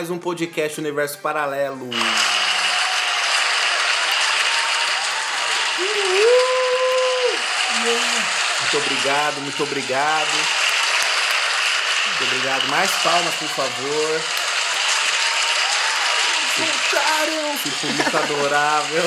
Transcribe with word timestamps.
mais 0.00 0.08
um 0.08 0.16
podcast 0.16 0.80
Universo 0.80 1.18
Paralelo. 1.18 1.84
Muito 8.60 8.78
obrigado, 8.78 9.40
muito 9.42 9.62
obrigado. 9.62 10.32
Muito 12.06 12.24
obrigado. 12.24 12.66
Mais 12.70 12.90
palmas, 13.02 13.34
por 13.34 13.48
favor. 13.48 14.22
Que 17.62 17.70
público 17.70 18.16
adorável. 18.16 19.04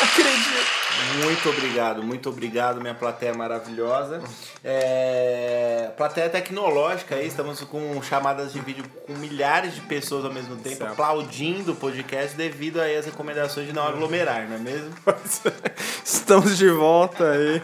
Acredito. 0.00 0.82
Muito 1.24 1.48
obrigado, 1.50 2.02
muito 2.02 2.28
obrigado, 2.28 2.80
minha 2.80 2.94
plateia 2.94 3.34
maravilhosa. 3.34 4.22
É... 4.64 5.90
Plateia 5.96 6.28
tecnológica 6.30 7.16
aí, 7.16 7.26
estamos 7.26 7.60
com 7.62 8.00
chamadas 8.02 8.52
de 8.52 8.60
vídeo 8.60 8.84
com 9.06 9.12
milhares 9.14 9.74
de 9.74 9.80
pessoas 9.82 10.24
ao 10.24 10.32
mesmo 10.32 10.56
tempo, 10.56 10.76
Certo. 10.76 10.92
aplaudindo 10.92 11.72
o 11.72 11.76
podcast 11.76 12.36
devido 12.36 12.80
aí 12.80 12.96
às 12.96 13.04
recomendações 13.06 13.66
de 13.66 13.72
não 13.72 13.86
aglomerar, 13.86 14.48
não 14.48 14.56
é 14.56 14.58
mesmo? 14.58 14.90
Estamos 16.04 16.56
de 16.56 16.68
volta 16.70 17.30
aí. 17.30 17.62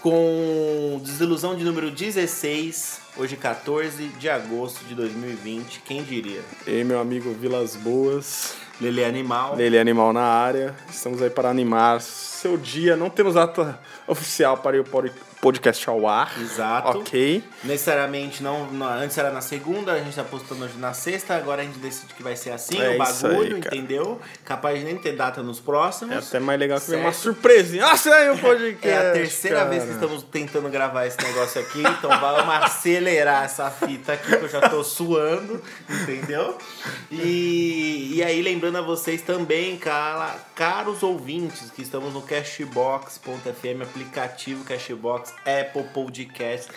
Com 0.00 1.00
desilusão 1.02 1.56
de 1.56 1.64
número 1.64 1.90
16, 1.90 3.00
hoje 3.16 3.36
14 3.36 4.08
de 4.08 4.28
agosto 4.28 4.84
de 4.84 4.94
2020, 4.94 5.80
quem 5.80 6.02
diria? 6.02 6.42
E 6.66 6.84
meu 6.84 7.00
amigo 7.00 7.32
Vilas 7.32 7.74
Boas, 7.76 8.54
Lele 8.80 9.04
Animal. 9.04 9.54
Lele 9.54 9.78
Animal 9.78 10.12
na 10.12 10.22
área. 10.22 10.74
Estamos 10.90 11.22
aí 11.22 11.30
para 11.30 11.48
animar 11.48 12.00
seu 12.00 12.56
dia. 12.56 12.96
Não 12.96 13.08
temos 13.08 13.34
data 13.34 13.78
oficial 14.06 14.58
para 14.58 14.80
o 14.80 14.84
podcast 15.44 15.90
ao 15.90 16.08
ar. 16.08 16.32
Exato. 16.40 16.98
Ok. 17.00 17.44
Necessariamente 17.62 18.42
não, 18.42 18.66
não- 18.72 18.86
Antes 18.88 19.18
era 19.18 19.30
na 19.30 19.42
segunda, 19.42 19.92
a 19.92 19.98
gente 19.98 20.16
tá 20.16 20.24
postando 20.24 20.64
hoje 20.64 20.78
na 20.78 20.94
sexta, 20.94 21.34
agora 21.36 21.60
a 21.60 21.64
gente 21.66 21.78
decide 21.78 22.14
que 22.14 22.22
vai 22.22 22.34
ser 22.34 22.50
assim, 22.50 22.80
É 22.80 22.96
o 22.98 23.02
isso 23.02 23.28
bagulho, 23.28 23.56
aí, 23.56 23.58
entendeu? 23.60 24.18
Capaz 24.44 24.78
de 24.78 24.84
nem 24.86 24.96
ter 24.96 25.12
data 25.12 25.42
nos 25.42 25.60
próximos. 25.60 26.14
É 26.14 26.18
até 26.18 26.40
mais 26.40 26.58
legal 26.58 26.80
que 26.80 26.90
vem 26.90 27.00
uma 27.00 27.12
surpresinha. 27.12 27.82
Nossa, 27.82 28.14
aí 28.14 28.30
o 28.30 28.38
podcast. 28.38 28.88
É 28.88 29.10
a 29.10 29.12
terceira 29.12 29.56
cara. 29.58 29.68
vez 29.70 29.84
que 29.84 29.90
estamos 29.90 30.22
tentando 30.22 30.68
gravar 30.70 31.06
esse 31.06 31.20
negócio 31.22 31.60
aqui, 31.60 31.80
então 31.80 32.08
vamos 32.18 32.54
acelerar 32.64 33.44
essa 33.44 33.70
fita 33.70 34.14
aqui 34.14 34.34
que 34.36 34.44
eu 34.44 34.48
já 34.48 34.66
tô 34.68 34.82
suando, 34.82 35.60
entendeu? 35.90 36.56
E, 37.10 38.12
e 38.14 38.22
aí, 38.22 38.40
lembrando 38.40 38.78
a 38.78 38.82
vocês 38.82 39.20
também, 39.20 39.76
cara, 39.76 40.36
caros 40.54 41.02
ouvintes, 41.02 41.70
que 41.70 41.82
estamos 41.82 42.14
no 42.14 42.22
Cashbox.fm, 42.22 43.82
aplicativo 43.82 44.64
Cashbox, 44.64 45.33
Apple 45.40 45.84
Podcast, 45.92 46.70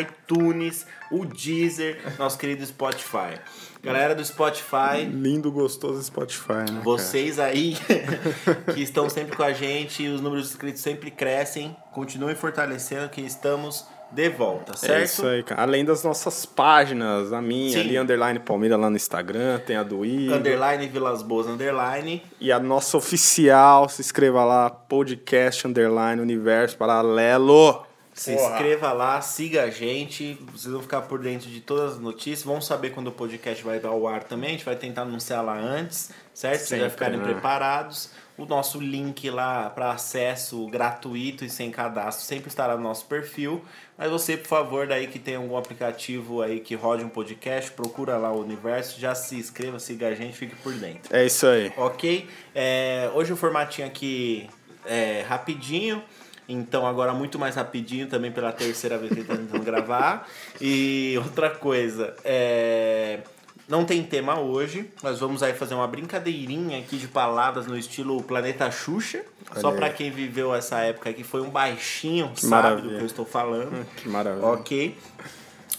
iTunes, 0.00 0.86
o 1.10 1.24
Deezer, 1.24 2.00
nosso 2.18 2.38
querido 2.38 2.64
Spotify. 2.64 3.38
Galera 3.82 4.14
do 4.14 4.24
Spotify, 4.24 5.04
Lindo, 5.10 5.50
gostoso 5.50 6.00
Spotify, 6.02 6.52
né? 6.52 6.66
cara? 6.66 6.80
vocês 6.82 7.40
aí 7.40 7.76
que 8.72 8.80
estão 8.80 9.10
sempre 9.10 9.36
com 9.36 9.42
a 9.42 9.52
gente, 9.52 10.06
os 10.06 10.20
números 10.20 10.46
de 10.46 10.52
inscritos 10.52 10.80
sempre 10.80 11.10
crescem. 11.10 11.76
Continuem 11.92 12.36
fortalecendo 12.36 13.08
que 13.08 13.20
estamos 13.20 13.84
de 14.12 14.28
volta, 14.28 14.76
certo? 14.76 15.00
É 15.00 15.04
isso 15.04 15.26
aí, 15.26 15.42
cara. 15.42 15.62
Além 15.62 15.84
das 15.84 16.04
nossas 16.04 16.44
páginas, 16.44 17.32
a 17.32 17.40
minha 17.40 17.72
Sim. 17.72 17.80
ali, 17.80 17.98
Underline 17.98 18.38
Palmeira 18.38 18.76
lá 18.76 18.90
no 18.90 18.96
Instagram, 18.96 19.58
tem 19.60 19.74
a 19.74 19.82
do 19.82 20.04
Igor. 20.04 20.36
Underline 20.36 20.86
Vilas 20.86 21.22
Boas, 21.22 21.46
underline. 21.46 22.22
E 22.38 22.52
a 22.52 22.60
nossa 22.60 22.96
oficial, 22.96 23.88
se 23.88 24.00
inscreva 24.02 24.44
lá, 24.44 24.70
podcast 24.70 25.66
Underline 25.66 26.20
Universo 26.20 26.76
Paralelo. 26.76 27.84
Se 28.12 28.34
Porra. 28.34 28.50
inscreva 28.50 28.92
lá, 28.92 29.20
siga 29.22 29.64
a 29.64 29.70
gente. 29.70 30.34
Vocês 30.52 30.72
vão 30.72 30.82
ficar 30.82 31.02
por 31.02 31.18
dentro 31.20 31.48
de 31.48 31.60
todas 31.60 31.94
as 31.94 31.98
notícias. 31.98 32.42
Vão 32.42 32.60
saber 32.60 32.90
quando 32.90 33.06
o 33.08 33.12
podcast 33.12 33.64
vai 33.64 33.80
ao 33.82 34.06
ar 34.06 34.22
também. 34.24 34.50
A 34.50 34.52
gente 34.52 34.64
vai 34.64 34.76
tentar 34.76 35.02
anunciar 35.02 35.42
lá 35.42 35.58
antes, 35.58 36.10
certo? 36.34 36.58
Vocês 36.58 36.68
já 36.68 36.76
Sempre, 36.76 36.90
ficarem 36.90 37.18
né? 37.18 37.24
preparados. 37.24 38.10
O 38.36 38.44
nosso 38.44 38.80
link 38.80 39.28
lá 39.30 39.70
para 39.70 39.92
acesso 39.92 40.66
gratuito 40.66 41.44
e 41.44 41.50
sem 41.50 41.70
cadastro 41.70 42.24
sempre 42.24 42.48
estará 42.48 42.76
no 42.76 42.82
nosso 42.82 43.06
perfil. 43.06 43.64
Mas 43.96 44.10
você, 44.10 44.36
por 44.36 44.48
favor, 44.48 44.86
daí 44.86 45.06
que 45.06 45.18
tem 45.18 45.36
algum 45.36 45.56
aplicativo 45.56 46.42
aí 46.42 46.60
que 46.60 46.74
rode 46.74 47.04
um 47.04 47.08
podcast, 47.08 47.70
procura 47.70 48.16
lá 48.16 48.32
o 48.32 48.40
universo, 48.40 48.98
já 48.98 49.14
se 49.14 49.36
inscreva, 49.36 49.78
siga 49.78 50.08
a 50.08 50.14
gente, 50.14 50.36
fique 50.36 50.56
por 50.56 50.72
dentro. 50.72 51.14
É 51.14 51.24
isso 51.24 51.46
aí. 51.46 51.72
Ok? 51.76 52.28
É, 52.54 53.10
hoje 53.14 53.32
o 53.32 53.36
formatinho 53.36 53.86
aqui 53.86 54.48
é 54.84 55.24
rapidinho. 55.28 56.02
Então 56.48 56.86
agora 56.86 57.12
muito 57.12 57.38
mais 57.38 57.54
rapidinho 57.54 58.06
também 58.08 58.30
pela 58.32 58.52
terceira 58.52 58.98
vez 58.98 59.12
que 59.12 59.22
tentando 59.22 59.58
gravar. 59.64 60.28
E 60.60 61.14
outra 61.22 61.50
coisa, 61.50 62.14
é, 62.24 63.20
não 63.68 63.84
tem 63.84 64.02
tema 64.02 64.38
hoje. 64.40 64.90
Nós 65.02 65.20
vamos 65.20 65.42
aí 65.42 65.54
fazer 65.54 65.74
uma 65.74 65.86
brincadeirinha 65.86 66.78
aqui 66.78 66.96
de 66.98 67.08
palavras 67.08 67.66
no 67.66 67.78
estilo 67.78 68.22
Planeta 68.22 68.70
Xuxa. 68.70 69.22
Só 69.54 69.68
Olha 69.68 69.74
aí. 69.74 69.76
pra 69.76 69.90
quem 69.90 70.10
viveu 70.10 70.54
essa 70.54 70.80
época 70.80 71.12
que 71.12 71.22
foi 71.24 71.40
um 71.42 71.50
baixinho, 71.50 72.32
sabe 72.34 72.50
maravilha. 72.50 72.88
do 72.90 72.96
que 72.96 73.02
eu 73.02 73.06
estou 73.06 73.24
falando. 73.24 73.86
Que 73.96 74.08
maravilha. 74.08 74.46
Ok. 74.46 74.96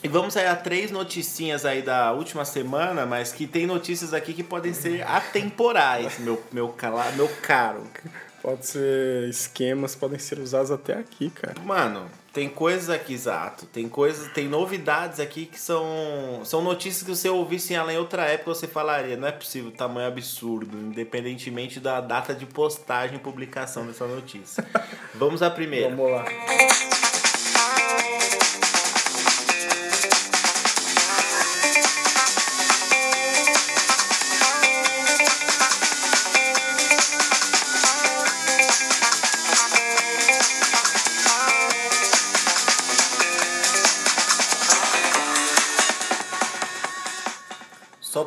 E 0.03 0.07
vamos 0.09 0.35
aí 0.35 0.45
a 0.45 0.55
três 0.55 0.91
noticinhas 0.91 1.65
aí 1.65 1.81
da 1.81 2.11
última 2.11 2.43
semana, 2.43 3.05
mas 3.05 3.31
que 3.31 3.47
tem 3.47 3.65
notícias 3.65 4.13
aqui 4.13 4.33
que 4.33 4.43
podem 4.43 4.73
ser 4.73 5.01
atemporais, 5.07 6.19
meu, 6.19 6.43
meu, 6.51 6.67
cala, 6.69 7.09
meu 7.13 7.29
caro. 7.41 7.83
Pode 8.43 8.67
ser 8.67 9.29
esquemas, 9.29 9.95
podem 9.95 10.19
ser 10.19 10.37
usados 10.37 10.69
até 10.69 10.95
aqui, 10.95 11.29
cara. 11.29 11.55
Mano, 11.61 12.11
tem 12.33 12.49
coisas 12.49 12.89
aqui, 12.89 13.13
exato. 13.13 13.65
Tem 13.67 13.87
coisas, 13.87 14.29
tem 14.33 14.49
novidades 14.49 15.21
aqui 15.21 15.45
que 15.45 15.57
são, 15.57 16.41
são 16.43 16.61
notícias 16.61 17.03
que 17.03 17.09
você 17.09 17.29
ouvisse 17.29 17.73
ela 17.73 17.93
em 17.93 17.97
outra 17.97 18.25
época, 18.25 18.53
você 18.53 18.67
falaria, 18.67 19.15
não 19.15 19.29
é 19.29 19.31
possível, 19.31 19.71
tamanho 19.71 20.09
absurdo, 20.09 20.77
independentemente 20.77 21.79
da 21.79 22.01
data 22.01 22.35
de 22.35 22.45
postagem 22.45 23.15
e 23.15 23.19
publicação 23.19 23.87
dessa 23.87 24.05
notícia. 24.05 24.65
Vamos 25.15 25.41
à 25.41 25.49
primeira. 25.49 25.95
Vamos 25.95 26.11
lá. 26.11 26.25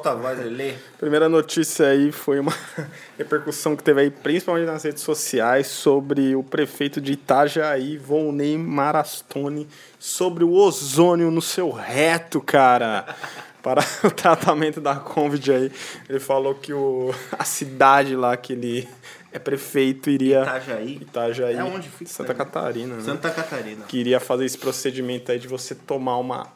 Solta 0.07 0.11
a 0.11 0.15
voz 0.15 0.39
lê. 0.53 0.75
Primeira 0.99 1.29
notícia 1.29 1.89
aí 1.89 2.13
foi 2.13 2.39
uma 2.39 2.53
repercussão 3.19 3.75
que 3.75 3.83
teve 3.83 4.03
aí, 4.03 4.11
principalmente 4.11 4.67
nas 4.67 4.85
redes 4.85 5.03
sociais, 5.03 5.67
sobre 5.67 6.37
o 6.37 6.45
prefeito 6.45 7.01
de 7.01 7.15
Itajaí, 7.15 7.99
Volney 7.99 8.57
Marastone, 8.57 9.67
sobre 9.99 10.45
o 10.45 10.53
ozônio 10.53 11.31
no 11.31 11.43
seu 11.43 11.71
reto, 11.71 12.41
cara. 12.41 13.05
Para 13.61 13.83
o 14.05 14.11
tratamento 14.13 14.81
da 14.81 14.95
Covid 14.95 15.53
aí. 15.53 15.73
Ele 16.09 16.21
falou 16.21 16.55
que 16.55 16.73
o, 16.73 17.13
a 17.37 17.43
cidade 17.43 18.15
lá 18.15 18.37
que 18.37 18.53
ele 18.53 18.89
é 19.33 19.41
prefeito 19.41 20.09
iria. 20.09 20.43
Itajaí. 20.43 20.99
Itajaí. 21.03 21.57
É 21.57 21.65
onde 21.65 21.89
fica 21.89 22.09
Santa 22.09 22.31
aí? 22.31 22.39
Catarina, 22.39 22.95
né? 22.95 23.03
Santa 23.03 23.29
Catarina. 23.29 23.85
que 23.87 23.99
iria 23.99 24.21
fazer 24.21 24.45
esse 24.45 24.57
procedimento 24.57 25.33
aí 25.33 25.41
de 25.41 25.49
você 25.49 25.75
tomar 25.75 26.19
uma 26.19 26.47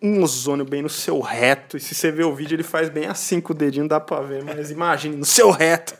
um 0.00 0.22
ozônio 0.22 0.64
bem 0.64 0.82
no 0.82 0.88
seu 0.88 1.20
reto. 1.20 1.76
E 1.76 1.80
se 1.80 1.94
você 1.94 2.10
ver 2.10 2.24
o 2.24 2.34
vídeo, 2.34 2.54
ele 2.54 2.62
faz 2.62 2.88
bem 2.88 3.06
assim 3.06 3.40
com 3.40 3.52
o 3.52 3.56
dedinho, 3.56 3.88
dá 3.88 4.00
pra 4.00 4.20
ver, 4.20 4.42
mas 4.44 4.70
imagine, 4.70 5.16
no 5.16 5.24
seu 5.24 5.50
reto. 5.50 5.94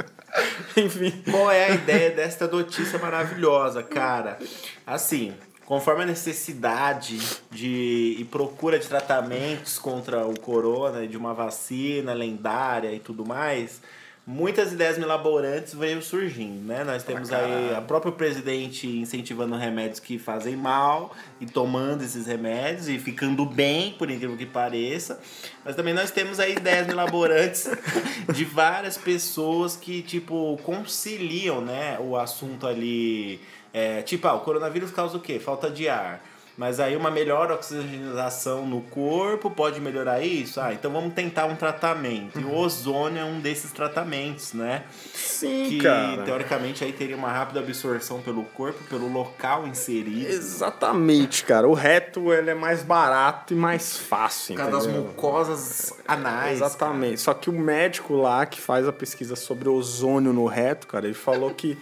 Enfim. 0.76 1.22
Qual 1.30 1.50
é 1.50 1.66
a 1.66 1.70
ideia 1.70 2.10
desta 2.10 2.46
notícia 2.46 2.98
maravilhosa, 2.98 3.82
cara? 3.82 4.38
Assim, 4.86 5.32
conforme 5.64 6.02
a 6.02 6.06
necessidade 6.06 7.18
de 7.50 8.16
e 8.18 8.24
procura 8.24 8.78
de 8.78 8.86
tratamentos 8.86 9.78
contra 9.78 10.26
o 10.26 10.38
corona, 10.38 11.06
de 11.06 11.16
uma 11.16 11.34
vacina 11.34 12.12
lendária 12.12 12.92
e 12.92 13.00
tudo 13.00 13.24
mais, 13.24 13.80
muitas 14.26 14.72
ideias 14.72 14.98
milaborantes 14.98 15.72
veio 15.72 16.02
surgindo, 16.02 16.66
né? 16.66 16.82
Nós 16.82 17.04
temos 17.04 17.32
aí 17.32 17.72
a 17.72 17.80
próprio 17.80 18.10
presidente 18.12 18.88
incentivando 18.88 19.54
remédios 19.54 20.00
que 20.00 20.18
fazem 20.18 20.56
mal 20.56 21.14
e 21.40 21.46
tomando 21.46 22.02
esses 22.02 22.26
remédios 22.26 22.88
e 22.88 22.98
ficando 22.98 23.46
bem, 23.46 23.92
por 23.92 24.10
incrível 24.10 24.36
que 24.36 24.44
pareça. 24.44 25.20
Mas 25.64 25.76
também 25.76 25.94
nós 25.94 26.10
temos 26.10 26.40
aí 26.40 26.56
ideias 26.56 26.88
milaborantes 26.88 27.70
de 28.34 28.44
várias 28.44 28.98
pessoas 28.98 29.76
que, 29.76 30.02
tipo, 30.02 30.58
conciliam, 30.64 31.60
né, 31.60 31.96
o 32.00 32.16
assunto 32.16 32.66
ali. 32.66 33.40
é, 33.72 34.02
tipo, 34.02 34.26
ah, 34.26 34.34
o 34.34 34.40
coronavírus 34.40 34.90
causa 34.90 35.16
o 35.16 35.20
quê? 35.20 35.38
Falta 35.38 35.70
de 35.70 35.88
ar. 35.88 36.20
Mas 36.56 36.80
aí 36.80 36.96
uma 36.96 37.10
melhor 37.10 37.52
oxigenação 37.52 38.66
no 38.66 38.80
corpo 38.80 39.50
pode 39.50 39.78
melhorar 39.78 40.22
isso? 40.22 40.58
Ah, 40.58 40.72
então 40.72 40.90
vamos 40.90 41.12
tentar 41.12 41.44
um 41.44 41.54
tratamento. 41.54 42.40
E 42.40 42.44
o 42.44 42.54
ozônio 42.54 43.20
é 43.20 43.24
um 43.24 43.40
desses 43.40 43.72
tratamentos, 43.72 44.54
né? 44.54 44.84
Sim, 45.14 45.66
que 45.68 45.82
cara. 45.82 46.22
teoricamente 46.22 46.82
aí 46.82 46.92
teria 46.92 47.14
uma 47.14 47.30
rápida 47.30 47.60
absorção 47.60 48.22
pelo 48.22 48.42
corpo, 48.44 48.82
pelo 48.84 49.12
local 49.12 49.66
inserido. 49.66 50.28
Exatamente, 50.28 51.44
cara. 51.44 51.68
O 51.68 51.74
reto 51.74 52.32
ele 52.32 52.50
é 52.50 52.54
mais 52.54 52.82
barato 52.82 53.52
e 53.52 53.56
mais 53.56 53.98
fácil, 53.98 54.54
Por 54.54 54.62
causa 54.62 54.88
das 54.88 54.96
mucosas 54.96 55.92
anais. 56.08 56.56
Exatamente. 56.56 57.20
Só 57.20 57.34
que 57.34 57.50
o 57.50 57.52
médico 57.52 58.14
lá 58.14 58.46
que 58.46 58.60
faz 58.60 58.88
a 58.88 58.92
pesquisa 58.92 59.36
sobre 59.36 59.68
ozônio 59.68 60.32
no 60.32 60.46
reto, 60.46 60.86
cara, 60.86 61.04
ele 61.04 61.14
falou 61.14 61.50
que 61.50 61.76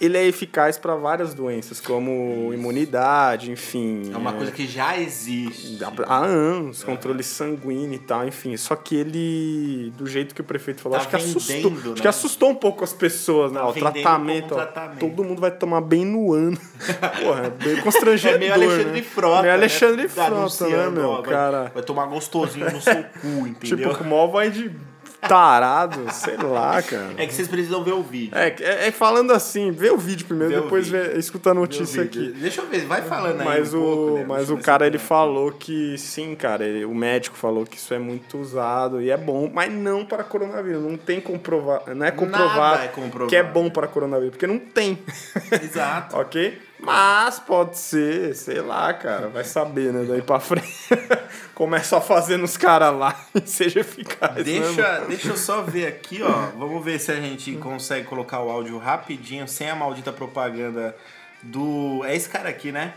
ele 0.00 0.16
é 0.16 0.24
eficaz 0.26 0.78
para 0.78 0.94
várias 0.94 1.34
doenças, 1.34 1.80
como 1.80 2.50
imunidade, 2.54 3.50
enfim. 3.50 4.10
É 4.12 4.16
uma 4.16 4.32
coisa 4.32 4.52
que 4.52 4.66
já 4.66 4.98
existe. 4.98 5.78
Há 6.06 6.18
anos, 6.24 6.82
controle 6.84 7.22
sanguíneo 7.22 7.94
e 7.94 7.98
tal, 7.98 8.26
enfim. 8.26 8.56
Só 8.56 8.76
que 8.76 8.94
ele, 8.96 9.92
do 9.96 10.06
jeito 10.06 10.34
que 10.34 10.40
o 10.40 10.44
prefeito 10.44 10.80
falou, 10.80 10.98
Tá 10.98 11.02
acho 11.02 11.10
que 11.10 11.16
assustou. 11.16 11.56
vendendo, 11.70 11.78
Acho 11.78 11.88
né? 11.94 12.00
que 12.00 12.08
assustou 12.08 12.50
um 12.50 12.54
pouco 12.54 12.84
as 12.84 12.92
pessoas, 12.92 13.52
né? 13.52 13.58
Tá 13.60 13.66
o 13.68 13.72
vendendo 13.72 13.92
tratamento, 13.92 14.52
ó, 14.52 14.56
tratamento. 14.56 14.98
todo 15.00 15.24
mundo 15.24 15.40
vai 15.40 15.50
tomar 15.50 15.80
bem 15.80 16.04
no 16.04 16.32
ano. 16.32 16.56
Porra, 17.22 17.46
é 17.46 17.50
bem 17.50 17.76
constrangedor. 17.82 18.36
É 18.36 18.38
meio 18.38 18.52
Alexandre 18.54 19.00
né? 19.00 19.02
Frota. 19.02 19.42
Meio 19.42 19.54
Alexandre 19.54 20.02
né? 20.02 20.08
Frota, 20.08 20.68
né, 20.68 20.90
meu? 20.90 21.08
ó, 21.08 21.20
vai- 21.22 21.30
cara. 21.30 21.72
Vai 21.74 21.82
tomar 21.82 22.06
gostosinho 22.06 22.70
no 22.70 22.80
seu 22.80 23.02
cu, 23.02 23.26
entendeu? 23.48 23.78
Tipo, 23.90 23.94
com 23.98 24.04
mó 24.04 24.26
vai 24.28 24.50
de 24.50 24.70
tarado, 25.20 26.12
sei 26.12 26.36
lá, 26.36 26.80
cara. 26.82 27.10
É 27.16 27.26
que 27.26 27.34
vocês 27.34 27.48
precisam 27.48 27.82
ver 27.82 27.92
o 27.92 28.02
vídeo. 28.02 28.36
É, 28.36 28.54
é, 28.60 28.88
é 28.88 28.90
falando 28.90 29.32
assim, 29.32 29.70
vê 29.70 29.90
o 29.90 29.96
vídeo 29.98 30.26
primeiro, 30.26 30.54
Vê 30.54 30.60
depois 30.60 30.88
vídeo. 30.88 31.12
vê, 31.12 31.18
escuta 31.18 31.50
a 31.50 31.54
notícia 31.54 32.02
aqui. 32.02 32.32
Deixa 32.38 32.60
eu 32.62 32.66
ver, 32.68 32.86
vai 32.86 33.02
falando 33.02 33.40
aí. 33.40 33.46
Mas 33.46 33.74
um 33.74 33.78
o, 33.80 33.82
pouco, 33.84 34.18
né? 34.18 34.24
mas 34.28 34.50
o 34.50 34.56
cara 34.58 34.86
ele 34.86 34.98
falou 34.98 35.52
que 35.52 35.96
sim, 35.98 36.34
cara, 36.34 36.64
ele- 36.64 36.84
o 36.84 36.94
médico 36.94 37.36
falou 37.36 37.64
que 37.66 37.76
isso 37.76 37.92
é 37.94 37.98
muito 37.98 38.38
usado 38.38 39.00
e 39.00 39.10
é 39.10 39.16
bom, 39.16 39.50
mas 39.52 39.72
não 39.72 40.04
para 40.04 40.22
coronavírus. 40.24 40.82
Não 40.82 40.96
tem 40.96 41.20
comprovado, 41.20 41.94
não 41.94 42.06
é 42.06 42.10
comprovado, 42.10 42.82
é 42.84 42.88
comprovado. 42.88 43.28
que 43.30 43.36
é 43.36 43.42
bom 43.42 43.68
para 43.70 43.86
coronavírus, 43.86 44.32
porque 44.32 44.46
não 44.46 44.58
tem. 44.58 44.98
Exato. 45.62 46.16
ok? 46.16 46.67
Mas 46.80 47.40
pode 47.40 47.76
ser, 47.76 48.34
sei 48.36 48.60
lá, 48.60 48.94
cara, 48.94 49.28
vai 49.28 49.42
saber, 49.44 49.92
né? 49.92 50.04
Daí 50.08 50.22
pra 50.22 50.38
frente. 50.38 50.68
Começa 51.54 51.96
a 51.96 52.00
fazer 52.00 52.36
nos 52.36 52.56
caras 52.56 52.94
lá 52.96 53.18
e 53.34 53.40
seja 53.48 53.80
eficaz. 53.80 54.36
né? 54.36 54.42
Deixa, 54.44 54.98
deixa 55.08 55.28
eu 55.30 55.36
só 55.36 55.62
ver 55.62 55.88
aqui, 55.88 56.22
ó. 56.22 56.50
Vamos 56.56 56.84
ver 56.84 57.00
se 57.00 57.10
a 57.10 57.16
gente 57.16 57.52
consegue 57.56 58.06
colocar 58.06 58.40
o 58.40 58.48
áudio 58.50 58.78
rapidinho, 58.78 59.48
sem 59.48 59.68
a 59.68 59.74
maldita 59.74 60.12
propaganda 60.12 60.94
do. 61.42 62.02
É 62.04 62.14
esse 62.14 62.28
cara 62.28 62.48
aqui, 62.48 62.70
né? 62.70 62.94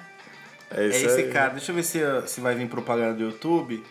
É 0.69 0.83
É 0.83 0.87
isso 0.87 1.05
esse 1.07 1.21
aí. 1.21 1.31
cara. 1.31 1.49
Deixa 1.49 1.71
eu 1.71 1.75
ver 1.75 1.83
se, 1.83 1.99
se 2.27 2.39
vai 2.39 2.53
vir 2.53 2.67
propaganda 2.69 3.15
do 3.15 3.23
YouTube. 3.23 3.83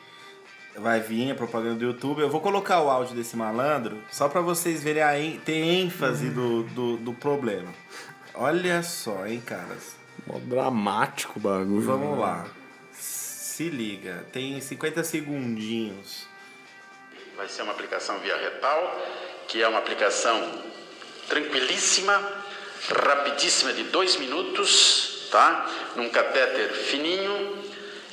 Vai 0.78 1.00
vir 1.00 1.32
a 1.32 1.34
propaganda 1.34 1.74
do 1.74 1.84
YouTube. 1.84 2.20
Eu 2.22 2.30
vou 2.30 2.40
colocar 2.40 2.80
o 2.80 2.88
áudio 2.88 3.16
desse 3.16 3.36
malandro 3.36 3.98
só 4.08 4.28
pra 4.28 4.40
vocês 4.40 4.80
verem 4.84 5.02
a 5.02 5.18
en- 5.20 5.36
ter 5.44 5.60
ênfase 5.60 6.30
do, 6.30 6.62
do, 6.62 6.96
do 6.96 7.12
problema. 7.12 7.68
Olha 8.42 8.82
só, 8.82 9.26
hein, 9.26 9.38
caras. 9.44 9.96
Mó 10.26 10.38
dramático 10.38 11.38
o 11.38 11.42
bagulho. 11.42 11.82
Vamos 11.82 12.16
né? 12.16 12.24
lá. 12.24 12.46
Se 12.90 13.68
liga. 13.68 14.24
Tem 14.32 14.58
50 14.58 15.04
segundinhos. 15.04 16.26
Vai 17.36 17.46
ser 17.50 17.60
uma 17.60 17.72
aplicação 17.72 18.18
via 18.20 18.34
retal, 18.38 18.98
que 19.46 19.62
é 19.62 19.68
uma 19.68 19.78
aplicação 19.78 20.64
tranquilíssima, 21.28 22.14
rapidíssima, 22.88 23.74
de 23.74 23.82
dois 23.84 24.16
minutos, 24.16 25.28
tá? 25.30 25.70
Num 25.94 26.08
catéter 26.08 26.70
fininho, 26.70 27.62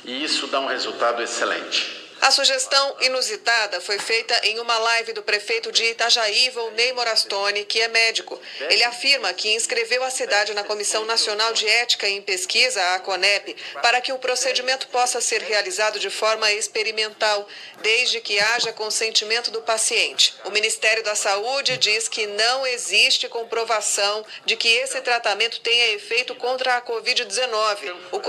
e 0.04 0.22
isso 0.22 0.46
dá 0.48 0.60
um 0.60 0.66
resultado 0.66 1.22
excelente. 1.22 1.97
A 2.20 2.30
sugestão 2.30 2.96
inusitada 3.00 3.80
foi 3.80 3.98
feita 3.98 4.38
em 4.44 4.58
uma 4.58 4.76
live 4.78 5.12
do 5.12 5.22
prefeito 5.22 5.70
de 5.70 5.84
Itajaí, 5.84 6.50
Volney 6.50 6.92
Morastone, 6.92 7.64
que 7.64 7.80
é 7.80 7.88
médico. 7.88 8.40
Ele 8.68 8.82
afirma 8.84 9.32
que 9.32 9.54
inscreveu 9.54 10.02
a 10.02 10.10
cidade 10.10 10.52
na 10.52 10.64
Comissão 10.64 11.04
Nacional 11.04 11.52
de 11.52 11.66
Ética 11.66 12.08
em 12.08 12.20
Pesquisa, 12.20 12.82
a 12.94 13.00
CONEP, 13.00 13.56
para 13.80 14.00
que 14.00 14.12
o 14.12 14.18
procedimento 14.18 14.88
possa 14.88 15.20
ser 15.20 15.42
realizado 15.42 15.98
de 15.98 16.10
forma 16.10 16.50
experimental, 16.52 17.46
desde 17.82 18.20
que 18.20 18.38
haja 18.40 18.72
consentimento 18.72 19.50
do 19.50 19.62
paciente. 19.62 20.34
O 20.44 20.50
Ministério 20.50 21.04
da 21.04 21.14
Saúde 21.14 21.76
diz 21.78 22.08
que 22.08 22.26
não 22.26 22.66
existe 22.66 23.28
comprovação 23.28 24.24
de 24.44 24.56
que 24.56 24.68
esse 24.68 25.00
tratamento 25.00 25.60
tenha 25.60 25.92
efeito 25.94 26.34
contra 26.34 26.76
a 26.76 26.82
Covid-19. 26.82 27.94
O 28.12 28.20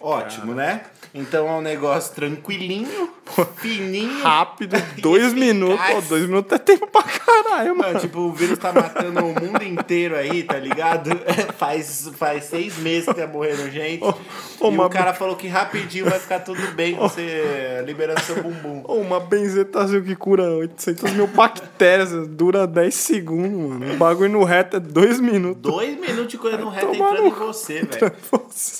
Ótimo, 0.00 0.54
né? 0.54 0.84
Então 1.14 1.46
é 1.46 1.52
um 1.52 1.60
negócio 1.60 2.14
tranquilinho, 2.14 3.10
fininho. 3.56 4.22
Rápido, 4.22 4.76
dois 5.02 5.32
minutos. 5.34 5.84
Pô, 5.86 6.00
dois 6.02 6.22
minutos 6.26 6.52
é 6.52 6.58
tempo 6.58 6.86
pra 6.86 7.02
caralho, 7.02 7.76
mano. 7.76 7.82
Mano, 7.92 8.00
tipo, 8.00 8.18
o 8.20 8.32
vírus 8.32 8.58
tá 8.58 8.72
matando 8.72 9.20
o 9.20 9.28
mundo 9.38 9.62
inteiro 9.62 10.16
aí, 10.16 10.42
tá 10.42 10.56
ligado? 10.58 11.10
faz, 11.58 12.10
faz 12.16 12.44
seis 12.44 12.78
meses 12.78 13.06
que 13.06 13.14
tá 13.14 13.26
morrendo 13.26 13.70
gente. 13.70 14.02
ô, 14.02 14.14
e 14.60 14.68
uma- 14.68 14.86
o 14.86 14.90
cara 14.90 15.12
falou 15.12 15.36
que 15.36 15.46
rapidinho 15.48 16.08
vai 16.08 16.18
ficar 16.18 16.40
tudo 16.40 16.60
bem 16.72 16.94
com 16.94 17.02
você 17.08 17.82
liberando 17.84 18.20
seu 18.22 18.42
bumbum. 18.42 18.82
Ô, 18.84 18.94
uma 18.94 19.20
benzetazil 19.20 20.02
que 20.02 20.16
cura 20.16 20.44
800 20.44 21.12
mil 21.12 21.26
bactérias, 21.26 22.10
dura 22.28 22.66
10 22.66 22.94
segundos, 22.94 23.78
mano. 23.78 23.92
O 23.94 23.96
bagulho 23.98 24.30
no 24.30 24.44
reto 24.44 24.76
é 24.78 24.80
2 24.80 25.20
minutos. 25.20 25.60
Dois 25.70 25.98
minutos 26.00 26.28
de 26.28 26.38
coisa 26.38 26.56
no 26.56 26.70
reto 26.70 26.94
entrando 26.94 27.20
no 27.22 27.26
em 27.28 27.30
você, 27.32 27.82
velho. 27.82 28.12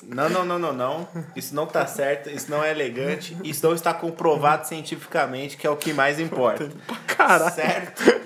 Não, 0.09 0.29
não, 0.31 0.45
não, 0.45 0.59
não, 0.59 0.73
não. 0.73 1.09
Isso 1.37 1.55
não 1.55 1.67
tá 1.67 1.87
certo, 1.87 2.22
isso 2.31 2.51
não 2.51 2.63
é 2.63 2.71
elegante, 2.71 3.37
isso 3.43 3.67
não 3.67 3.75
está 3.75 3.93
comprovado 3.93 4.67
cientificamente, 4.67 5.57
que 5.57 5.67
é 5.67 5.71
o 5.71 5.77
que 5.77 5.93
mais 5.93 6.21
importa. 6.21 6.71
caralho. 7.07 7.55
Certo? 7.55 8.22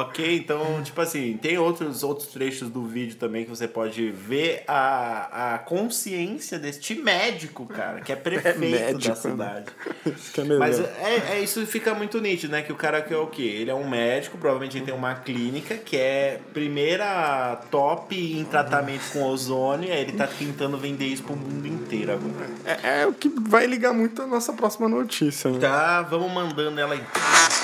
Ok, 0.00 0.36
então, 0.36 0.82
tipo 0.82 1.00
assim, 1.00 1.38
tem 1.40 1.56
outros, 1.56 2.02
outros 2.02 2.28
trechos 2.28 2.68
do 2.68 2.84
vídeo 2.84 3.16
também 3.16 3.44
que 3.44 3.50
você 3.50 3.68
pode 3.68 4.10
ver 4.10 4.64
a, 4.66 5.54
a 5.54 5.58
consciência 5.58 6.58
deste 6.58 6.96
médico, 6.96 7.64
cara, 7.66 8.00
que 8.00 8.10
é 8.10 8.16
prefeito 8.16 8.58
médico, 8.58 9.00
da 9.00 9.08
né? 9.08 9.14
cidade. 9.14 9.66
Isso 10.16 10.32
que 10.32 10.40
é 10.40 10.44
melhor. 10.44 10.58
Mas 10.58 10.80
é, 10.80 11.36
é, 11.36 11.40
isso 11.40 11.64
fica 11.66 11.94
muito 11.94 12.20
nítido, 12.20 12.52
né? 12.52 12.62
Que 12.62 12.72
o 12.72 12.76
cara 12.76 13.00
que 13.00 13.14
é 13.14 13.16
o 13.16 13.26
quê? 13.26 13.42
Ele 13.42 13.70
é 13.70 13.74
um 13.74 13.88
médico, 13.88 14.36
provavelmente 14.36 14.78
ele 14.78 14.84
tem 14.84 14.94
uma 14.94 15.14
clínica 15.14 15.76
que 15.76 15.96
é 15.96 16.40
primeira 16.52 17.56
top 17.70 18.14
em 18.14 18.44
tratamento 18.44 19.12
com 19.12 19.22
ozônio, 19.24 19.88
e 19.88 19.92
aí 19.92 20.00
ele 20.02 20.12
tá 20.12 20.26
tentando 20.26 20.76
vender 20.76 21.06
isso 21.06 21.22
pro 21.22 21.36
mundo 21.36 21.66
inteiro 21.66 22.12
agora. 22.12 22.50
É, 22.64 23.02
é 23.02 23.06
o 23.06 23.12
que 23.12 23.28
vai 23.28 23.66
ligar 23.66 23.92
muito 23.92 24.22
a 24.22 24.26
nossa 24.26 24.52
próxima 24.52 24.88
notícia, 24.88 25.50
né? 25.50 25.58
Tá, 25.58 26.02
vamos 26.02 26.32
mandando 26.32 26.80
ela 26.80 26.96
então. 26.96 27.63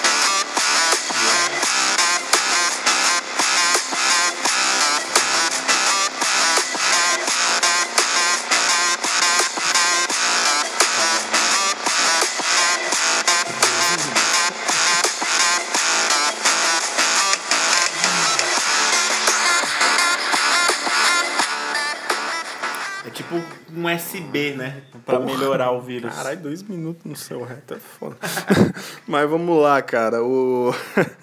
USB, 24.31 24.53
né? 24.57 24.83
Pra 25.05 25.19
Porra. 25.19 25.27
melhorar 25.33 25.73
o 25.73 25.81
vírus. 25.81 26.15
Caralho, 26.15 26.41
dois 26.41 26.63
minutos 26.63 27.05
no 27.05 27.17
seu 27.17 27.43
reto 27.43 27.75
é 27.75 27.79
foda. 27.79 28.17
Mas 29.07 29.29
vamos 29.29 29.61
lá, 29.61 29.83
cara. 29.83 30.23
O... 30.23 30.73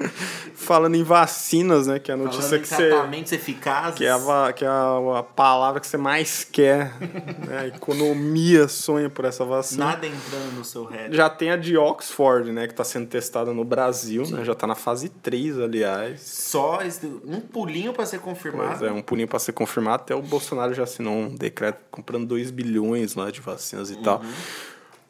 Falando 0.53 0.95
em 0.95 1.03
vacinas, 1.03 1.87
né? 1.87 1.99
Que 1.99 2.11
é 2.11 2.13
a 2.13 2.17
notícia 2.17 2.43
Falando 2.43 2.61
que 2.61 2.67
você. 2.67 2.89
tratamentos 2.89 3.31
eficazes. 3.31 3.95
Que 3.95 4.05
é, 4.05 4.11
a, 4.11 4.53
que 4.53 4.65
é 4.65 4.67
a, 4.67 5.19
a 5.19 5.23
palavra 5.23 5.79
que 5.79 5.87
você 5.87 5.97
mais 5.97 6.43
quer. 6.43 6.93
Né? 6.99 7.59
A 7.59 7.67
economia 7.67 8.67
sonha 8.67 9.09
por 9.09 9.25
essa 9.25 9.45
vacina. 9.45 9.85
Nada 9.85 10.05
entrando 10.05 10.55
no 10.55 10.65
seu 10.65 10.83
reto. 10.83 11.15
Já 11.15 11.29
tem 11.29 11.51
a 11.51 11.57
de 11.57 11.77
Oxford, 11.77 12.51
né? 12.51 12.67
Que 12.67 12.73
tá 12.73 12.83
sendo 12.83 13.07
testada 13.07 13.53
no 13.53 13.63
Brasil, 13.63 14.23
né? 14.29 14.43
Já 14.43 14.53
tá 14.53 14.67
na 14.67 14.75
fase 14.75 15.09
3, 15.09 15.59
aliás. 15.59 16.21
Só 16.21 16.79
um 17.25 17.39
pulinho 17.39 17.93
pra 17.93 18.05
ser 18.05 18.19
confirmado. 18.19 18.79
Pois 18.79 18.81
é, 18.81 18.91
um 18.91 19.01
pulinho 19.01 19.27
pra 19.27 19.39
ser 19.39 19.53
confirmado. 19.53 20.03
Até 20.03 20.15
o 20.15 20.21
Bolsonaro 20.21 20.73
já 20.73 20.83
assinou 20.83 21.13
um 21.13 21.35
decreto 21.35 21.86
comprando 21.97 22.27
2 22.27 22.51
bilhões 22.51 23.15
lá 23.15 23.31
de 23.31 23.41
vacinas 23.41 23.89
e 23.89 23.95
tal. 23.97 24.21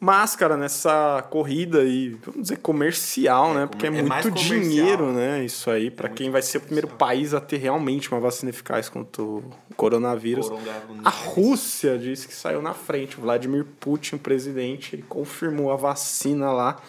Mas, 0.00 0.36
cara, 0.36 0.56
nessa 0.56 1.26
corrida 1.28 1.80
aí, 1.80 2.16
vamos 2.24 2.42
dizer, 2.42 2.58
comercial, 2.58 3.52
né? 3.52 3.66
Porque 3.66 3.84
é, 3.84 3.88
é 3.88 4.02
muito 4.02 4.30
dinheiro, 4.30 5.12
né? 5.12 5.44
Isso 5.44 5.68
aí, 5.68 5.90
pra 5.90 6.08
quem 6.08 6.30
vai 6.30 6.40
ser 6.40 6.58
o 6.58 6.60
primeiro 6.60 6.86
país 6.86 7.34
a 7.34 7.40
ter 7.40 7.56
realmente 7.56 8.10
uma 8.12 8.20
vacina 8.20 8.50
eficaz 8.50 8.88
contra 8.88 9.20
o 9.20 9.42
coronavírus. 9.76 10.48
Coronavírus. 10.48 11.04
A 11.04 11.10
Rússia 11.10 11.98
disse 11.98 12.28
que 12.28 12.34
saiu 12.34 12.62
na 12.62 12.74
frente. 12.74 13.18
O 13.18 13.22
Vladimir 13.22 13.66
Putin, 13.80 14.18
presidente, 14.18 14.94
ele 14.94 15.04
confirmou 15.08 15.72
a 15.72 15.76
vacina 15.76 16.52
lá, 16.52 16.80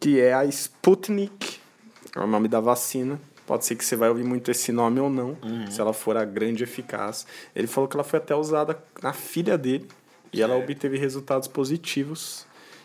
que 0.00 0.20
é 0.20 0.34
a 0.34 0.44
Sputnik, 0.44 1.58
é 2.16 2.20
o 2.20 2.26
nome 2.26 2.48
da 2.48 2.58
vacina. 2.58 3.20
Pode 3.46 3.64
ser 3.64 3.74
que 3.76 3.84
você 3.84 3.94
vai 3.96 4.08
ouvir 4.08 4.24
muito 4.24 4.50
esse 4.50 4.72
nome 4.72 5.00
ou 5.00 5.10
não, 5.10 5.36
Uhum. 5.42 5.70
se 5.70 5.80
ela 5.80 5.92
for 5.92 6.16
a 6.16 6.24
grande 6.24 6.64
eficaz. 6.64 7.26
Ele 7.54 7.66
falou 7.66 7.88
que 7.88 7.96
ela 7.96 8.04
foi 8.04 8.18
até 8.18 8.34
usada 8.34 8.78
na 9.02 9.12
filha 9.12 9.58
dele. 9.58 9.86
E 10.32 10.42
ela 10.42 10.56
obteve 10.56 10.98
resultados 10.98 11.46
positivos 11.46 12.44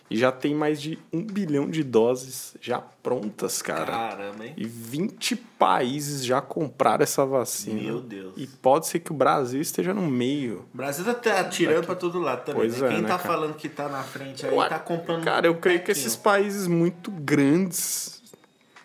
e 0.10 0.18
já 0.18 0.32
tem 0.32 0.56
mais 0.56 0.82
de 0.82 0.98
um 1.14 1.22
bilhão 1.24 1.70
de 1.70 1.84
doses 1.84 2.56
já 2.60 2.80
prontas, 2.80 3.62
cara. 3.62 3.86
Caramba, 3.92 4.46
hein? 4.46 4.54
E 4.58 4.66
20 4.66 5.36
países 5.36 6.26
já 6.26 6.42
compraram 6.42 7.04
essa 7.04 7.26
vacina. 7.26 7.82
Meu 7.82 8.02
Deus. 8.02 8.34
E 8.36 8.48
pode 8.48 8.88
ser 8.88 9.00
que 9.00 9.12
o 9.12 9.16
Brasil 9.16 9.62
esteja 9.62 9.94
no 9.94 10.02
meio. 10.08 10.66
O 10.74 10.78
Brasil 10.78 11.06
tá 11.14 11.40
atirando 11.40 11.86
pra 11.86 11.96
todo 11.96 12.20
lado 12.20 12.44
também. 12.46 12.62
Pois 12.62 12.80
né? 12.82 12.88
é, 12.88 12.92
Quem 12.92 13.02
né, 13.02 13.08
tá 13.08 13.18
cara? 13.18 13.28
falando 13.30 13.54
que 13.56 13.70
tá 13.70 13.88
na 13.88 14.04
frente 14.04 14.46
aí 14.46 14.56
Eu 14.56 14.70
tá 14.70 14.80
comprando. 14.80 15.24
Cara, 15.24 15.48
eu 15.48 15.54
um 15.54 15.60
creio 15.60 15.84
que 15.84 15.92
esses 15.92 16.16
países 16.16 16.66
muito 16.68 17.12
grandes 17.12 18.19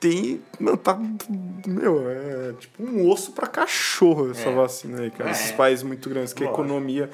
têm. 0.08 0.42
Não, 0.60 0.76
tá. 0.76 0.98
Meu, 1.66 2.08
é 2.10 2.52
tipo 2.58 2.82
um 2.82 3.08
osso 3.10 3.32
pra 3.32 3.46
cachorro 3.46 4.30
essa 4.30 4.48
É. 4.50 4.54
vacina 4.54 5.00
aí, 5.02 5.10
cara. 5.10 5.30
É. 5.30 5.32
Esses 5.32 5.52
países 5.52 5.82
muito 5.82 6.08
grandes, 6.08 6.32
que 6.32 6.42
a 6.42 6.46
Lógico. 6.46 6.62
economia 6.62 7.10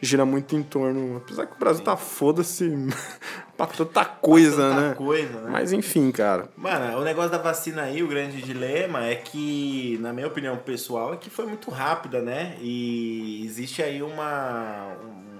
gira 0.00 0.24
muito 0.24 0.56
em 0.56 0.62
torno. 0.62 1.18
Apesar 1.18 1.46
que 1.46 1.54
o 1.54 1.58
Brasil 1.58 1.84
tá 1.84 1.96
foda-se 1.96 2.70
pra 3.56 3.66
tanta 3.66 4.04
coisa, 4.04 4.56
Tanta 4.70 4.80
né? 4.88 4.94
coisa, 4.94 5.40
né? 5.42 5.50
Mas 5.50 5.72
enfim, 5.72 6.10
cara. 6.10 6.48
Mano, 6.56 6.98
o 6.98 7.04
negócio 7.04 7.30
da 7.30 7.38
vacina 7.38 7.82
aí, 7.82 8.02
o 8.02 8.08
grande 8.08 8.40
dilema 8.40 9.04
é 9.04 9.14
que, 9.16 9.98
na 10.00 10.12
minha 10.12 10.26
opinião 10.26 10.56
pessoal, 10.56 11.12
é 11.12 11.16
que 11.18 11.28
foi 11.28 11.44
muito 11.46 11.70
rápida, 11.70 12.22
né? 12.22 12.56
E 12.60 13.42
existe 13.44 13.82
aí 13.82 14.02
uma, 14.02 14.94
um- 15.04 15.30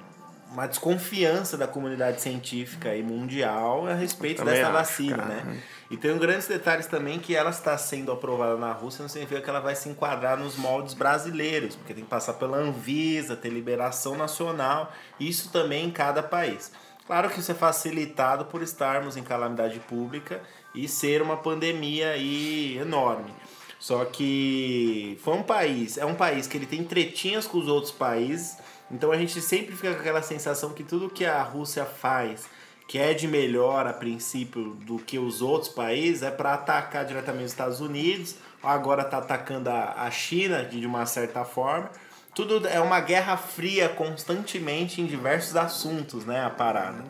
uma 0.52 0.66
desconfiança 0.66 1.57
da 1.57 1.66
comunidade 1.66 2.21
científica 2.21 2.95
e 2.95 3.02
mundial 3.02 3.87
a 3.87 3.95
respeito 3.95 4.45
dessa 4.45 4.64
acho, 4.64 4.73
vacina, 4.73 5.16
cara. 5.19 5.28
né? 5.45 5.59
E 5.90 5.97
tem 5.97 6.12
um 6.12 6.18
grandes 6.18 6.47
detalhes 6.47 6.87
também 6.87 7.18
que 7.18 7.35
ela 7.35 7.50
está 7.50 7.76
sendo 7.76 8.12
aprovada 8.12 8.56
na 8.56 8.73
Rússia, 8.73 9.02
não 9.02 9.09
significa 9.09 9.40
que 9.40 9.50
ela 9.50 9.59
vai 9.59 9.75
se 9.75 9.88
enquadrar 9.88 10.38
nos 10.38 10.56
moldes 10.56 10.94
brasileiros, 10.94 11.75
porque 11.75 11.92
tem 11.92 12.04
que 12.04 12.11
passar 12.11 12.35
pela 12.35 12.56
Anvisa, 12.56 13.35
ter 13.35 13.49
liberação 13.49 14.16
nacional, 14.16 14.92
isso 15.18 15.50
também 15.50 15.87
em 15.87 15.90
cada 15.90 16.23
país. 16.23 16.70
Claro 17.09 17.28
que 17.28 17.40
isso 17.40 17.50
é 17.50 17.56
facilitado 17.56 18.44
por 18.44 18.62
estarmos 18.62 19.16
em 19.16 19.25
calamidade 19.25 19.80
pública 19.80 20.40
e 20.73 20.87
ser 20.87 21.23
uma 21.23 21.37
pandemia 21.37 22.11
aí 22.11 22.78
enorme. 22.78 23.35
Só 23.80 24.04
que 24.04 25.18
foi 25.25 25.35
um 25.35 25.42
país, 25.42 25.99
é 25.99 26.04
um 26.04 26.14
país 26.14 26.47
que 26.47 26.56
ele 26.56 26.66
tem 26.66 26.85
tretinhas 26.85 27.49
com 27.49 27.59
os 27.59 27.66
outros 27.66 27.92
países, 27.92 28.59
então 28.92 29.11
a 29.11 29.16
gente 29.16 29.40
sempre 29.40 29.75
fica 29.75 29.94
com 29.94 30.00
aquela 30.00 30.23
sensação 30.23 30.73
que 30.73 30.85
tudo 30.85 31.11
que 31.11 31.25
a 31.25 31.42
Rússia 31.42 31.85
faz, 31.85 32.47
que 32.90 32.99
é 32.99 33.14
de 33.14 33.28
melhor 33.28 33.87
a 33.87 33.92
princípio 33.92 34.75
do 34.85 34.99
que 34.99 35.16
os 35.16 35.40
outros 35.40 35.73
países, 35.73 36.25
é 36.25 36.30
para 36.32 36.54
atacar 36.54 37.04
diretamente 37.04 37.44
os 37.44 37.52
Estados 37.52 37.80
Unidos, 37.80 38.35
agora 38.61 39.04
tá 39.04 39.18
atacando 39.18 39.70
a, 39.70 39.94
a 39.97 40.11
China 40.11 40.64
de 40.64 40.80
de 40.80 40.88
uma 40.88 41.06
certa 41.06 41.44
forma. 41.44 41.88
Tudo 42.35 42.66
é 42.66 42.80
uma 42.80 42.99
guerra 42.99 43.37
fria 43.37 43.88
constantemente 43.88 45.00
em 45.00 45.06
diversos 45.06 45.54
assuntos, 45.54 46.26
né, 46.26 46.44
a 46.44 46.50
parada. 46.50 47.04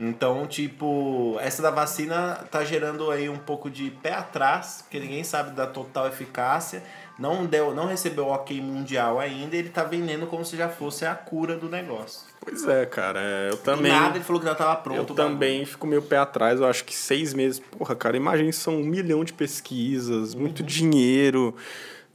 Então, 0.00 0.46
tipo, 0.46 1.36
essa 1.38 1.60
da 1.60 1.70
vacina 1.70 2.36
tá 2.50 2.64
gerando 2.64 3.10
aí 3.10 3.28
um 3.28 3.36
pouco 3.36 3.68
de 3.68 3.90
pé 3.90 4.14
atrás, 4.14 4.80
porque 4.84 4.98
ninguém 4.98 5.22
sabe 5.22 5.50
da 5.50 5.66
total 5.66 6.08
eficácia. 6.08 6.82
Não 7.18 7.44
deu, 7.44 7.74
não 7.74 7.84
recebeu 7.84 8.28
o 8.28 8.30
ok 8.32 8.58
mundial 8.62 9.20
ainda, 9.20 9.54
e 9.54 9.58
ele 9.58 9.68
tá 9.68 9.84
vendendo 9.84 10.26
como 10.26 10.46
se 10.46 10.56
já 10.56 10.70
fosse 10.70 11.04
a 11.04 11.14
cura 11.14 11.58
do 11.58 11.68
negócio. 11.68 12.25
Pois 12.40 12.66
é, 12.68 12.86
cara. 12.86 13.20
é, 13.20 13.48
Eu 13.50 13.56
Do 13.56 13.62
também. 13.62 13.90
nada 13.92 14.16
ele 14.16 14.24
falou 14.24 14.40
que 14.40 14.46
já 14.46 14.54
tava 14.54 14.76
pronto. 14.76 14.96
Eu 14.98 15.04
bagulho. 15.04 15.16
também 15.16 15.64
fico 15.66 15.86
meio 15.86 16.02
pé 16.02 16.18
atrás, 16.18 16.60
eu 16.60 16.66
acho 16.66 16.84
que 16.84 16.94
seis 16.94 17.34
meses. 17.34 17.58
Porra, 17.58 17.94
cara, 17.96 18.16
imagina, 18.16 18.50
são 18.52 18.76
um 18.76 18.84
milhão 18.84 19.24
de 19.24 19.32
pesquisas, 19.32 20.34
muito 20.34 20.62
dinheiro. 20.62 21.54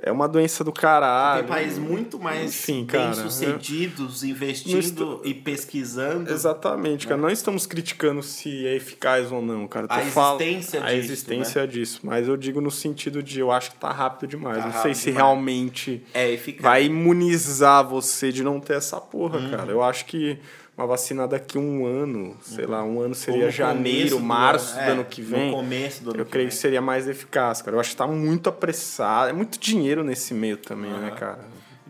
É 0.03 0.11
uma 0.11 0.27
doença 0.27 0.63
do 0.63 0.71
caralho. 0.71 1.43
Tem 1.43 1.47
países 1.49 1.77
muito 1.77 2.19
mais 2.19 2.49
Enfim, 2.49 2.85
cara, 2.85 3.05
bem-sucedidos 3.13 4.23
investindo 4.23 5.21
e 5.23 5.33
pesquisando. 5.33 6.31
Exatamente, 6.31 7.07
cara. 7.07 7.21
Não 7.21 7.29
estamos 7.29 7.65
criticando 7.67 8.23
se 8.23 8.65
é 8.65 8.75
eficaz 8.75 9.31
ou 9.31 9.41
não, 9.41 9.67
cara. 9.67 9.85
A 9.89 10.01
existência 10.01 10.79
A 10.83 10.85
disso, 10.87 10.97
existência 10.97 11.67
disso. 11.67 11.99
Mas 12.03 12.27
eu 12.27 12.35
digo 12.35 12.59
no 12.59 12.71
sentido 12.71 13.21
de 13.21 13.39
eu 13.39 13.51
acho 13.51 13.71
que 13.71 13.77
tá 13.77 13.91
rápido 13.91 14.27
demais. 14.29 14.57
Tá 14.57 14.65
não 14.65 14.71
sei 14.71 14.79
rápido 14.81 14.95
se 14.95 15.05
demais. 15.05 15.17
realmente 15.17 16.03
É 16.13 16.31
eficaz. 16.31 16.63
vai 16.63 16.85
imunizar 16.85 17.87
você 17.87 18.31
de 18.31 18.43
não 18.43 18.59
ter 18.59 18.73
essa 18.77 18.99
porra, 18.99 19.37
Uhum. 19.39 19.51
cara. 19.51 19.71
Eu 19.71 19.83
acho 19.83 20.05
que 20.05 20.37
uma 20.77 20.87
vacina 20.87 21.27
daqui 21.27 21.57
a 21.57 21.61
um 21.61 21.85
ano, 21.85 22.35
sei 22.41 22.65
lá, 22.65 22.83
um 22.83 23.01
ano 23.01 23.13
seria 23.13 23.45
no 23.45 23.51
janeiro, 23.51 24.11
do 24.11 24.19
março 24.19 24.73
do 24.73 24.79
ano, 24.79 24.91
ano, 24.91 25.01
é, 25.01 25.03
que 25.03 25.21
no 25.21 25.27
vem. 25.27 25.51
começo 25.51 26.03
do 26.03 26.09
ano 26.11 26.19
eu 26.21 26.25
que 26.25 26.31
creio 26.31 26.47
vem. 26.47 26.55
que 26.55 26.61
seria 26.61 26.81
mais 26.81 27.07
eficaz, 27.07 27.61
cara. 27.61 27.75
Eu 27.75 27.79
acho 27.79 27.91
que 27.91 27.95
tá 27.97 28.07
muito 28.07 28.49
apressado. 28.49 29.29
É 29.29 29.33
muito 29.33 29.59
dinheiro 29.59 30.03
nesse 30.03 30.33
meio 30.33 30.57
também, 30.57 30.91
né, 30.91 31.11
cara? 31.11 31.39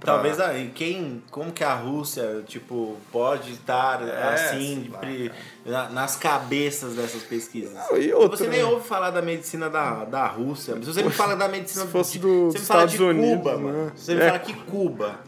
Pra- 0.01 0.13
Talvez 0.13 0.39
aí, 0.39 0.71
quem, 0.73 1.21
como 1.29 1.51
que 1.51 1.63
a 1.63 1.75
Rússia, 1.75 2.43
tipo, 2.47 2.97
pode 3.11 3.51
estar 3.51 4.01
É, 4.01 4.33
assim, 4.33 4.89
lá, 4.91 4.97
pri- 4.97 5.31
na- 5.63 5.89
nas 5.89 6.15
cabeças 6.15 6.95
dessas 6.95 7.21
pesquisas? 7.21 7.71
Não, 7.75 7.95
e 7.97 8.11
outra, 8.11 8.35
você 8.35 8.47
nem 8.47 8.59
né? 8.61 8.65
ouve 8.65 8.87
falar 8.87 9.11
da 9.11 9.21
medicina 9.21 9.69
da, 9.69 10.03
da 10.05 10.25
Rússia. 10.25 10.73
Se 10.77 10.85
você 10.85 11.03
me 11.03 11.11
fala 11.11 11.35
da 11.35 11.47
medicina 11.47 11.85
Se 11.85 11.91
fosse 11.91 12.13
de- 12.13 12.19
dos 12.19 12.53
você 12.53 12.59
me 12.59 12.65
fala 12.65 12.87
de 12.87 12.93
Estados 12.95 13.15
Unidos, 13.15 13.37
Cuba, 13.37 13.51
né? 13.57 13.61
mano. 13.63 13.91
Se 13.95 14.05
você 14.05 14.15
me 14.15 14.21
É. 14.21 14.27
fala 14.27 14.39
que 14.39 14.53
Cuba 14.55 15.19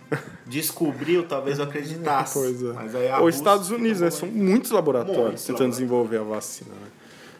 descobriu, 0.48 1.24
talvez 1.28 1.60
eu 1.60 1.66
acreditasse. 1.66 2.34
Pois 2.34 2.64
é. 2.64 2.74
Mas 2.74 2.96
aí 2.96 3.08
a 3.10 3.18
Os 3.18 3.22
Rússia 3.26 3.38
Estados 3.38 3.70
Unidos, 3.70 4.02
né? 4.02 4.10
São 4.10 4.28
muitos 4.28 4.72
laboratórios 4.72 5.18
Muitos 5.24 5.44
tentando 5.44 5.60
laboratórios. 5.70 5.76
desenvolver 5.78 6.18
a 6.18 6.24
vacina, 6.24 6.72
né? 6.72 6.88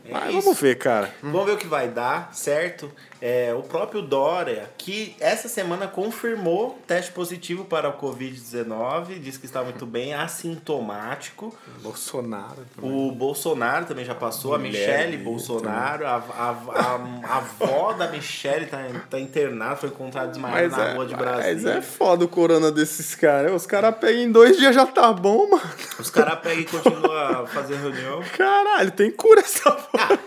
É 0.06 0.12
Mas 0.12 0.30
isso. 0.36 0.42
vamos 0.42 0.60
ver, 0.60 0.78
cara. 0.78 1.10
Vamos 1.24 1.46
ver 1.46 1.54
o 1.54 1.58
que 1.58 1.66
vai 1.68 1.88
dar, 1.88 2.30
certo? 2.34 2.92
É, 3.26 3.54
o 3.54 3.62
próprio 3.64 4.02
Dória, 4.02 4.70
que 4.78 5.16
essa 5.18 5.48
semana 5.48 5.88
confirmou 5.88 6.78
teste 6.86 7.10
positivo 7.14 7.64
para 7.64 7.88
o 7.88 7.94
Covid-19, 7.94 9.18
diz 9.18 9.38
que 9.38 9.46
está 9.46 9.64
muito 9.64 9.86
bem, 9.86 10.12
assintomático. 10.14 11.58
Bolsonaro 11.82 12.66
também. 12.76 12.92
O 12.92 13.14
Bolsonaro 13.14 13.86
também 13.86 14.04
já 14.04 14.14
passou, 14.14 14.54
a 14.54 14.60
Michele 14.60 15.12
dele 15.12 15.24
Bolsonaro, 15.24 16.06
a, 16.06 16.16
a, 16.16 16.50
a, 16.50 17.34
a 17.34 17.38
avó 17.38 17.94
da 17.94 18.10
Michele 18.10 18.66
tá, 18.66 18.80
tá 19.10 19.18
internada, 19.18 19.78
foi 19.78 19.88
encontrada 19.88 20.28
desmaiada 20.28 20.68
Mas 20.68 20.78
na 20.78 20.84
é, 20.84 20.94
rua 20.94 21.06
de 21.06 21.14
mas 21.16 21.24
Brasília. 21.24 21.72
é 21.76 21.82
foda 21.82 22.26
o 22.26 22.28
corona 22.28 22.74
desses 22.74 23.16
caras. 23.16 23.54
Os 23.54 23.66
caras 23.66 23.96
pegam 23.96 24.22
em 24.22 24.32
dois 24.34 24.58
dias 24.58 24.76
já 24.76 24.86
tá 24.86 25.14
bom, 25.14 25.50
mano. 25.50 25.64
Os 25.98 26.10
caras 26.10 26.40
pegam 26.42 26.60
e 26.60 26.66
continuam 26.66 27.18
a 27.18 27.48
fazer 27.48 27.78
reunião. 27.78 28.22
Caralho, 28.36 28.92
tem 28.92 29.10
cura 29.10 29.40
essa 29.40 29.72
porra. 29.72 30.20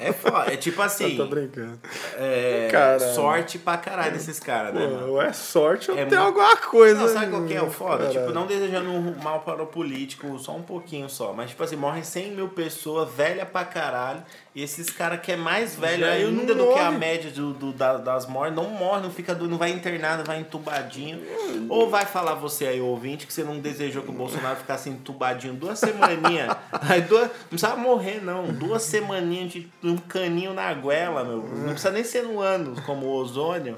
É 0.00 0.12
foda, 0.12 0.52
é 0.52 0.56
tipo 0.56 0.80
assim, 0.82 1.16
Tá 1.16 1.24
brincando. 1.24 1.78
é, 2.18 2.68
Caralho. 2.70 3.14
sorte 3.14 3.58
pra 3.58 3.76
caralho 3.78 4.12
desses 4.12 4.38
caras, 4.38 4.74
né, 4.74 4.86
mano? 4.86 5.12
Ou 5.12 5.22
é 5.22 5.32
sorte 5.32 5.90
ou 5.90 5.96
É 5.96 6.04
tem 6.04 6.18
muito- 6.18 6.26
alguma 6.26 6.56
coisa. 6.56 7.00
Não, 7.00 7.08
sabe 7.08 7.30
qual 7.30 7.44
que 7.44 7.54
é 7.54 7.62
o 7.62 7.70
foda? 7.70 8.04
Caralho. 8.06 8.20
Tipo, 8.20 8.32
não 8.32 8.46
desejando 8.46 8.90
um 8.90 9.14
mal 9.22 9.40
para 9.40 9.62
o 9.62 9.66
político, 9.66 10.38
só 10.38 10.52
um 10.54 10.62
pouquinho 10.62 11.08
só. 11.08 11.32
Mas, 11.32 11.50
tipo 11.50 11.62
assim, 11.62 11.76
morrem 11.76 12.02
100 12.02 12.32
mil 12.32 12.48
pessoas, 12.48 13.08
velha 13.14 13.46
pra 13.46 13.64
caralho. 13.64 14.22
E 14.58 14.62
esses 14.64 14.90
caras 14.90 15.20
que 15.20 15.30
é 15.30 15.36
mais 15.36 15.76
velho 15.76 16.04
Velho 16.04 16.26
ainda 16.30 16.52
não 16.52 16.66
do 16.66 16.72
que 16.74 16.80
a 16.80 16.90
média 16.90 17.30
do, 17.30 17.52
do- 17.52 17.72
da- 17.72 17.96
das 17.96 18.26
mortes, 18.26 18.56
não 18.56 18.64
morre, 18.64 19.02
não 19.02 19.10
fica 19.10 19.32
do- 19.32 19.46
não 19.48 19.56
vai 19.56 19.70
internado, 19.70 20.24
vai 20.24 20.40
entubadinho. 20.40 21.20
Ou 21.68 21.88
vai 21.88 22.04
falar 22.04 22.34
você 22.34 22.66
aí, 22.66 22.80
ouvinte, 22.80 23.24
que 23.24 23.32
você 23.32 23.44
não 23.44 23.60
desejou 23.60 24.02
que 24.02 24.10
o 24.10 24.12
Bolsonaro 24.12 24.56
ficasse 24.56 24.90
entubadinho 24.90 25.54
duas 25.54 25.78
semaninhas. 25.78 26.56
aí 26.90 27.00
duas, 27.02 27.28
não 27.28 27.48
precisava 27.48 27.76
morrer, 27.76 28.20
não. 28.20 28.46
Duas 28.52 28.82
semaninhas 28.82 29.52
de 29.52 29.70
um 29.84 29.96
caninho 29.96 30.52
na 30.52 30.74
goela, 30.74 31.22
meu. 31.22 31.36
Não 31.40 31.68
precisa 31.68 31.92
nem 31.92 32.02
ser 32.02 32.22
no 32.24 32.40
ano, 32.40 32.74
como 32.84 33.06
o 33.06 33.12
ozônio. 33.14 33.76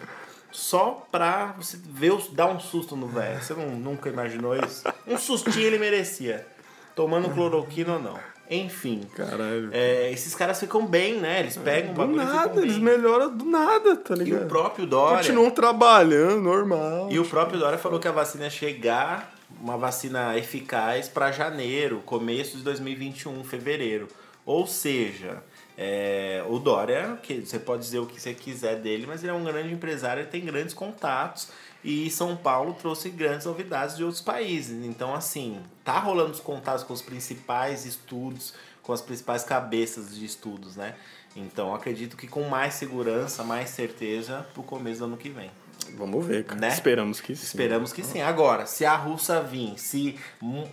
Só 0.51 1.07
pra 1.13 1.55
você 1.59 1.79
ver, 1.91 2.17
dar 2.33 2.47
um 2.47 2.59
susto 2.59 2.97
no 2.97 3.07
velho. 3.07 3.39
Você 3.43 3.53
não, 3.53 3.69
nunca 3.69 4.09
imaginou 4.09 4.57
isso? 4.57 4.85
Um 5.07 5.19
sustinho 5.19 5.67
ele 5.67 5.79
merecia. 5.79 6.47
Tomando 6.97 7.29
cloroquina 7.29 7.93
ou 7.93 8.01
não. 8.01 8.19
Enfim. 8.51 9.03
Caralho. 9.15 9.71
É, 9.73 10.11
esses 10.11 10.35
caras 10.35 10.59
ficam 10.59 10.85
bem, 10.85 11.21
né? 11.21 11.39
Eles 11.41 11.57
pegam 11.57 11.93
o 11.93 12.07
do 12.09 12.13
e 12.13 12.17
nada, 12.17 12.61
eles 12.61 12.79
melhoram 12.79 13.37
do 13.37 13.45
nada, 13.45 13.95
tá 13.97 14.15
E 14.15 14.19
ligado? 14.19 14.43
o 14.45 14.49
próprio 14.49 14.87
Dória. 14.87 15.19
Continuam 15.19 15.51
trabalhando, 15.51 16.43
normal. 16.43 17.09
E 17.11 17.19
o 17.21 17.25
próprio 17.25 17.61
Dória 17.61 17.79
falou 17.79 18.01
que 18.01 18.09
a 18.09 18.13
vacina 18.13 18.45
ia 18.45 18.51
chegar, 18.51 19.33
uma 19.63 19.77
vacina 19.79 20.37
eficaz, 20.37 21.09
para 21.09 21.31
janeiro, 21.31 22.03
começo 22.05 22.57
de 22.57 22.65
2021, 22.65 23.45
fevereiro. 23.45 24.09
Ou 24.51 24.67
seja, 24.67 25.45
é, 25.79 26.45
o 26.49 26.59
Dória, 26.59 27.17
que 27.23 27.41
você 27.41 27.57
pode 27.57 27.85
dizer 27.85 28.01
o 28.01 28.07
que 28.07 28.21
você 28.21 28.35
quiser 28.35 28.81
dele, 28.81 29.07
mas 29.07 29.23
ele 29.23 29.31
é 29.31 29.33
um 29.33 29.45
grande 29.45 29.73
empresário, 29.73 30.23
ele 30.23 30.29
tem 30.29 30.45
grandes 30.45 30.75
contatos. 30.75 31.51
E 31.85 32.11
São 32.11 32.37
Paulo 32.37 32.75
trouxe 32.75 33.11
grandes 33.11 33.47
novidades 33.47 33.97
de 33.97 34.03
outros 34.03 34.21
países. 34.21 34.85
Então, 34.85 35.15
assim, 35.15 35.63
tá 35.85 36.01
rolando 36.01 36.33
os 36.33 36.41
contatos 36.41 36.83
com 36.83 36.93
os 36.93 37.01
principais 37.01 37.87
estudos, 37.87 38.53
com 38.83 38.93
as 38.93 39.01
principais 39.01 39.45
cabeças 39.45 40.17
de 40.17 40.25
estudos, 40.25 40.75
né? 40.75 40.97
Então, 41.37 41.73
acredito 41.73 42.17
que 42.17 42.27
com 42.27 42.43
mais 42.49 42.75
segurança, 42.75 43.45
mais 43.45 43.71
certeza, 43.71 44.45
pro 44.53 44.65
começo 44.65 44.99
do 44.99 45.05
ano 45.05 45.17
que 45.17 45.29
vem. 45.29 45.53
Vamos 45.97 46.25
ver, 46.25 46.45
cara. 46.45 46.61
Né? 46.61 46.69
Esperamos 46.69 47.21
que 47.21 47.35
sim. 47.35 47.45
Esperamos 47.45 47.93
que 47.93 48.03
sim. 48.03 48.21
Agora, 48.21 48.67
se 48.67 48.85
a 48.85 48.95
Rússia 48.97 49.41
vir, 49.41 49.79
se 49.79 50.19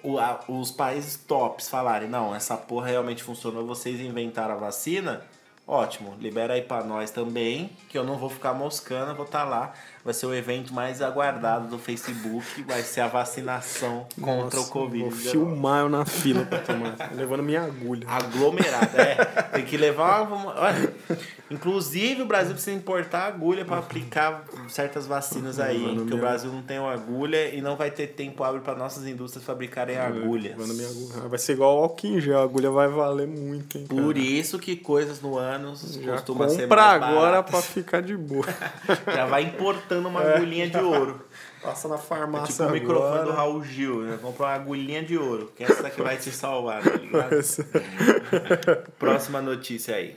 o- 0.03 0.17
a- 0.19 0.39
os 0.47 0.71
países 0.71 1.15
tops 1.27 1.67
falarem, 1.69 2.07
não, 2.09 2.33
essa 2.35 2.55
porra 2.55 2.87
realmente 2.87 3.23
funcionou, 3.23 3.65
vocês 3.65 3.99
inventaram 3.99 4.53
a 4.53 4.57
vacina, 4.57 5.21
ótimo, 5.65 6.15
libera 6.19 6.53
aí 6.53 6.61
pra 6.61 6.83
nós 6.83 7.11
também, 7.11 7.69
que 7.89 7.97
eu 7.97 8.03
não 8.03 8.17
vou 8.17 8.29
ficar 8.29 8.53
moscando, 8.53 9.15
vou 9.15 9.25
estar 9.25 9.43
lá 9.43 9.73
vai 10.07 10.13
ser 10.13 10.25
o 10.25 10.33
evento 10.33 10.73
mais 10.73 11.01
aguardado 11.01 11.67
do 11.67 11.77
Facebook, 11.77 12.63
vai 12.63 12.81
ser 12.81 13.01
a 13.01 13.07
vacinação 13.09 14.05
contra 14.21 14.57
Nossa, 14.57 14.59
o 14.61 14.67
Covid. 14.71 15.03
Vou 15.03 15.11
filmar 15.11 15.81
eu 15.81 15.89
na 15.89 16.05
fila 16.05 16.45
pra 16.45 16.59
tomar. 16.59 16.95
levando 17.13 17.43
minha 17.43 17.61
agulha. 17.63 18.07
Aglomerado, 18.09 18.95
é. 19.01 19.15
Tem 19.51 19.65
que 19.65 19.75
levar 19.75 20.21
uma. 20.21 20.57
Olha, 20.61 20.93
inclusive 21.51 22.21
o 22.21 22.25
Brasil 22.25 22.53
precisa 22.53 22.75
importar 22.75 23.25
agulha 23.25 23.65
para 23.65 23.79
aplicar 23.79 24.45
certas 24.69 25.05
vacinas 25.05 25.59
aí. 25.59 25.77
Levando 25.77 25.95
Porque 25.97 26.13
o 26.13 26.17
minha- 26.17 26.29
Brasil 26.29 26.51
não 26.53 26.61
tem 26.61 26.77
agulha 26.77 27.53
e 27.53 27.61
não 27.61 27.75
vai 27.75 27.91
ter 27.91 28.07
tempo 28.07 28.45
hábil 28.45 28.61
para 28.61 28.75
nossas 28.75 29.05
indústrias 29.05 29.43
fabricarem 29.45 29.97
agulhas. 29.97 30.57
Levando 30.57 30.73
minha 30.73 30.87
agulha. 30.87 31.27
Vai 31.27 31.39
ser 31.39 31.51
igual 31.51 31.83
ao 31.83 31.97
em 32.05 32.21
gel. 32.21 32.39
A 32.39 32.43
agulha 32.43 32.71
vai 32.71 32.87
valer 32.87 33.27
muito, 33.27 33.77
hein, 33.77 33.85
cara. 33.87 34.01
Por 34.01 34.17
isso 34.17 34.57
que 34.57 34.77
coisas 34.77 35.19
no 35.21 35.37
ânus 35.37 35.99
Já 36.01 36.13
costuma 36.13 36.47
ser 36.47 36.61
compra 36.61 36.77
mais 36.99 37.03
agora 37.03 37.43
pra 37.43 37.61
ficar 37.61 38.01
de 38.01 38.15
boa. 38.15 38.45
Já 39.13 39.25
vai 39.25 39.43
importando 39.43 39.96
uma 40.05 40.21
agulhinha 40.21 40.69
de 40.69 40.77
ouro. 40.77 41.21
Passa 41.61 41.87
na 41.87 41.95
É 41.95 41.97
farmácia 41.97 42.65
tipo 42.65 42.69
o 42.69 42.71
microfone 42.71 43.25
do 43.25 43.31
Raul 43.31 43.63
Gil, 43.63 44.01
né? 44.03 44.19
Comprou 44.21 44.47
uma 44.47 44.53
agulhinha 44.53 45.03
de 45.03 45.17
ouro. 45.17 45.51
Que 45.55 45.63
essa 45.63 45.89
que 45.89 46.01
vai 46.01 46.15
te 46.17 46.31
salvar, 46.31 46.83
tá 46.83 46.91
ligado? 46.95 47.35
Próxima 48.97 49.41
notícia 49.41 49.95
aí. 49.95 50.15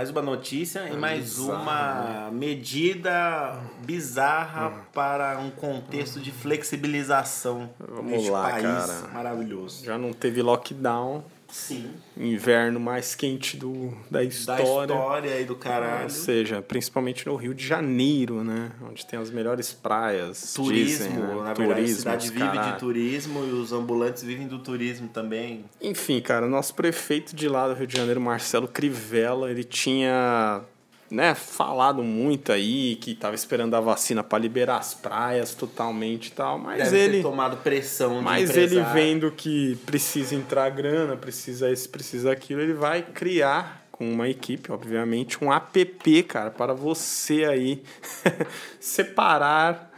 Mais 0.00 0.08
uma 0.08 0.22
notícia 0.22 0.88
e 0.88 0.96
mais 0.96 1.36
bizarro, 1.36 1.62
uma 1.62 2.30
medida 2.32 3.60
bizarra 3.84 4.70
para 4.94 5.38
um 5.38 5.50
contexto 5.50 6.18
de 6.18 6.32
flexibilização 6.32 7.68
Vamos 7.78 8.10
neste 8.10 8.30
lá, 8.30 8.48
país 8.48 8.62
cara. 8.64 9.08
maravilhoso. 9.12 9.84
Já 9.84 9.98
não 9.98 10.14
teve 10.14 10.40
lockdown. 10.40 11.22
Sim. 11.52 11.90
Inverno 12.16 12.78
mais 12.80 13.14
quente 13.14 13.56
do, 13.56 13.88
da 14.10 14.18
Da 14.20 14.24
história. 14.24 14.62
história 14.62 15.40
e 15.40 15.44
do 15.44 15.54
caralho. 15.56 16.04
Ou 16.04 16.10
seja, 16.10 16.62
principalmente 16.62 17.26
no 17.26 17.34
Rio 17.36 17.54
de 17.54 17.66
Janeiro, 17.66 18.42
né? 18.44 18.72
Onde 18.88 19.04
tem 19.06 19.18
as 19.18 19.30
melhores 19.30 19.72
praias. 19.72 20.52
Turismo, 20.54 21.04
dizem, 21.08 21.10
né? 21.12 21.34
na 21.34 21.52
verdade, 21.54 21.62
a 21.62 21.74
Turismo, 21.74 21.96
cidade 21.98 22.28
vive 22.30 22.38
caralho. 22.40 22.72
de 22.74 22.78
turismo 22.78 23.44
e 23.44 23.50
os 23.52 23.72
ambulantes 23.72 24.22
vivem 24.22 24.46
do 24.46 24.58
turismo 24.58 25.08
também. 25.08 25.64
Enfim, 25.80 26.20
cara, 26.20 26.46
o 26.46 26.50
nosso 26.50 26.74
prefeito 26.74 27.34
de 27.34 27.48
lá 27.48 27.68
do 27.68 27.74
Rio 27.74 27.86
de 27.86 27.96
Janeiro, 27.96 28.20
Marcelo 28.20 28.68
Crivella, 28.68 29.50
ele 29.50 29.64
tinha 29.64 30.62
né, 31.10 31.34
falado 31.34 32.02
muito 32.04 32.52
aí 32.52 32.96
que 32.96 33.14
tava 33.14 33.34
esperando 33.34 33.74
a 33.74 33.80
vacina 33.80 34.22
para 34.22 34.38
liberar 34.38 34.76
as 34.76 34.94
praias 34.94 35.54
totalmente 35.54 36.28
e 36.28 36.30
tal, 36.30 36.58
mas 36.58 36.84
Deve 36.84 36.98
ele 36.98 37.16
ter 37.16 37.22
tomado 37.22 37.56
pressão 37.56 38.22
mas 38.22 38.56
ele 38.56 38.80
vendo 38.92 39.30
que 39.32 39.76
precisa 39.84 40.34
entrar 40.34 40.70
grana, 40.70 41.16
precisa 41.16 41.70
isso, 41.70 41.88
precisa 41.88 42.30
aquilo, 42.30 42.60
ele 42.60 42.74
vai 42.74 43.02
criar 43.02 43.86
com 43.90 44.10
uma 44.10 44.28
equipe, 44.28 44.70
obviamente, 44.72 45.44
um 45.44 45.52
app, 45.52 46.22
cara, 46.22 46.50
para 46.50 46.72
você 46.72 47.44
aí 47.44 47.82
separar 48.78 49.90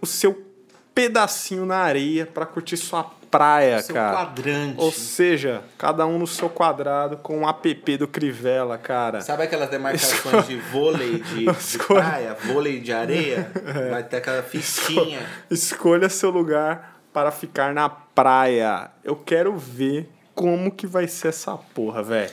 o 0.00 0.06
seu 0.06 0.46
pedacinho 0.94 1.66
na 1.66 1.76
areia 1.76 2.24
para 2.24 2.46
curtir 2.46 2.76
sua 2.76 3.10
praia, 3.32 3.80
Seu 3.80 3.94
cara. 3.94 4.16
quadrante. 4.18 4.74
Ou 4.76 4.92
seja, 4.92 5.64
cada 5.78 6.06
um 6.06 6.18
no 6.18 6.26
seu 6.26 6.50
quadrado 6.50 7.16
com 7.16 7.38
um 7.38 7.48
app 7.48 7.96
do 7.96 8.06
Crivella, 8.06 8.76
cara. 8.76 9.22
Sabe 9.22 9.44
aquelas 9.44 9.70
demarcações 9.70 10.46
de 10.46 10.56
vôlei 10.56 11.18
de, 11.20 11.46
de 11.50 11.78
praia, 11.78 12.34
vôlei 12.34 12.78
de 12.78 12.92
areia? 12.92 13.50
Vai 13.90 14.04
ter 14.04 14.18
aquela 14.18 14.42
fichinha. 14.42 15.26
Escolha 15.50 16.10
seu 16.10 16.30
lugar 16.30 17.00
para 17.12 17.32
ficar 17.32 17.72
na 17.72 17.88
praia. 17.88 18.90
Eu 19.02 19.16
quero 19.16 19.56
ver 19.56 20.08
como 20.34 20.70
que 20.70 20.86
vai 20.86 21.08
ser 21.08 21.28
essa 21.28 21.56
porra, 21.56 22.02
velho. 22.02 22.30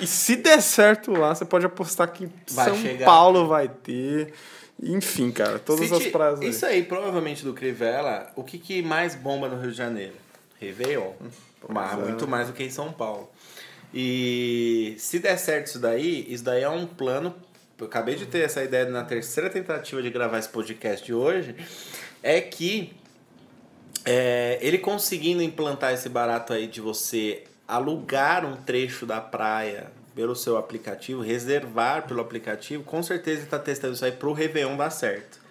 E 0.00 0.06
se 0.06 0.36
der 0.36 0.60
certo 0.60 1.12
lá, 1.12 1.34
você 1.34 1.44
pode 1.44 1.66
apostar 1.66 2.08
que 2.08 2.28
Vai 2.50 2.66
São 2.66 2.76
chegar. 2.76 3.04
Paulo 3.06 3.46
vai 3.46 3.68
ter. 3.68 4.32
Enfim, 4.82 5.30
cara, 5.30 5.58
todas 5.58 5.88
Se 5.88 5.94
as 5.94 6.06
praias 6.08 6.40
aí. 6.40 6.48
Isso 6.48 6.66
aí, 6.66 6.82
provavelmente 6.82 7.44
do 7.44 7.54
Crivella, 7.54 8.30
o 8.36 8.42
que, 8.42 8.58
que 8.58 8.82
mais 8.82 9.14
bomba 9.14 9.48
no 9.48 9.60
Rio 9.60 9.70
de 9.70 9.76
Janeiro? 9.76 10.14
Réveillon. 10.60 11.12
Mas 11.68 11.92
é. 11.92 11.96
muito 11.96 12.26
mais 12.26 12.48
do 12.48 12.52
que 12.52 12.62
em 12.62 12.70
São 12.70 12.92
Paulo. 12.92 13.30
E 13.92 14.96
se 14.98 15.18
der 15.20 15.38
certo 15.38 15.68
isso 15.68 15.78
daí, 15.78 16.26
isso 16.28 16.42
daí 16.42 16.62
é 16.62 16.68
um 16.68 16.86
plano. 16.86 17.34
Eu 17.78 17.86
acabei 17.86 18.16
de 18.16 18.26
ter 18.26 18.40
essa 18.40 18.62
ideia 18.62 18.86
na 18.86 19.04
terceira 19.04 19.48
tentativa 19.48 20.02
de 20.02 20.10
gravar 20.10 20.38
esse 20.38 20.48
podcast 20.48 21.04
de 21.04 21.14
hoje. 21.14 21.54
É 22.22 22.40
que 22.40 22.92
é, 24.04 24.58
ele 24.60 24.78
conseguindo 24.78 25.42
implantar 25.42 25.92
esse 25.92 26.08
barato 26.08 26.52
aí 26.52 26.66
de 26.66 26.80
você 26.80 27.44
alugar 27.66 28.44
um 28.44 28.56
trecho 28.56 29.06
da 29.06 29.20
praia 29.20 29.90
pelo 30.14 30.34
seu 30.36 30.56
aplicativo, 30.56 31.20
reservar 31.22 32.06
pelo 32.06 32.20
aplicativo, 32.20 32.84
com 32.84 33.02
certeza 33.02 33.38
ele 33.38 33.44
está 33.46 33.58
testando 33.58 33.94
isso 33.94 34.04
aí 34.04 34.12
pro 34.12 34.32
Réveillon 34.32 34.76
dar 34.76 34.90
certo. 34.90 35.42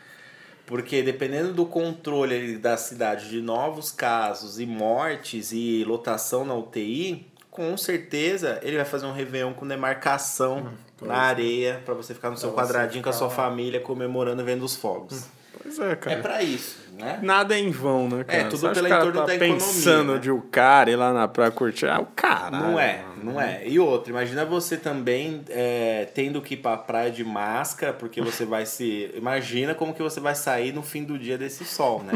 Porque 0.65 1.01
dependendo 1.03 1.51
do 1.53 1.65
controle 1.65 2.57
da 2.57 2.77
cidade 2.77 3.29
de 3.29 3.41
novos 3.41 3.91
casos 3.91 4.59
e 4.59 4.65
mortes 4.65 5.51
e 5.51 5.83
lotação 5.85 6.45
na 6.45 6.55
UTI, 6.55 7.27
com 7.51 7.75
certeza 7.77 8.59
ele 8.63 8.77
vai 8.77 8.85
fazer 8.85 9.05
um 9.05 9.11
Réveillon 9.11 9.53
com 9.53 9.67
demarcação 9.67 10.71
na 11.01 11.17
areia 11.17 11.81
para 11.83 11.93
você 11.93 12.13
ficar 12.13 12.29
no 12.29 12.37
seu 12.37 12.53
quadradinho 12.53 13.03
com 13.03 13.09
a 13.09 13.13
sua 13.13 13.29
ficar- 13.29 13.43
família 13.43 13.79
comemorando 13.81 14.41
e 14.41 14.45
vendo 14.45 14.63
os 14.63 14.75
fogos. 14.75 15.25
Pois 15.61 15.77
é, 15.79 15.95
cara. 15.97 16.17
É 16.17 16.21
para 16.21 16.41
isso, 16.41 16.77
né? 16.97 17.19
Nada 17.21 17.55
é 17.55 17.59
em 17.59 17.71
vão, 17.71 18.07
né, 18.07 18.23
cara? 18.23 18.43
tudo 18.45 18.57
Você 18.57 18.67
acha 18.67 18.75
pelo 18.75 18.89
cara 18.89 19.01
entorno 19.01 19.19
tá 19.21 19.25
da 19.25 19.35
economia, 19.35 19.57
pensando 19.57 20.13
né? 20.13 20.19
de 20.19 20.31
o 20.31 20.41
cara 20.41 20.91
ir 20.91 20.95
lá 20.95 21.13
na 21.13 21.27
praia 21.27 21.51
curtir. 21.51 21.87
Ah, 21.87 21.99
o 21.99 22.05
cara. 22.05 22.57
Não 22.57 22.79
é, 22.79 23.03
não 23.21 23.41
é. 23.41 23.67
E 23.67 23.79
outra, 23.79 24.11
imagina 24.11 24.45
você 24.45 24.77
também 24.77 25.41
é, 25.49 26.07
tendo 26.13 26.41
que 26.41 26.53
ir 26.53 26.57
pra 26.57 26.77
praia 26.77 27.11
de 27.11 27.23
máscara, 27.23 27.93
porque 27.93 28.21
você 28.21 28.45
vai 28.45 28.65
se. 28.65 29.11
Imagina 29.17 29.73
como 29.73 29.93
que 29.93 30.01
você 30.01 30.19
vai 30.19 30.35
sair 30.35 30.71
no 30.71 30.83
fim 30.83 31.03
do 31.03 31.17
dia 31.17 31.37
desse 31.37 31.65
sol, 31.65 32.03
né? 32.03 32.13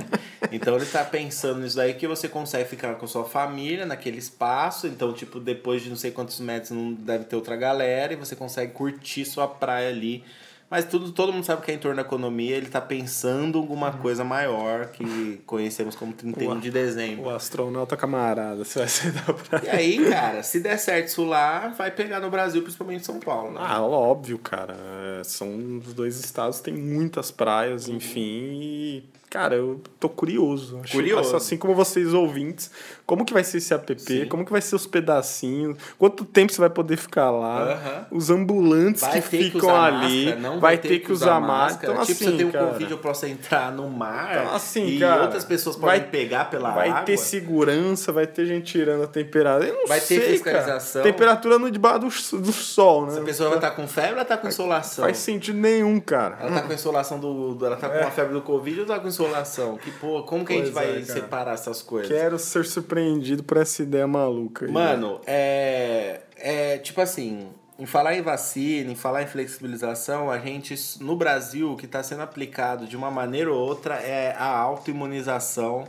Então 0.51 0.75
ele 0.75 0.85
tá 0.85 1.03
pensando 1.03 1.59
nisso 1.59 1.75
daí 1.75 1.93
que 1.93 2.07
você 2.07 2.27
consegue 2.29 2.69
ficar 2.69 2.95
com 2.95 3.07
sua 3.07 3.25
família 3.25 3.85
naquele 3.85 4.17
espaço. 4.17 4.87
Então, 4.87 5.11
tipo, 5.13 5.39
depois 5.39 5.81
de 5.81 5.89
não 5.89 5.97
sei 5.97 6.11
quantos 6.11 6.39
metros 6.39 6.71
não 6.71 6.93
deve 6.93 7.25
ter 7.25 7.35
outra 7.35 7.55
galera 7.55 8.13
e 8.13 8.15
você 8.15 8.35
consegue 8.35 8.71
curtir 8.71 9.25
sua 9.25 9.47
praia 9.47 9.89
ali. 9.89 10.23
Mas 10.69 10.84
tudo, 10.86 11.12
todo 11.12 11.32
mundo 11.32 11.45
sabe 11.45 11.62
que 11.62 11.71
é 11.71 11.75
em 11.75 11.77
torno 11.77 11.95
da 11.95 12.01
economia, 12.01 12.58
ele 12.58 12.67
tá 12.67 12.82
pensando 12.82 13.58
alguma 13.58 13.93
coisa 13.93 14.23
maior 14.23 14.88
que 14.88 15.41
conhecemos 15.45 15.95
como 15.95 16.12
31 16.12 16.60
de 16.60 16.69
dezembro. 16.69 17.25
O 17.25 17.30
astronauta 17.30 17.95
camarada, 17.95 18.65
você 18.65 18.80
vai 18.80 18.88
sair 18.89 19.12
da 19.13 19.34
praia. 19.34 19.65
E 19.65 19.69
aí, 19.69 20.10
cara, 20.10 20.43
se 20.43 20.60
der 20.60 20.77
certo 20.77 21.08
isso 21.08 21.23
lá, 21.23 21.69
vai 21.69 21.89
pegar 21.89 22.19
no 22.19 22.30
Brasil, 22.30 22.62
principalmente 22.62 23.01
em 23.01 23.06
São 23.06 23.19
Paulo. 23.19 23.51
Né? 23.51 23.62
Ah, 23.62 23.82
óbvio, 23.82 24.38
cara. 24.38 24.75
É, 25.19 25.23
são 25.23 25.77
os 25.77 25.93
dois 25.93 26.19
estados, 26.19 26.60
tem 26.60 26.73
muitas 26.73 27.32
praias, 27.32 27.88
enfim. 27.88 28.19
E, 28.21 29.03
cara, 29.29 29.55
eu 29.55 29.81
tô 29.99 30.09
curioso. 30.09 30.79
Curioso. 30.91 31.35
Assim 31.35 31.57
como 31.57 31.73
vocês 31.75 32.13
ouvintes, 32.13 32.71
como 33.05 33.23
que 33.25 33.33
vai 33.33 33.43
ser 33.43 33.57
esse 33.57 33.73
app? 33.73 33.95
Sim. 33.99 34.25
Como 34.27 34.45
que 34.45 34.51
vai 34.51 34.61
ser 34.61 34.75
os 34.75 34.85
pedacinhos? 34.87 35.77
Quanto 35.97 36.25
tempo 36.25 36.51
você 36.51 36.59
vai 36.59 36.69
poder 36.69 36.97
ficar 36.97 37.29
lá? 37.31 38.07
Os 38.11 38.29
ambulantes 38.29 39.01
Vai 39.01 39.21
que 39.21 39.29
ter 39.29 39.37
que 39.37 39.43
ficam 39.51 39.69
usar 39.69 39.83
ali. 39.85 40.25
máscara, 40.25 40.41
não 40.41 40.59
vai 40.59 40.77
ter 40.77 40.99
que 40.99 41.11
usar 41.11 41.39
máscara. 41.39 41.93
Então, 41.93 42.05
tipo, 42.05 42.11
assim, 42.23 42.31
você 42.31 42.37
tem 42.37 42.45
um 42.45 42.51
cara, 42.51 42.65
convite, 42.67 42.91
eu 42.91 42.97
posso 42.97 43.25
entrar 43.25 43.71
no 43.71 43.89
mar 43.89 44.37
Então, 44.43 44.55
assim, 44.55 44.85
e 44.87 44.99
cara, 44.99 45.21
outras 45.23 45.45
pessoas 45.45 45.75
podem 45.75 45.99
vai- 46.01 46.09
pegar 46.09 46.45
pela 46.49 46.71
Vai 46.71 46.89
água. 46.89 47.01
ter 47.03 47.17
segurança, 47.17 48.11
vai 48.11 48.27
ter 48.27 48.45
gente 48.45 48.65
tirando 48.71 49.03
a 49.03 49.07
temperatura. 49.07 49.67
Eu 49.69 49.75
não 49.75 49.87
Vai 49.87 49.99
ter 49.99 50.05
sei, 50.19 50.31
fiscalização. 50.33 51.01
Cara. 51.01 51.13
Temperatura 51.13 51.59
no 51.59 51.69
debaixo 51.71 52.35
do, 52.35 52.41
do 52.41 52.51
sol, 52.51 53.05
né? 53.05 53.13
Essa 53.13 53.21
pessoa 53.21 53.49
vai 53.49 53.57
estar 53.57 53.71
com 53.71 53.87
febre 53.87 54.19
ou 54.19 54.25
tá 54.25 54.37
com 54.37 54.47
insolação? 54.47 55.03
Faz 55.05 55.17
sentido 55.17 55.57
nenhum, 55.57 55.99
cara. 55.99 56.37
Ela 56.41 56.51
tá 56.51 56.61
com 56.67 56.73
insolação 56.73 57.19
do, 57.19 57.57
Ela 57.65 57.75
tá 57.77 57.89
com 57.89 58.05
a 58.07 58.11
febre 58.11 58.33
do 58.33 58.41
Covid 58.41 58.81
ou 58.81 58.85
tá 58.85 58.99
com 58.99 59.07
insolação? 59.23 59.77
Que 59.77 59.91
porra, 59.91 60.23
como 60.23 60.45
que 60.45 60.53
a 60.53 60.56
gente 60.58 60.71
Pois 60.71 60.86
é, 60.86 60.91
vai 60.93 61.01
cara. 61.01 61.21
separar 61.21 61.53
essas 61.53 61.82
coisas? 61.82 62.08
Quero 62.08 62.38
ser 62.39 62.65
surpreendido 62.65 63.43
por 63.43 63.58
essa 63.58 63.82
ideia 63.84 64.08
maluca. 64.08 64.65
aí. 64.65 64.71
Mano, 64.71 65.19
é, 65.25 66.21
é 66.38 66.77
tipo 66.77 67.01
assim, 67.01 67.47
em 67.80 67.86
falar 67.86 68.15
em 68.15 68.21
vacina, 68.21 68.91
em 68.91 68.95
falar 68.95 69.23
em 69.23 69.27
flexibilização, 69.27 70.32
a 70.32 70.39
gente, 70.39 70.75
no 70.99 71.15
Brasil, 71.15 71.71
o 71.73 71.77
que 71.77 71.86
está 71.86 72.01
sendo 72.01 72.21
aplicado 72.21 72.86
de 72.88 72.95
uma 72.95 73.12
maneira 73.12 73.51
ou 73.51 73.60
outra 73.60 73.95
é 73.95 74.36
a 74.38 74.47
autoimunização 74.47 75.86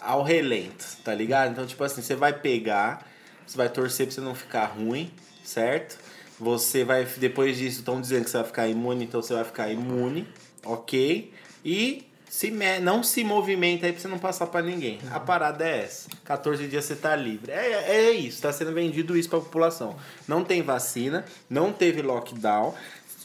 ao 0.00 0.22
relento, 0.22 0.84
tá 1.04 1.14
ligado? 1.14 1.52
Então, 1.52 1.66
tipo 1.66 1.82
assim, 1.82 2.02
você 2.02 2.14
vai 2.14 2.32
pegar, 2.32 3.06
você 3.46 3.56
vai 3.56 3.68
torcer 3.68 4.06
pra 4.06 4.14
você 4.14 4.20
não 4.20 4.34
ficar 4.34 4.64
ruim, 4.66 5.10
certo? 5.42 5.98
Você 6.38 6.84
vai, 6.84 7.04
depois 7.04 7.56
disso, 7.56 7.78
estão 7.78 7.98
dizendo 8.00 8.24
que 8.24 8.30
você 8.30 8.36
vai 8.36 8.46
ficar 8.46 8.68
imune, 8.68 9.04
então 9.04 9.22
você 9.22 9.32
vai 9.32 9.44
ficar 9.44 9.70
imune, 9.70 10.28
ok? 10.64 11.32
E 11.64 12.06
se 12.36 12.50
me, 12.50 12.78
não 12.80 13.02
se 13.02 13.24
movimenta 13.24 13.86
aí 13.86 13.92
pra 13.92 14.02
você 14.02 14.08
não 14.08 14.18
passar 14.18 14.46
pra 14.48 14.60
ninguém. 14.60 14.98
A 15.10 15.18
parada 15.18 15.66
é 15.66 15.84
essa. 15.84 16.10
14 16.22 16.68
dias 16.68 16.84
você 16.84 16.94
tá 16.94 17.16
livre. 17.16 17.50
É, 17.50 17.96
é 17.96 18.10
isso, 18.10 18.42
tá 18.42 18.52
sendo 18.52 18.74
vendido 18.74 19.16
isso 19.16 19.30
pra 19.30 19.40
população. 19.40 19.96
Não 20.28 20.44
tem 20.44 20.60
vacina, 20.60 21.24
não 21.48 21.72
teve 21.72 22.02
lockdown. 22.02 22.74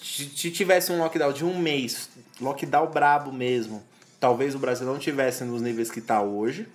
Se 0.01 0.29
se 0.29 0.49
tivesse 0.49 0.93
um 0.93 0.99
lockdown 0.99 1.33
de 1.33 1.43
um 1.43 1.59
mês, 1.59 2.09
lockdown 2.39 2.87
brabo 2.87 3.33
mesmo, 3.33 3.83
talvez 4.17 4.55
o 4.55 4.59
Brasil 4.59 4.87
não 4.87 4.97
tivesse 4.97 5.43
nos 5.43 5.61
níveis 5.61 5.91
que 5.91 5.99
tá 5.99 6.21
hoje. 6.21 6.65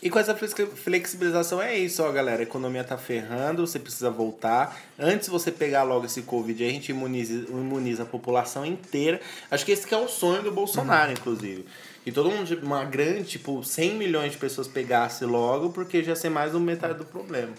E 0.00 0.08
com 0.08 0.18
essa 0.18 0.34
flexi- 0.34 0.66
flexibilização 0.66 1.60
é 1.60 1.76
isso, 1.76 2.02
ó, 2.04 2.12
galera. 2.12 2.40
A 2.40 2.42
economia 2.44 2.84
tá 2.84 2.96
ferrando, 2.96 3.66
você 3.66 3.78
precisa 3.80 4.10
voltar. 4.10 4.78
Antes 4.98 5.28
você 5.28 5.50
pegar 5.50 5.82
logo 5.82 6.06
esse 6.06 6.22
Covid, 6.22 6.64
a 6.64 6.68
gente 6.70 6.90
imuniza, 6.90 7.32
imuniza 7.50 8.04
a 8.04 8.06
população 8.06 8.64
inteira. 8.64 9.20
Acho 9.50 9.64
que 9.66 9.72
esse 9.72 9.86
que 9.86 9.92
é 9.94 9.98
o 9.98 10.06
sonho 10.06 10.42
do 10.42 10.52
Bolsonaro, 10.52 11.10
inclusive. 11.12 11.64
Que 12.04 12.12
todo 12.12 12.30
mundo, 12.30 12.48
uma 12.62 12.84
grande, 12.84 13.24
tipo, 13.24 13.62
100 13.64 13.94
milhões 13.96 14.32
de 14.32 14.38
pessoas 14.38 14.68
pegasse 14.68 15.24
logo, 15.24 15.70
porque 15.70 16.00
já 16.02 16.10
ia 16.10 16.16
ser 16.16 16.28
mais 16.30 16.52
do 16.52 16.60
metade 16.60 16.94
do 16.94 17.04
problema. 17.04 17.52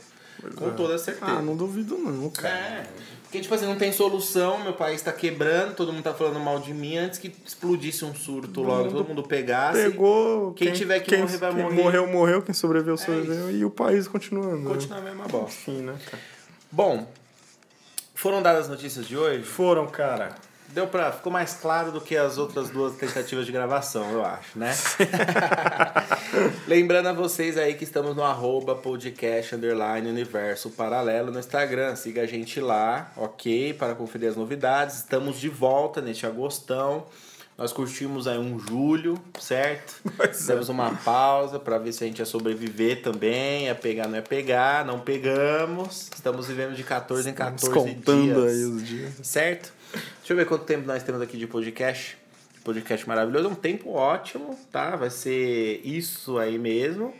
com 0.56 0.72
toda 0.72 0.98
certeza. 0.98 1.26
Ah, 1.34 1.42
não 1.42 1.58
duvido 1.58 1.98
não, 1.98 2.30
cara. 2.30 2.56
É. 2.56 2.88
Porque, 3.30 3.42
tipo 3.42 3.54
assim, 3.54 3.68
não 3.68 3.76
tem 3.76 3.92
solução, 3.92 4.58
meu 4.64 4.74
país 4.74 5.04
tá 5.04 5.12
quebrando, 5.12 5.76
todo 5.76 5.94
mundo 5.94 6.02
tá 6.02 6.16
falando 6.16 6.40
mal 6.40 6.60
de 6.60 6.74
mim. 6.74 6.98
Antes 6.98 7.20
que 7.20 7.32
explodisse 7.46 8.04
um 8.04 8.16
surto 8.16 8.64
logo, 8.64 8.90
todo 8.90 9.08
mundo 9.08 9.22
pegasse. 9.22 9.84
Pegou. 9.84 10.52
Quem 10.54 10.74
tiver 10.74 11.00
que 11.00 11.12
quem, 11.12 11.20
morrer, 11.20 11.38
vai 11.38 11.54
quem 11.54 11.62
morrer. 11.62 11.80
É 11.80 11.84
morreu, 11.84 12.08
morreu. 12.08 12.42
Quem 12.42 12.56
sobreviveu, 12.56 12.98
sobreviveu. 12.98 13.52
E 13.52 13.64
o 13.64 13.70
país 13.70 14.08
continuando. 14.08 14.68
Continua 14.68 14.98
a 14.98 15.02
mesma 15.02 15.28
bosta. 15.28 15.70
Enfim, 15.70 15.84
né, 15.84 15.96
cara? 16.10 16.24
Bom, 16.72 17.08
foram 18.16 18.42
dadas 18.42 18.64
as 18.64 18.70
notícias 18.70 19.08
de 19.08 19.16
hoje. 19.16 19.44
Foram, 19.44 19.86
cara. 19.86 20.34
Deu 20.74 20.88
pra. 20.88 21.12
Ficou 21.12 21.32
mais 21.32 21.54
claro 21.56 21.92
do 21.92 22.00
que 22.00 22.16
as 22.16 22.38
outras 22.38 22.70
duas 22.70 22.96
tentativas 22.96 23.46
de 23.46 23.52
gravação, 23.52 24.12
eu 24.12 24.24
acho, 24.24 24.58
né? 24.58 24.72
Lembrando 26.68 27.08
a 27.08 27.14
vocês 27.14 27.58
aí 27.58 27.74
que 27.74 27.84
estamos 27.84 28.16
no 28.16 28.24
arroba 28.24 28.76
podcast 28.76 29.56
underline 29.56 30.08
universo 30.08 30.70
paralelo 30.70 31.32
no 31.32 31.40
Instagram. 31.40 31.96
Siga 31.96 32.22
a 32.22 32.26
gente 32.28 32.60
lá, 32.62 33.12
ok? 33.18 33.74
Para 33.74 33.96
conferir 33.96 34.30
as 34.30 34.36
novidades. 34.36 34.98
Estamos 34.98 35.40
de 35.40 35.50
volta 35.50 36.02
neste 36.02 36.28
agostão. 36.28 37.06
Nós 37.58 37.74
curtimos 37.74 38.26
aí 38.26 38.38
um 38.38 38.58
julho, 38.58 39.22
certo? 39.40 39.96
Pois 40.16 40.48
é. 40.48 40.54
Demos 40.54 40.70
uma 40.70 40.92
pausa 40.96 41.60
para 41.60 41.78
ver 41.78 41.92
se 41.92 42.04
a 42.04 42.08
gente 42.08 42.20
ia 42.20 42.26
sobreviver 42.26 43.02
também. 43.02 43.68
É 43.68 43.74
pegar, 43.74 44.08
não 44.08 44.18
é 44.18 44.22
pegar. 44.22 44.86
Não 44.86 45.00
pegamos. 45.00 46.10
Estamos 46.14 46.48
vivendo 46.48 46.76
de 46.76 46.84
14 46.84 47.30
em 47.30 47.34
14 47.34 47.66
Descontando 47.66 48.22
dias. 48.24 48.54
aí 48.54 48.64
os 48.64 48.88
dias. 48.88 49.14
Certo? 49.24 49.79
Deixa 50.30 50.40
eu 50.40 50.46
ver 50.46 50.48
quanto 50.48 50.64
tempo 50.64 50.86
nós 50.86 51.02
temos 51.02 51.24
aqui 51.24 51.36
de 51.38 51.48
podcast. 51.48 52.16
Podcast 52.64 53.08
maravilhoso. 53.08 53.48
É 53.48 53.50
um 53.50 53.56
tempo 53.56 53.94
ótimo, 53.94 54.56
tá? 54.72 54.96
Vai 54.96 55.10
ser 55.10 55.82
isso 55.84 56.38
aí 56.38 56.56
mesmo. 56.60 57.16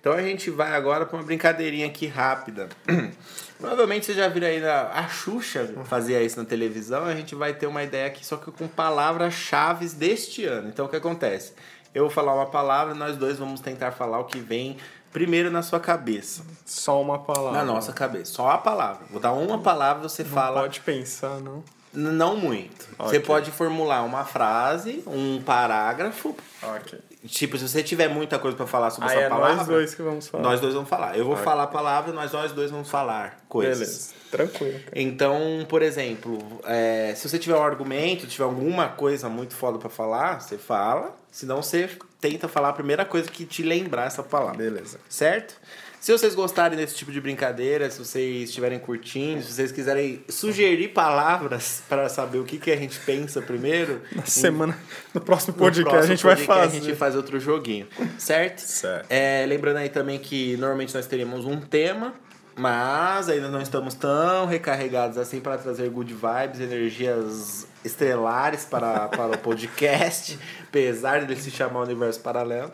Então 0.00 0.12
a 0.12 0.22
gente 0.22 0.48
vai 0.48 0.72
agora 0.72 1.04
para 1.04 1.16
uma 1.18 1.24
brincadeirinha 1.24 1.88
aqui 1.88 2.06
rápida. 2.06 2.68
Provavelmente 3.58 4.06
vocês 4.06 4.16
já 4.16 4.28
viram 4.28 4.46
aí 4.46 4.60
na, 4.60 4.90
a 4.92 5.08
Xuxa 5.08 5.74
fazia 5.86 6.22
isso 6.22 6.38
na 6.38 6.44
televisão. 6.44 7.04
A 7.04 7.16
gente 7.16 7.34
vai 7.34 7.52
ter 7.52 7.66
uma 7.66 7.82
ideia 7.82 8.06
aqui, 8.06 8.24
só 8.24 8.36
que 8.36 8.52
com 8.52 8.68
palavras-chave 8.68 9.88
deste 9.88 10.44
ano. 10.44 10.68
Então 10.68 10.86
o 10.86 10.88
que 10.88 10.94
acontece? 10.94 11.54
Eu 11.92 12.04
vou 12.04 12.12
falar 12.12 12.32
uma 12.32 12.46
palavra, 12.46 12.94
nós 12.94 13.16
dois 13.16 13.40
vamos 13.40 13.60
tentar 13.60 13.90
falar 13.90 14.20
o 14.20 14.24
que 14.26 14.38
vem 14.38 14.76
primeiro 15.12 15.50
na 15.50 15.62
sua 15.62 15.80
cabeça. 15.80 16.44
Só 16.64 17.02
uma 17.02 17.18
palavra. 17.18 17.58
Na 17.58 17.64
nossa 17.64 17.92
cabeça. 17.92 18.34
Só 18.34 18.50
a 18.50 18.58
palavra. 18.58 19.04
Vou 19.10 19.18
dar 19.20 19.32
uma 19.32 19.58
palavra, 19.58 20.08
você 20.08 20.22
Não 20.22 20.30
fala. 20.30 20.60
pode 20.60 20.78
pensar, 20.78 21.40
não. 21.40 21.64
Não 21.92 22.36
muito. 22.36 22.86
Você 22.98 23.16
Ok. 23.16 23.20
pode 23.20 23.50
formular 23.50 24.02
uma 24.02 24.24
frase, 24.24 25.02
um 25.06 25.42
parágrafo. 25.42 26.34
Ok. 26.62 26.98
Tipo, 27.26 27.56
se 27.58 27.68
você 27.68 27.82
tiver 27.82 28.08
muita 28.08 28.38
coisa 28.38 28.56
pra 28.56 28.66
falar 28.66 28.90
sobre 28.90 29.10
Aí 29.10 29.16
essa 29.16 29.26
é 29.26 29.28
palavra, 29.28 29.56
nós 29.56 29.66
dois 29.66 29.94
que 29.94 30.02
vamos 30.02 30.26
falar. 30.26 30.42
nós 30.42 30.60
dois 30.60 30.74
vamos 30.74 30.88
falar. 30.88 31.16
Eu 31.16 31.24
vou 31.24 31.34
Ok. 31.34 31.44
falar 31.44 31.62
a 31.64 31.66
palavra, 31.68 32.12
nós 32.12 32.32
nós 32.32 32.50
dois 32.52 32.70
vamos 32.70 32.88
falar 32.90 33.38
coisas. 33.48 33.78
Beleza. 33.78 34.10
Tranquilo. 34.30 34.78
cara. 34.80 34.90
Então, 35.00 35.66
por 35.68 35.82
exemplo, 35.82 36.38
é, 36.64 37.12
se 37.14 37.28
você 37.28 37.38
tiver 37.38 37.56
um 37.56 37.62
argumento, 37.62 38.26
tiver 38.26 38.44
alguma 38.44 38.88
coisa 38.88 39.28
muito 39.28 39.54
foda 39.54 39.78
pra 39.78 39.88
falar, 39.90 40.40
você 40.40 40.56
fala. 40.58 41.14
Senão 41.30 41.62
você 41.62 41.88
tenta 42.20 42.48
falar 42.48 42.70
a 42.70 42.72
primeira 42.72 43.04
coisa 43.04 43.30
que 43.30 43.44
te 43.44 43.62
lembrar 43.62 44.06
essa 44.06 44.22
palavra. 44.22 44.56
Beleza. 44.56 44.98
Certo? 45.08 45.54
Se 46.02 46.10
vocês 46.10 46.34
gostarem 46.34 46.76
desse 46.76 46.96
tipo 46.96 47.12
de 47.12 47.20
brincadeira, 47.20 47.88
se 47.88 47.96
vocês 47.96 48.48
estiverem 48.48 48.76
curtindo, 48.76 49.40
se 49.40 49.52
vocês 49.52 49.70
quiserem 49.70 50.24
sugerir 50.28 50.88
palavras 50.88 51.80
para 51.88 52.08
saber 52.08 52.38
o 52.38 52.44
que, 52.44 52.58
que 52.58 52.72
a 52.72 52.76
gente 52.76 52.98
pensa 52.98 53.40
primeiro, 53.40 54.02
Na 54.10 54.26
semana, 54.26 54.76
no 55.14 55.20
próximo 55.20 55.52
no 55.52 55.62
podcast 55.62 55.88
próximo 55.88 56.12
a 56.12 56.16
gente 56.16 56.24
vai 56.24 56.36
fazer. 56.44 56.78
A 56.78 56.80
gente 56.80 56.96
faz 56.96 57.14
outro 57.14 57.38
joguinho, 57.38 57.86
certo? 58.18 58.58
Certo. 58.58 59.06
É, 59.08 59.46
lembrando 59.46 59.76
aí 59.76 59.88
também 59.88 60.18
que 60.18 60.56
normalmente 60.56 60.92
nós 60.92 61.06
teríamos 61.06 61.44
um 61.44 61.60
tema, 61.60 62.12
mas 62.56 63.28
ainda 63.28 63.48
não 63.48 63.60
estamos 63.60 63.94
tão 63.94 64.46
recarregados 64.46 65.18
assim 65.18 65.40
para 65.40 65.58
trazer 65.58 65.88
good 65.88 66.12
vibes, 66.12 66.60
energias 66.60 67.66
estrelares 67.84 68.64
para, 68.64 69.08
para 69.08 69.32
o 69.32 69.38
podcast, 69.38 70.38
apesar 70.68 71.20
de 71.20 71.32
ele 71.32 71.40
se 71.40 71.50
chamar 71.50 71.80
Universo 71.80 72.20
Paralelo. 72.20 72.70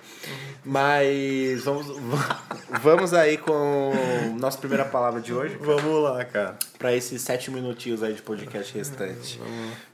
Mas 0.65 1.65
vamos, 1.65 1.87
vamos 2.83 3.15
aí 3.15 3.39
com 3.39 3.93
nossa 4.39 4.59
primeira 4.59 4.85
palavra 4.85 5.21
de 5.21 5.33
hoje 5.33 5.57
Vamos 5.61 6.03
lá, 6.03 6.25
cara. 6.25 6.57
para 6.79 6.95
esses 6.95 7.23
sete 7.23 7.51
minutinhos 7.51 8.03
aí 8.03 8.13
de 8.13 8.23
podcast 8.23 8.77
restante. 8.77 9.41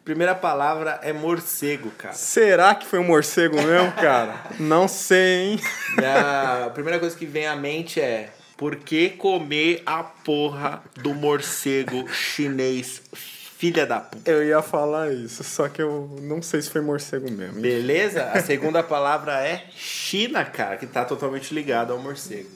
Primeira 0.05 0.35
palavra 0.35 0.99
é 1.03 1.13
morcego, 1.13 1.91
cara. 1.91 2.15
Será 2.15 2.75
que 2.75 2.87
foi 2.87 2.99
um 2.99 3.05
morcego 3.05 3.57
mesmo, 3.57 3.93
cara? 3.93 4.35
Não 4.59 4.89
sei, 4.89 5.53
hein? 5.53 5.61
A 6.67 6.71
primeira 6.71 6.99
coisa 6.99 7.17
que 7.17 7.27
vem 7.27 7.47
à 7.47 7.55
mente 7.55 8.01
é 8.01 8.33
por 8.57 8.77
que 8.77 9.11
comer 9.11 9.83
a 9.85 10.03
porra 10.03 10.83
do 10.97 11.13
morcego 11.15 12.09
chinês, 12.13 13.03
filha 13.13 13.85
da 13.87 14.01
puta? 14.01 14.31
Eu 14.31 14.45
ia 14.45 14.63
falar 14.63 15.13
isso, 15.13 15.43
só 15.43 15.69
que 15.69 15.83
eu 15.83 16.17
não 16.23 16.41
sei 16.41 16.63
se 16.63 16.71
foi 16.71 16.81
morcego 16.81 17.31
mesmo. 17.31 17.61
Beleza? 17.61 18.25
A 18.33 18.41
segunda 18.43 18.83
palavra 18.83 19.41
é 19.45 19.65
China, 19.77 20.45
cara, 20.45 20.77
que 20.77 20.87
tá 20.87 21.05
totalmente 21.05 21.53
ligado 21.55 21.93
ao 21.93 21.99
morcego. 21.99 22.49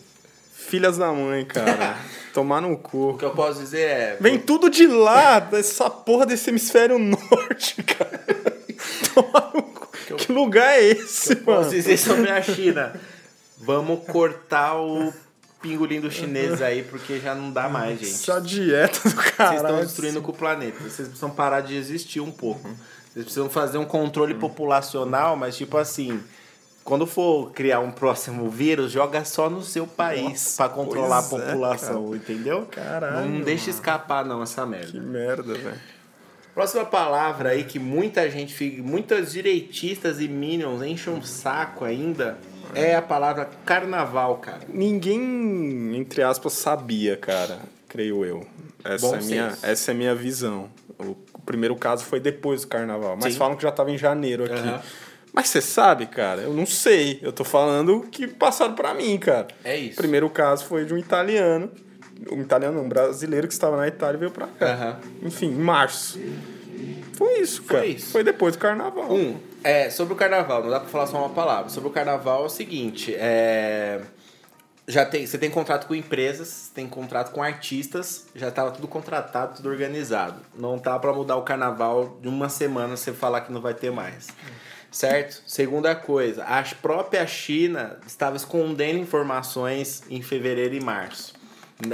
Filhas 0.55 0.99
da 0.99 1.11
mãe, 1.13 1.45
cara. 1.45 1.97
Tomar 2.35 2.61
no 2.61 2.73
O 2.73 2.79
cu. 2.79 3.17
que 3.19 3.25
eu 3.25 3.31
posso 3.31 3.59
dizer 3.61 3.81
é. 3.89 4.17
Vem 4.21 4.39
tudo 4.39 4.69
de 4.69 4.87
lá, 4.87 5.41
dessa 5.41 5.89
porra 5.89 6.27
desse 6.27 6.51
hemisfério 6.51 6.99
norte, 6.99 7.83
cara. 7.83 8.21
Tomar 9.15 9.51
no 9.55 9.63
cu. 9.63 9.89
Que 10.17 10.31
lugar 10.33 10.79
é 10.79 10.85
esse, 10.91 11.37
Posso 11.37 11.61
mano? 11.61 11.71
dizer 11.71 11.97
sobre 11.97 12.31
a 12.31 12.41
China. 12.43 12.95
Vamos 13.59 14.05
cortar 14.07 14.77
o 14.77 15.13
pingolim 15.61 16.01
do 16.01 16.11
chinês 16.11 16.63
aí, 16.63 16.83
porque 16.83 17.19
já 17.19 17.35
não 17.35 17.51
dá 17.53 17.69
mais, 17.69 17.99
gente. 17.99 18.11
Essa 18.13 18.41
dieta 18.41 19.01
do 19.09 19.11
Vocês 19.11 19.31
cara. 19.33 19.57
estão 19.57 19.81
destruindo 19.81 20.23
com 20.23 20.31
o 20.31 20.35
planeta. 20.35 20.79
Vocês 20.79 21.09
precisam 21.09 21.31
parar 21.31 21.61
de 21.61 21.75
existir 21.77 22.21
um 22.21 22.31
pouco. 22.31 22.69
Vocês 23.13 23.25
precisam 23.25 23.51
fazer 23.51 23.79
um 23.79 23.85
controle 23.85 24.35
populacional, 24.35 25.37
mas 25.37 25.57
tipo 25.57 25.77
assim, 25.77 26.23
quando 26.85 27.07
for 27.07 27.51
criar 27.53 27.81
um 27.81 27.91
próximo 27.91 28.49
vírus, 28.49 28.93
joga 28.93 29.25
só 29.25 29.51
no 29.51 29.63
seu 29.63 29.87
país 29.87 30.55
pra 30.57 30.69
controlar 30.69 31.19
a 31.21 31.23
é, 31.23 31.29
população, 31.29 32.15
entendeu? 32.15 32.67
Caralho, 32.71 33.29
Não 33.29 33.41
deixa 33.41 33.67
mano. 33.67 33.75
escapar 33.79 34.25
não 34.25 34.43
essa 34.43 34.63
Que 34.63 34.69
merda. 34.69 35.01
merda, 35.01 35.55
velho. 35.55 35.98
Próxima 36.59 36.85
palavra 36.85 37.51
aí 37.51 37.63
que 37.63 37.79
muita 37.79 38.29
gente 38.29 38.53
fica, 38.53 38.83
muitas 38.83 39.31
direitistas 39.31 40.21
e 40.21 40.27
minions 40.27 40.83
enchem 40.83 41.13
um 41.13 41.23
saco 41.23 41.85
ainda 41.85 42.37
é 42.75 42.97
a 42.97 43.01
palavra 43.01 43.49
carnaval, 43.65 44.39
cara. 44.39 44.63
Ninguém, 44.69 45.97
entre 45.97 46.21
aspas, 46.21 46.55
sabia, 46.55 47.17
cara, 47.17 47.61
creio 47.89 48.25
eu. 48.25 48.45
Essa, 48.85 49.07
Bom 49.07 49.15
é, 49.15 49.21
minha, 49.21 49.59
essa 49.63 49.93
é 49.93 49.95
minha 49.95 50.17
visão. 50.17 50.69
O, 50.99 51.15
primeiro 51.47 51.77
caso 51.77 52.05
foi 52.05 52.19
depois 52.19 52.63
do 52.63 52.67
carnaval, 52.67 53.17
mas 53.17 53.35
Sim. 53.35 53.39
falam 53.39 53.57
que 53.57 53.63
já 53.63 53.71
tava 53.71 53.93
em 53.93 53.97
janeiro 53.97 54.43
aqui. 54.43 54.55
Aham. 54.55 54.83
Mas 55.33 55.51
você 55.51 55.61
sabe, 55.61 56.07
cara, 56.07 56.41
eu 56.43 56.53
não 56.53 56.67
sei. 56.67 57.21
Eu 57.23 57.33
tô 57.33 57.45
falando 57.45 57.99
o 57.99 58.01
que 58.09 58.27
passaram 58.27 58.75
pra 58.75 58.95
mim, 58.95 59.17
cara. 59.17 59.47
É 59.63 59.77
isso. 59.77 59.93
O 59.93 59.97
primeiro 59.99 60.29
caso 60.29 60.65
foi 60.65 60.85
de 60.85 60.93
um 60.93 60.99
italiano. 60.99 61.71
Um 62.31 62.41
italiano, 62.41 62.77
não, 62.77 62.85
um 62.85 62.89
brasileiro 62.89 63.47
que 63.47 63.53
estava 63.53 63.77
na 63.77 63.87
Itália 63.87 64.17
e 64.17 64.21
veio 64.21 64.31
pra 64.31 64.47
cá. 64.47 64.67
Aham. 64.67 65.01
Enfim, 65.23 65.47
em 65.47 65.59
março. 65.59 66.19
Foi 67.15 67.41
isso, 67.41 67.63
Foi 67.63 67.77
cara. 67.77 67.87
isso. 67.87 68.13
Foi 68.13 68.23
depois 68.23 68.55
do 68.55 68.61
carnaval. 68.61 69.13
Um, 69.13 69.39
é, 69.65 69.91
sobre 69.91 70.15
o 70.15 70.17
carnaval, 70.17 70.63
não 70.63 70.71
dá 70.71 70.79
pra 70.81 70.89
falar 70.89 71.07
só 71.07 71.19
uma 71.19 71.31
palavra. 71.31 71.69
Sobre 71.69 71.89
o 71.89 71.93
carnaval 71.93 72.45
é 72.45 72.47
o 72.47 72.49
seguinte, 72.49 73.15
é. 73.17 74.01
Já 74.87 75.05
tem, 75.05 75.27
você 75.27 75.37
tem 75.37 75.51
contrato 75.51 75.87
com 75.87 75.95
empresas, 75.95 76.71
tem 76.75 76.89
contrato 76.89 77.31
com 77.33 77.43
artistas, 77.43 78.27
já 78.35 78.51
tava 78.51 78.71
tudo 78.71 78.89
contratado, 78.89 79.57
tudo 79.57 79.69
organizado. 79.69 80.41
Não 80.57 80.79
tá 80.79 80.99
pra 80.99 81.13
mudar 81.13 81.37
o 81.37 81.43
carnaval 81.43 82.19
de 82.23 82.29
uma 82.29 82.49
semana 82.49 82.97
você 82.97 83.13
falar 83.13 83.43
que 83.43 83.53
não 83.53 83.61
vai 83.61 83.75
ter 83.75 83.91
mais. 83.91 84.29
Certo? 84.91 85.43
Segunda 85.47 85.95
coisa, 85.95 86.43
a 86.45 86.63
própria 86.81 87.27
China 87.27 87.99
estava 88.07 88.37
escondendo 88.37 88.99
informações 88.99 90.03
em 90.09 90.23
fevereiro 90.23 90.75
e 90.75 90.81
março. 90.81 91.35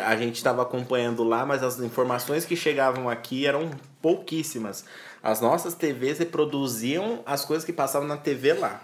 A 0.03 0.17
gente 0.17 0.37
estava 0.37 0.63
acompanhando 0.63 1.23
lá, 1.23 1.45
mas 1.45 1.63
as 1.63 1.79
informações 1.79 2.47
que 2.47 2.57
chegavam 2.57 3.09
aqui 3.09 3.47
eram 3.47 3.71
pouquíssimas. 4.01 4.85
As 5.23 5.41
nossas 5.41 5.75
TVs 5.75 6.19
reproduziam 6.19 7.23
as 7.27 7.45
coisas 7.45 7.65
que 7.65 7.73
passavam 7.73 8.09
na 8.09 8.17
TV 8.17 8.55
lá. 8.55 8.81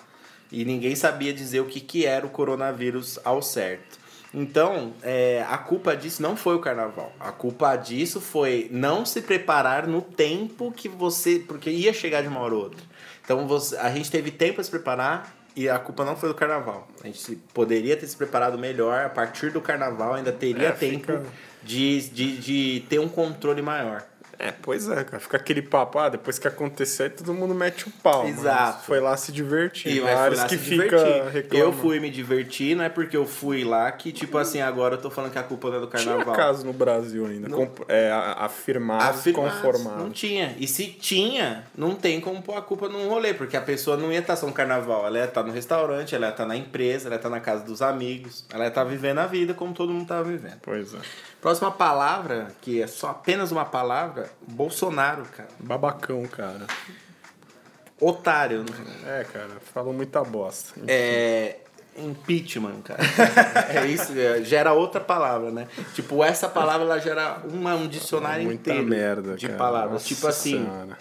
E 0.53 0.65
ninguém 0.65 0.95
sabia 0.95 1.33
dizer 1.33 1.61
o 1.61 1.67
que, 1.67 1.81
que 1.81 2.05
era 2.05 2.27
o 2.27 2.31
coronavírus 2.31 3.19
ao 3.25 3.41
certo. 3.41 3.99
Então, 4.33 4.93
é, 5.03 5.45
a 5.49 5.59
culpa 5.59 5.97
disso 5.97 6.23
não 6.23 6.37
foi 6.37 6.55
o 6.55 6.61
carnaval. 6.61 7.13
A 7.19 7.33
culpa 7.33 7.75
disso 7.77 8.21
foi 8.21 8.69
não 8.71 9.05
se 9.05 9.23
preparar 9.23 9.87
no 9.87 10.03
tempo 10.03 10.71
que 10.71 10.89
você. 10.89 11.39
Porque 11.39 11.71
ia 11.71 11.93
chegar 11.93 12.23
de 12.23 12.29
uma 12.29 12.41
hora 12.41 12.55
ou 12.55 12.63
outra. 12.65 12.83
Então, 13.25 13.47
você, 13.49 13.77
a 13.77 13.91
gente 13.91 14.11
teve 14.11 14.31
tempo 14.31 14.57
para 14.57 14.65
se 14.65 14.71
preparar 14.71 15.40
e 15.57 15.69
a 15.69 15.79
culpa 15.79 16.05
não 16.05 16.17
foi 16.17 16.29
do 16.29 16.35
carnaval. 16.35 16.89
A 17.03 17.07
gente 17.07 17.37
poderia 17.55 17.97
ter 17.97 18.07
se 18.07 18.17
preparado 18.17 18.59
melhor. 18.59 19.05
A 19.05 19.09
partir 19.09 19.51
do 19.51 19.61
carnaval 19.61 20.15
ainda 20.15 20.33
teria 20.33 20.69
É, 20.69 20.73
tempo 20.73 20.99
fica- 21.01 21.23
de, 21.63 22.09
de, 22.11 22.37
de 22.39 22.87
ter 22.89 22.99
um 22.99 23.09
controle 23.09 23.61
maior. 23.63 24.03
É, 24.43 24.53
pois 24.63 24.89
é, 24.89 25.05
cara. 25.05 25.21
Fica 25.21 25.37
aquele 25.37 25.61
papo, 25.61 25.99
ah, 25.99 26.09
depois 26.09 26.39
que 26.39 26.49
acontecer, 26.49 27.11
todo 27.11 27.35
mundo 27.35 27.55
mete 27.55 27.87
o 27.87 27.91
pau. 28.03 28.27
Exato. 28.27 28.85
Foi 28.87 28.99
lá 28.99 29.15
se 29.17 29.31
divertir. 29.31 29.97
E 29.97 30.01
Vários 30.01 30.43
que 30.45 30.57
fica. 30.57 30.97
Eu 31.53 31.73
fui 31.73 32.01
me 32.01 32.09
divertir, 32.11 32.75
não 32.75 32.85
é 32.85 32.89
porque 32.89 33.17
eu 33.17 33.27
fui 33.27 33.65
lá 33.65 33.93
que, 33.93 34.11
tipo 34.13 34.39
assim, 34.39 34.61
agora 34.61 34.95
eu 34.95 35.01
tô 35.01 35.11
falando 35.11 35.31
que 35.33 35.39
a 35.39 35.43
culpa 35.43 35.69
não 35.69 35.77
é 35.77 35.81
do 35.81 35.87
Tinha 35.89 36.05
carnaval. 36.05 36.35
caso 36.35 36.65
no 36.65 36.73
Brasil 36.73 37.27
ainda. 37.27 37.51
comp- 37.51 37.83
é, 37.89 38.11
a- 38.11 38.45
afirmados, 38.47 39.21
Afirmados, 39.21 39.53
conformados. 39.61 40.03
Não 40.03 40.11
tinha. 40.11 40.55
E 40.59 40.67
se 40.67 40.87
tinha, 40.87 41.65
não 41.77 41.95
tem 41.95 42.19
como 42.21 42.41
pôr 42.41 42.57
a 42.57 42.63
culpa 42.63 42.89
num 42.89 43.09
rolê, 43.09 43.35
porque 43.35 43.57
a 43.57 43.61
pessoa 43.61 43.97
não 43.97 44.11
ia 44.11 44.21
estar 44.21 44.37
só 44.37 44.47
no 44.47 44.53
carnaval. 44.55 45.07
Ela 45.07 45.19
ia 45.19 45.25
estar 45.25 45.43
no 45.43 45.53
restaurante, 45.53 46.15
ela 46.15 46.27
ia 46.29 46.31
estar 46.31 46.47
na 46.47 46.57
empresa, 46.57 47.09
ela 47.09 47.17
ia 47.17 47.19
estar 47.19 47.29
na 47.29 47.41
casa 47.41 47.63
dos 47.65 47.83
amigos, 47.83 48.45
ela 48.53 48.65
ia 48.65 48.69
estar 48.69 48.85
vivendo 48.85 49.19
a 49.19 49.27
vida 49.27 49.53
como 49.53 49.75
todo 49.75 49.93
mundo 49.93 50.07
tava 50.09 50.25
vivendo. 50.25 50.61
Pois 50.63 50.95
é. 50.95 50.99
Próxima 51.43 51.71
palavra, 51.71 52.49
que 52.61 52.83
é 52.83 52.87
só 52.87 53.09
apenas 53.11 53.51
uma 53.51 53.65
palavra, 53.65 54.30
Bolsonaro, 54.47 55.25
cara. 55.25 55.49
Babacão, 55.59 56.25
cara. 56.27 56.67
Otário. 58.01 58.61
né? 58.61 59.21
É, 59.21 59.25
cara, 59.25 59.51
falou 59.73 59.93
muita 59.93 60.23
bosta. 60.25 60.81
É. 60.87 61.57
Impeachment, 61.97 62.83
cara. 62.83 63.01
é 63.75 63.87
isso, 63.87 64.13
é, 64.17 64.43
gera 64.43 64.73
outra 64.73 65.01
palavra, 65.01 65.51
né? 65.51 65.67
Tipo, 65.93 66.23
essa 66.25 66.49
palavra 66.49 66.87
ela 66.87 66.99
gera 66.99 67.43
uma, 67.45 67.75
um 67.75 67.89
dicionário 67.89 68.45
Muita 68.45 68.71
inteiro 68.71 68.89
merda, 68.89 69.35
de 69.35 69.47
cara. 69.49 69.59
palavras. 69.59 69.93
Nossa 69.95 70.07
tipo 70.07 70.27
assim, 70.27 70.65
Senhora. 70.65 70.97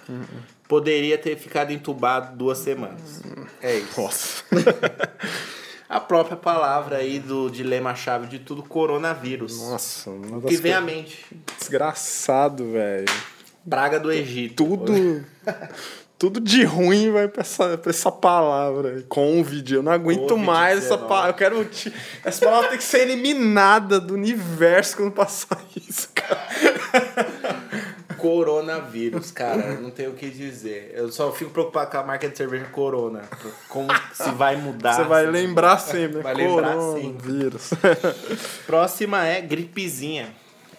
poderia 0.67 1.17
ter 1.17 1.37
ficado 1.37 1.71
entubado 1.71 2.35
duas 2.35 2.57
semanas. 2.57 3.21
É 3.61 3.75
isso. 3.75 4.01
Nossa. 4.01 4.43
A 5.89 5.99
própria 5.99 6.37
palavra 6.37 6.97
aí 6.97 7.19
do 7.19 7.49
dilema-chave 7.49 8.27
de 8.27 8.37
tudo, 8.37 8.61
coronavírus. 8.61 9.59
Nossa, 9.59 10.11
uma 10.11 10.37
O 10.37 10.41
das 10.41 10.51
que 10.51 10.57
vem 10.57 10.71
à 10.73 10.79
mente? 10.81 11.25
Desgraçado, 11.57 12.71
velho. 12.71 13.07
Praga 13.67 13.99
do 13.99 14.11
Egito. 14.11 14.63
Tudo. 14.63 15.25
tudo 16.19 16.39
de 16.39 16.63
ruim 16.63 17.09
vai 17.11 17.27
pra 17.27 17.41
essa, 17.41 17.75
pra 17.77 17.89
essa 17.89 18.11
palavra. 18.11 19.03
Covid. 19.09 19.73
Eu 19.75 19.81
não 19.83 19.91
aguento 19.91 20.27
Covid-19. 20.35 20.37
mais 20.45 20.85
essa 20.85 20.97
palavra. 20.97 21.31
Eu 21.31 21.33
quero. 21.33 21.65
ti- 21.65 21.91
Essa 22.23 22.45
palavra 22.45 22.69
tem 22.69 22.77
que 22.77 22.83
ser 22.83 22.99
eliminada 23.01 23.99
do 23.99 24.13
universo 24.13 24.95
quando 24.97 25.11
passar 25.11 25.59
isso, 25.75 26.09
cara. 26.13 26.47
Coronavírus, 28.19 29.31
cara, 29.31 29.75
não 29.79 29.89
tenho 29.89 30.11
o 30.11 30.13
que 30.13 30.29
dizer. 30.29 30.91
Eu 30.93 31.11
só 31.11 31.31
fico 31.31 31.51
preocupado 31.51 31.91
com 31.91 31.97
a 31.97 32.03
marca 32.03 32.27
de 32.29 32.37
cerveja 32.37 32.65
Corona. 32.65 33.21
Como 33.67 33.87
se 34.13 34.29
vai 34.31 34.55
mudar. 34.55 34.93
Você 34.93 35.03
vai 35.03 35.25
se- 35.25 35.31
lembrar 35.31 35.77
sempre? 35.79 36.21
Vai 36.21 36.33
lembrar 36.35 36.73
Coronavírus. 36.75 37.71
Próxima 38.65 39.25
é 39.25 39.41
gripezinha. 39.41 40.29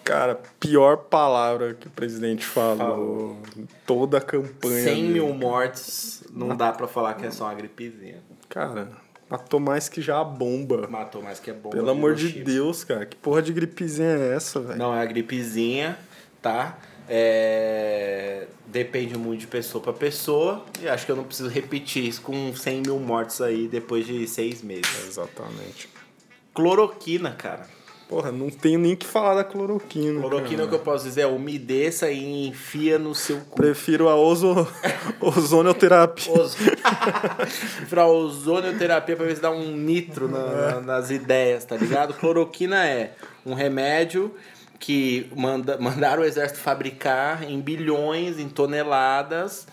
Cara, 0.04 0.40
pior 0.58 0.96
palavra 0.96 1.74
que 1.74 1.86
o 1.86 1.90
presidente 1.90 2.44
falou. 2.44 3.38
Toda 3.86 4.18
a 4.18 4.20
campanha. 4.20 4.82
100 4.84 4.94
dele. 4.94 5.08
mil 5.12 5.32
mortes, 5.34 6.24
não 6.32 6.56
dá 6.56 6.72
pra 6.72 6.88
falar 6.88 7.14
que 7.14 7.26
é 7.26 7.30
só 7.30 7.44
uma 7.44 7.54
gripezinha. 7.54 8.16
Cara, 8.48 8.88
matou 9.28 9.60
mais 9.60 9.88
que 9.88 10.00
já 10.00 10.18
a 10.20 10.24
bomba. 10.24 10.88
Matou 10.88 11.22
mais 11.22 11.38
que 11.38 11.50
é 11.50 11.52
bom. 11.54 11.70
Pelo 11.70 11.90
amor 11.90 12.14
de 12.14 12.30
Deus, 12.42 12.82
cara. 12.82 13.04
Que 13.06 13.14
porra 13.16 13.42
de 13.42 13.52
gripezinha 13.52 14.08
é 14.08 14.34
essa, 14.34 14.58
velho? 14.58 14.78
Não, 14.78 14.94
é 14.94 15.00
a 15.02 15.04
gripezinha, 15.04 15.96
tá? 16.42 16.78
É... 17.10 18.46
Depende 18.66 19.18
muito 19.18 19.40
de 19.40 19.46
pessoa 19.48 19.82
pra 19.82 19.92
pessoa. 19.92 20.64
E 20.80 20.88
acho 20.88 21.04
que 21.04 21.10
eu 21.10 21.16
não 21.16 21.24
preciso 21.24 21.48
repetir 21.48 22.04
isso 22.04 22.22
com 22.22 22.54
100 22.54 22.82
mil 22.86 22.98
mortes 23.00 23.40
aí 23.40 23.66
depois 23.66 24.06
de 24.06 24.26
seis 24.28 24.62
meses. 24.62 25.08
Exatamente. 25.08 25.88
Cloroquina, 26.54 27.32
cara. 27.32 27.66
Porra, 28.08 28.32
não 28.32 28.50
tenho 28.50 28.78
nem 28.80 28.96
que 28.96 29.06
falar 29.06 29.36
da 29.36 29.44
cloroquina. 29.44 30.20
Cloroquina, 30.20 30.64
o 30.64 30.68
que 30.68 30.74
eu 30.74 30.80
posso 30.80 31.04
dizer 31.04 31.20
é 31.22 31.26
umedeça 31.26 32.10
e 32.10 32.48
enfia 32.48 32.98
no 32.98 33.14
seu 33.14 33.38
cu. 33.40 33.56
Prefiro 33.56 34.08
a 34.08 34.14
ozo... 34.18 34.66
ozonioterapia. 35.20 36.32
Ozo... 36.32 36.56
pra 37.88 38.06
ozonioterapia 38.06 39.16
pra 39.16 39.26
ver 39.26 39.36
se 39.36 39.42
dá 39.42 39.50
um 39.50 39.76
nitro 39.76 40.28
na- 40.28 40.46
na- 40.46 40.80
nas 40.80 41.10
ideias, 41.10 41.64
tá 41.64 41.76
ligado? 41.76 42.14
Cloroquina 42.14 42.84
é 42.84 43.14
um 43.46 43.54
remédio 43.54 44.34
que 44.80 45.30
manda, 45.36 45.76
mandaram 45.78 46.22
o 46.22 46.24
exército 46.24 46.58
fabricar 46.58 47.44
em 47.44 47.60
bilhões, 47.60 48.40
em 48.40 48.48
toneladas, 48.48 49.68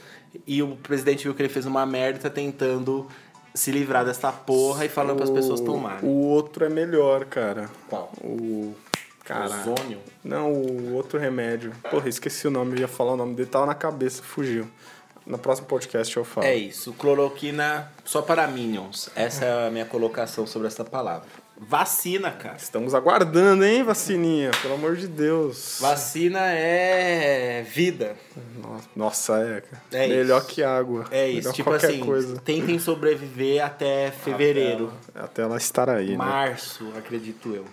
e 0.45 0.61
o 0.61 0.75
presidente 0.75 1.23
viu 1.23 1.33
que 1.33 1.41
ele 1.41 1.49
fez 1.49 1.65
uma 1.65 1.85
merda 1.85 2.19
tá 2.19 2.29
tentando 2.29 3.07
se 3.55 3.71
livrar 3.71 4.05
dessa 4.05 4.31
porra 4.31 4.85
e 4.85 4.89
falando 4.89 5.17
pras 5.17 5.31
pessoas 5.31 5.59
tomarem. 5.61 6.07
O 6.07 6.27
outro 6.27 6.63
é 6.65 6.69
melhor, 6.69 7.25
cara. 7.25 7.69
Qual? 7.89 8.11
O. 8.23 8.75
Caralho. 9.23 9.73
Ozônio? 9.73 9.99
Não, 10.23 10.53
o 10.53 10.93
outro 10.93 11.17
remédio. 11.19 11.73
Porra, 11.89 12.07
esqueci 12.07 12.47
o 12.47 12.51
nome, 12.51 12.75
eu 12.75 12.81
ia 12.81 12.87
falar 12.87 13.13
o 13.13 13.17
nome 13.17 13.33
dele, 13.33 13.49
tava 13.49 13.65
na 13.65 13.75
cabeça, 13.75 14.21
fugiu. 14.23 14.67
No 15.27 15.37
próximo 15.37 15.67
podcast 15.67 16.15
eu 16.15 16.23
falo. 16.23 16.47
É 16.47 16.55
isso, 16.55 16.93
cloroquina 16.93 17.91
só 18.05 18.21
para 18.21 18.47
minions. 18.47 19.09
Essa 19.13 19.43
é 19.43 19.67
a 19.67 19.69
minha 19.69 19.85
colocação 19.85 20.47
sobre 20.47 20.69
essa 20.69 20.85
palavra. 20.85 21.27
Vacina, 21.59 22.31
cara. 22.31 22.55
Estamos 22.55 22.93
aguardando, 22.95 23.65
hein, 23.65 23.83
vacininha? 23.83 24.51
Pelo 24.61 24.75
amor 24.75 24.95
de 24.95 25.07
Deus. 25.07 25.79
Vacina 25.81 26.39
é 26.51 27.63
vida. 27.63 28.15
Nossa, 28.95 29.39
é, 29.39 29.61
cara. 29.61 29.83
É 29.91 30.07
Melhor 30.07 30.37
isso. 30.41 30.47
que 30.49 30.63
água. 30.63 31.05
É 31.11 31.27
isso, 31.27 31.37
Melhor 31.39 31.53
tipo 31.53 31.69
qualquer 31.71 31.87
assim, 31.89 31.99
coisa. 31.99 32.39
tentem 32.39 32.79
sobreviver 32.79 33.65
até 33.65 34.11
fevereiro, 34.11 34.93
Até 35.13 35.41
ela 35.41 35.57
estar 35.57 35.89
aí, 35.89 36.11
né? 36.11 36.17
março, 36.17 36.87
acredito 36.95 37.53
eu. 37.53 37.65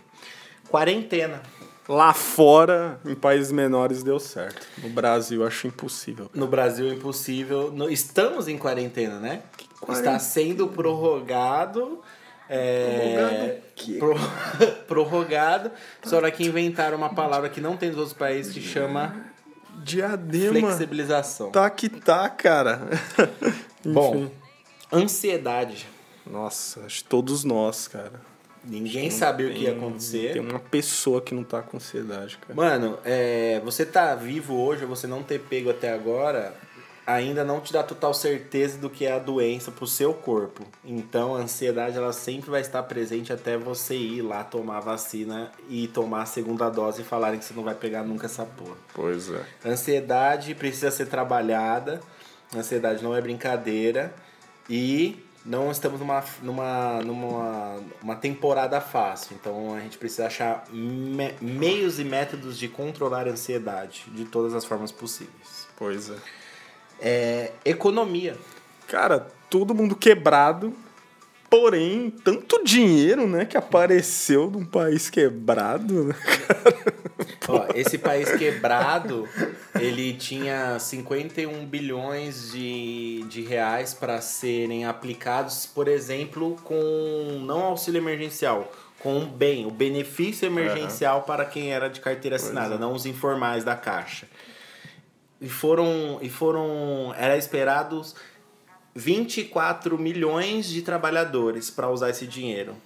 Quarentena. 0.69 1.41
Lá 1.89 2.15
fora, 2.15 2.99
em 3.05 3.15
países 3.15 3.53
menores, 3.53 4.03
deu 4.03 4.19
certo. 4.19 4.67
No 4.83 4.89
Brasil, 4.89 5.47
acho 5.47 5.67
impossível. 5.67 6.31
No 6.35 6.47
Brasil 6.47 6.89
é 6.91 6.95
impossível. 6.95 7.71
No- 7.71 7.91
estamos 7.91 8.49
em 8.49 8.57
quarentena, 8.57 9.21
né? 9.21 9.43
quarentena? 9.81 10.17
Está 10.17 10.19
sendo 10.19 10.67
prorrogado. 10.69 12.01
É, 12.49 13.59
pro- 13.99 14.15
prorrogado. 14.89 15.71
Só 16.05 16.21
que 16.31 16.45
inventaram 16.45 16.97
uma 16.97 17.11
palavra 17.15 17.49
que 17.51 17.61
não 17.61 17.77
tem 17.77 17.91
nos 17.91 17.99
outros 17.99 18.17
países 18.17 18.53
que 18.53 18.61
chama 18.63 19.15
Diadema. 19.83 20.61
flexibilização. 20.61 21.51
Tá 21.51 21.69
que 21.69 21.89
tá, 21.89 22.29
cara. 22.31 22.81
Bom, 23.85 24.31
ansiedade. 24.93 25.87
Nossa, 26.27 26.81
acho 26.87 27.05
todos 27.05 27.45
nós, 27.45 27.87
cara. 27.89 28.21
Ninguém 28.67 29.11
sabia 29.11 29.49
o 29.49 29.53
que 29.53 29.65
ia 29.65 29.71
Tem 29.71 29.79
acontecer. 29.79 30.41
uma 30.41 30.59
pessoa 30.59 31.21
que 31.21 31.35
não 31.35 31.45
tá 31.45 31.63
com 31.63 31.77
ansiedade, 31.77 32.39
cara. 32.39 32.55
Mano, 32.55 32.99
é, 33.05 33.61
você 33.65 33.85
tá 33.85 34.15
vivo 34.15 34.57
hoje, 34.57 34.85
você 34.85 35.07
não 35.07 35.23
ter 35.23 35.41
pego 35.41 35.71
até 35.71 35.93
agora, 35.93 36.55
ainda 37.07 37.45
não 37.45 37.61
te 37.61 37.73
dá 37.73 37.83
total 37.83 38.15
certeza 38.15 38.79
do 38.79 38.89
que 38.89 39.05
é 39.05 39.13
a 39.13 39.19
doença 39.19 39.71
pro 39.71 39.87
seu 39.87 40.15
corpo. 40.15 40.63
Então 40.85 41.37
a 41.37 41.41
ansiedade 41.41 41.97
ela 41.97 42.13
sempre 42.13 42.51
vai 42.51 42.63
estar 42.63 42.83
presente 42.85 43.33
até 43.33 43.57
você 43.59 43.95
ir 43.95 44.23
lá 44.23 44.43
tomar 44.43 44.79
a 44.79 44.81
vacina 44.81 45.53
e 45.69 45.87
tomar 45.89 46.23
a 46.23 46.27
segunda 46.27 46.71
dose 46.71 47.03
e 47.03 47.05
falarem 47.05 47.39
que 47.39 47.45
você 47.45 47.55
não 47.55 47.63
vai 47.63 47.75
pegar 47.75 48.03
nunca 48.03 48.27
essa 48.27 48.45
porra. 48.47 48.77
Pois 48.95 49.31
é. 49.31 49.43
Ansiedade 49.69 50.55
precisa 50.55 50.91
ser 50.91 51.07
trabalhada, 51.07 52.01
ansiedade 52.57 53.03
não 53.05 53.15
é 53.15 53.21
brincadeira 53.21 54.15
e 54.69 55.23
não 55.45 55.71
estamos 55.71 56.01
numa, 56.01 56.25
numa, 56.43 57.03
numa 57.03 57.81
uma 58.03 58.17
temporada 58.17 58.81
fácil, 58.81 59.37
então 59.39 59.75
a 59.75 59.81
gente 59.81 59.99
precisa 59.99 60.27
achar 60.27 60.65
me- 60.73 61.35
meios 61.41 61.99
e 61.99 62.05
métodos 62.05 62.59
de 62.59 62.69
controlar 62.69 63.27
a 63.29 63.33
ansiedade 63.33 64.05
de 64.09 64.25
todas 64.25 64.55
as 64.55 64.65
formas 64.65 64.91
possíveis. 64.91 65.67
Pois 65.77 66.09
é. 66.11 66.17
É, 67.01 67.53
economia. 67.65 68.37
Cara, 68.89 69.29
todo 69.51 69.75
mundo 69.75 69.95
quebrado. 69.95 70.73
Porém, 71.51 72.11
tanto 72.25 72.65
dinheiro, 72.65 73.29
né, 73.29 73.45
que 73.45 73.57
apareceu 73.57 74.51
de 74.51 74.57
um 74.57 74.65
país 74.65 75.09
quebrado, 75.09 76.05
né? 76.05 76.15
Ó, 77.49 77.67
esse 77.75 77.99
país 77.99 78.31
quebrado, 78.33 79.29
ele 79.79 80.15
tinha 80.15 80.79
51 80.79 81.65
bilhões 81.67 82.53
de, 82.53 83.25
de 83.29 83.43
reais 83.43 83.95
para 83.95 84.21
serem 84.21 84.85
aplicados, 84.85 85.67
por 85.67 85.89
exemplo, 85.89 86.57
com 86.65 87.41
não 87.45 87.63
auxílio 87.63 87.99
emergencial, 87.99 88.73
com 88.99 89.19
o 89.19 89.27
bem, 89.27 89.67
o 89.67 89.71
benefício 89.71 90.47
emergencial 90.47 91.23
para 91.23 91.45
quem 91.45 91.73
era 91.73 91.89
de 91.89 92.01
carteira 92.01 92.37
assinada, 92.37 92.79
não 92.79 92.95
os 92.95 93.07
informais 93.07 93.65
da 93.65 93.77
Caixa. 93.77 94.27
E 95.41 95.49
foram, 95.49 96.19
e 96.23 96.31
foram 96.31 97.15
era 97.19 97.37
esperados 97.37 98.15
24 98.95 99.99
milhões 99.99 100.67
de 100.67 100.81
trabalhadores 100.81 101.71
para 101.71 101.91
usar 101.91 102.11
esse 102.11 102.27
dinheiro. 102.27 102.77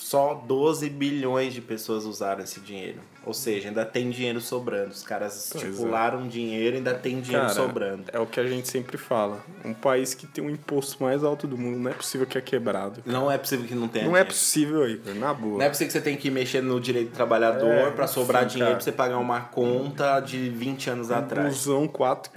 Só 0.00 0.34
12 0.34 0.88
bilhões 0.88 1.52
de 1.52 1.60
pessoas 1.60 2.04
usaram 2.06 2.42
esse 2.42 2.58
dinheiro. 2.58 2.98
Ou 3.24 3.34
seja, 3.34 3.68
ainda 3.68 3.84
tem 3.84 4.08
dinheiro 4.08 4.40
sobrando. 4.40 4.92
Os 4.92 5.02
caras 5.02 5.50
Pois 5.52 5.62
é. 5.62 5.68
estipularam 5.68 6.26
dinheiro 6.26 6.76
e 6.76 6.78
ainda 6.78 6.94
tem 6.94 7.20
dinheiro 7.20 7.46
Cara, 7.48 7.54
sobrando. 7.54 8.04
É 8.10 8.18
o 8.18 8.26
que 8.26 8.40
a 8.40 8.46
gente 8.46 8.66
sempre 8.66 8.96
fala. 8.96 9.44
Um 9.62 9.74
país 9.74 10.14
que 10.14 10.26
tem 10.26 10.42
o 10.42 10.48
imposto 10.48 11.02
mais 11.02 11.22
alto 11.22 11.46
do 11.46 11.56
mundo, 11.58 11.78
não 11.78 11.90
é 11.90 11.94
possível 11.94 12.26
que 12.26 12.38
é 12.38 12.40
quebrado. 12.40 13.02
Não 13.04 13.30
é 13.30 13.36
possível 13.36 13.66
que 13.66 13.74
não 13.74 13.88
tenha 13.88 14.06
Não 14.06 14.12
é 14.16 14.20
dinheiro. 14.20 14.28
possível 14.28 14.82
aí, 14.84 15.00
na 15.16 15.34
boa. 15.34 15.58
Não 15.58 15.64
é 15.66 15.68
possível 15.68 15.88
que 15.88 15.92
você 15.92 16.00
tem 16.00 16.16
que 16.16 16.30
mexer 16.30 16.62
no 16.62 16.80
direito 16.80 17.10
do 17.10 17.14
trabalhador 17.14 17.68
É, 17.70 17.90
pra 17.90 18.06
sobrar 18.06 18.46
dinheiro 18.46 18.72
pra 18.76 18.80
você 18.80 18.92
pagar 18.92 19.18
uma 19.18 19.42
conta 19.42 20.18
de 20.20 20.48
20 20.48 20.88
anos 20.88 21.10
atrás. 21.10 21.54
Busão 21.54 21.86
4,40, 21.86 22.30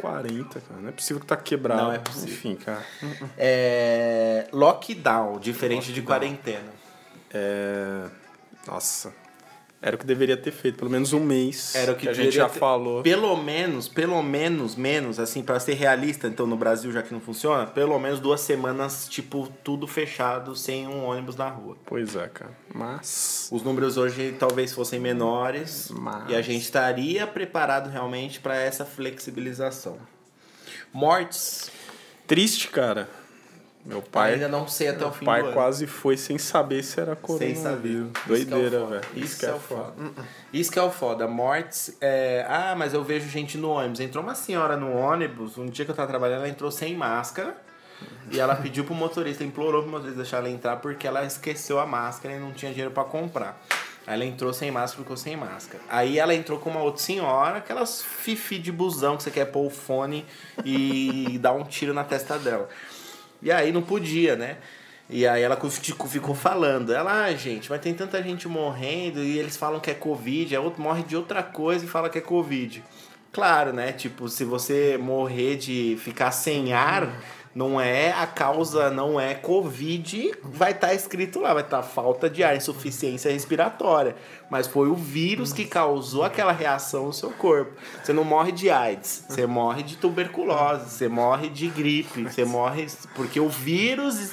cara. 0.61 0.81
Não 0.81 0.89
é 0.89 0.91
possível 0.91 1.21
que 1.21 1.27
tá 1.27 1.37
quebrado. 1.37 1.81
Não 1.81 1.93
é 1.93 1.97
possível. 1.99 2.33
Enfim, 2.33 2.55
cara. 2.55 2.83
É... 3.37 4.47
Lockdown, 4.51 5.39
diferente 5.39 5.93
de 5.93 6.01
quarentena. 6.01 6.82
É. 7.33 8.05
Nossa. 8.67 9.13
Era 9.85 9.97
o 9.97 9.99
que 9.99 10.05
deveria 10.05 10.37
ter 10.37 10.51
feito, 10.51 10.77
pelo 10.77 10.89
menos 10.89 11.11
um 11.11 11.19
mês. 11.19 11.75
Era 11.75 11.91
o 11.91 11.95
que, 11.97 12.07
a 12.07 12.13
gente 12.13 12.31
já 12.31 12.47
ter- 12.47 12.57
falou. 12.57 13.03
Pelo 13.03 13.35
menos, 13.35 13.89
pelo 13.89 14.23
menos, 14.23 14.77
menos, 14.77 15.19
assim, 15.19 15.43
pra 15.43 15.59
ser 15.59 15.73
realista, 15.73 16.25
então 16.29 16.47
no 16.47 16.55
Brasil, 16.55 16.89
já 16.89 17.03
que 17.03 17.13
não 17.13 17.19
funciona, 17.19 17.65
pelo 17.67 17.99
menos 17.99 18.21
duas 18.21 18.39
semanas, 18.39 19.09
tipo, 19.09 19.51
tudo 19.61 19.85
fechado, 19.85 20.55
sem 20.55 20.87
um 20.87 21.03
ônibus 21.03 21.35
na 21.35 21.49
rua. 21.49 21.75
Pois 21.85 22.15
é, 22.15 22.29
cara. 22.29 22.51
Mas. 22.73 23.49
Os 23.51 23.61
números 23.61 23.97
hoje 23.97 24.33
talvez 24.39 24.71
fossem 24.71 25.01
menores 25.01 25.89
Mas- 25.91 26.29
e 26.29 26.35
a 26.35 26.41
gente 26.41 26.61
estaria 26.61 27.27
preparado 27.27 27.89
realmente 27.89 28.39
para 28.39 28.55
essa 28.55 28.85
flexibilização. 28.85 29.97
Mortes, 30.93 31.69
Triste, 32.25 32.69
cara. 32.69 33.09
Meu 33.85 34.01
pai. 34.01 34.33
ainda 34.35 34.47
não 34.47 34.67
sei 34.67 34.87
até 34.87 34.99
o 34.99 35.09
meu 35.09 35.11
fim 35.11 35.25
pai 35.25 35.41
do 35.41 35.47
ano. 35.47 35.53
quase 35.55 35.85
foi 35.87 36.15
sem 36.15 36.37
saber 36.37 36.81
se 36.83 36.99
era 37.01 37.17
Sem 37.37 37.53
saber. 37.55 38.05
coronavírus. 38.05 38.07
É 38.15 38.23
o 38.23 38.27
Doideira, 38.27 38.85
velho. 38.85 39.01
Isso, 39.13 39.39
que 39.39 39.45
é 39.45 39.53
o 39.53 39.59
foda. 39.59 39.93
Isso 40.53 40.71
que 40.71 40.79
é 40.79 40.81
o 40.83 40.89
foda. 40.91 41.27
Mortes. 41.27 41.97
é, 41.99 42.45
Ah, 42.47 42.75
mas 42.77 42.93
eu 42.93 43.03
vejo 43.03 43.27
gente 43.29 43.57
no 43.57 43.71
ônibus. 43.71 43.99
Entrou 43.99 44.23
uma 44.23 44.35
senhora 44.35 44.77
no 44.77 44.95
ônibus, 44.95 45.57
um 45.57 45.65
dia 45.65 45.83
que 45.83 45.91
eu 45.91 45.95
tava 45.95 46.07
trabalhando, 46.07 46.39
ela 46.39 46.49
entrou 46.49 46.71
sem 46.71 46.95
máscara. 46.95 47.55
E 48.31 48.39
ela 48.39 48.55
pediu 48.55 48.83
pro 48.83 48.93
motorista, 48.95 49.43
implorou 49.43 49.81
pro 49.83 49.91
motorista 49.91 50.17
deixar 50.21 50.37
ela 50.37 50.49
entrar 50.49 50.77
porque 50.77 51.05
ela 51.07 51.23
esqueceu 51.25 51.79
a 51.79 51.85
máscara 51.85 52.35
e 52.35 52.39
não 52.39 52.51
tinha 52.51 52.71
dinheiro 52.71 52.91
pra 52.91 53.03
comprar. 53.03 53.61
Aí 54.05 54.15
ela 54.15 54.25
entrou 54.25 54.51
sem 54.53 54.69
máscara, 54.71 55.03
ficou 55.03 55.15
sem 55.15 55.37
máscara. 55.37 55.81
Aí 55.89 56.19
ela 56.19 56.33
entrou 56.33 56.59
com 56.59 56.69
uma 56.69 56.81
outra 56.81 57.01
senhora, 57.01 57.57
aquelas 57.59 58.01
fifi 58.01 58.59
de 58.59 58.71
busão 58.71 59.15
que 59.15 59.23
você 59.23 59.31
quer 59.31 59.45
pôr 59.45 59.65
o 59.65 59.69
fone 59.69 60.25
e 60.65 61.37
dar 61.41 61.53
um 61.53 61.63
tiro 61.63 61.93
na 61.93 62.03
testa 62.03 62.37
dela. 62.37 62.67
E 63.43 63.51
aí 63.51 63.71
não 63.71 63.81
podia, 63.81 64.35
né? 64.35 64.57
E 65.09 65.27
aí 65.27 65.43
ela 65.43 65.59
ficou 66.09 66.33
falando. 66.33 66.93
Ela, 66.93 67.25
ah, 67.25 67.33
gente, 67.33 67.69
mas 67.69 67.81
tem 67.81 67.93
tanta 67.93 68.23
gente 68.23 68.47
morrendo 68.47 69.21
e 69.21 69.37
eles 69.37 69.57
falam 69.57 69.79
que 69.79 69.91
é 69.91 69.93
Covid, 69.93 70.55
a 70.55 70.61
outro 70.61 70.81
morre 70.81 71.03
de 71.03 71.15
outra 71.15 71.43
coisa 71.43 71.85
e 71.85 71.87
fala 71.87 72.09
que 72.09 72.17
é 72.17 72.21
Covid. 72.21 72.83
Claro, 73.31 73.73
né? 73.73 73.91
Tipo, 73.91 74.29
se 74.29 74.45
você 74.45 74.97
morrer 74.97 75.57
de 75.57 75.97
ficar 75.99 76.31
sem 76.31 76.71
ar, 76.71 77.13
não 77.55 77.79
é 77.79 78.11
a 78.11 78.25
causa, 78.25 78.89
não 78.89 79.19
é 79.19 79.35
Covid, 79.35 80.33
vai 80.43 80.71
estar 80.71 80.93
escrito 80.93 81.39
lá, 81.39 81.53
vai 81.53 81.63
estar 81.63 81.83
falta 81.83 82.29
de 82.29 82.43
ar, 82.43 82.55
insuficiência 82.55 83.31
respiratória. 83.31 84.15
Mas 84.49 84.67
foi 84.67 84.87
o 84.89 84.95
vírus 84.95 85.53
que 85.53 85.65
causou 85.65 86.23
aquela 86.23 86.51
reação 86.51 87.05
no 87.07 87.13
seu 87.13 87.29
corpo. 87.31 87.73
Você 88.03 88.11
não 88.13 88.23
morre 88.23 88.51
de 88.51 88.69
AIDS, 88.69 89.25
você 89.29 89.45
morre 89.45 89.83
de 89.83 89.97
tuberculose, 89.97 90.89
você 90.89 91.07
morre 91.07 91.49
de 91.49 91.67
gripe, 91.67 92.23
você 92.23 92.43
morre 92.45 92.87
porque 93.15 93.39
o 93.39 93.49
vírus 93.49 94.31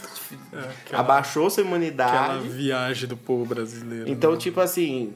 aquela- 0.83 1.01
abaixou 1.03 1.51
sua 1.51 1.63
Aquela 1.63 1.77
imunidade. 1.77 2.49
viagem 2.49 3.09
do 3.09 3.17
povo 3.17 3.45
brasileiro. 3.45 4.09
Então, 4.11 4.33
né? 4.33 4.39
tipo 4.39 4.61
assim, 4.61 5.13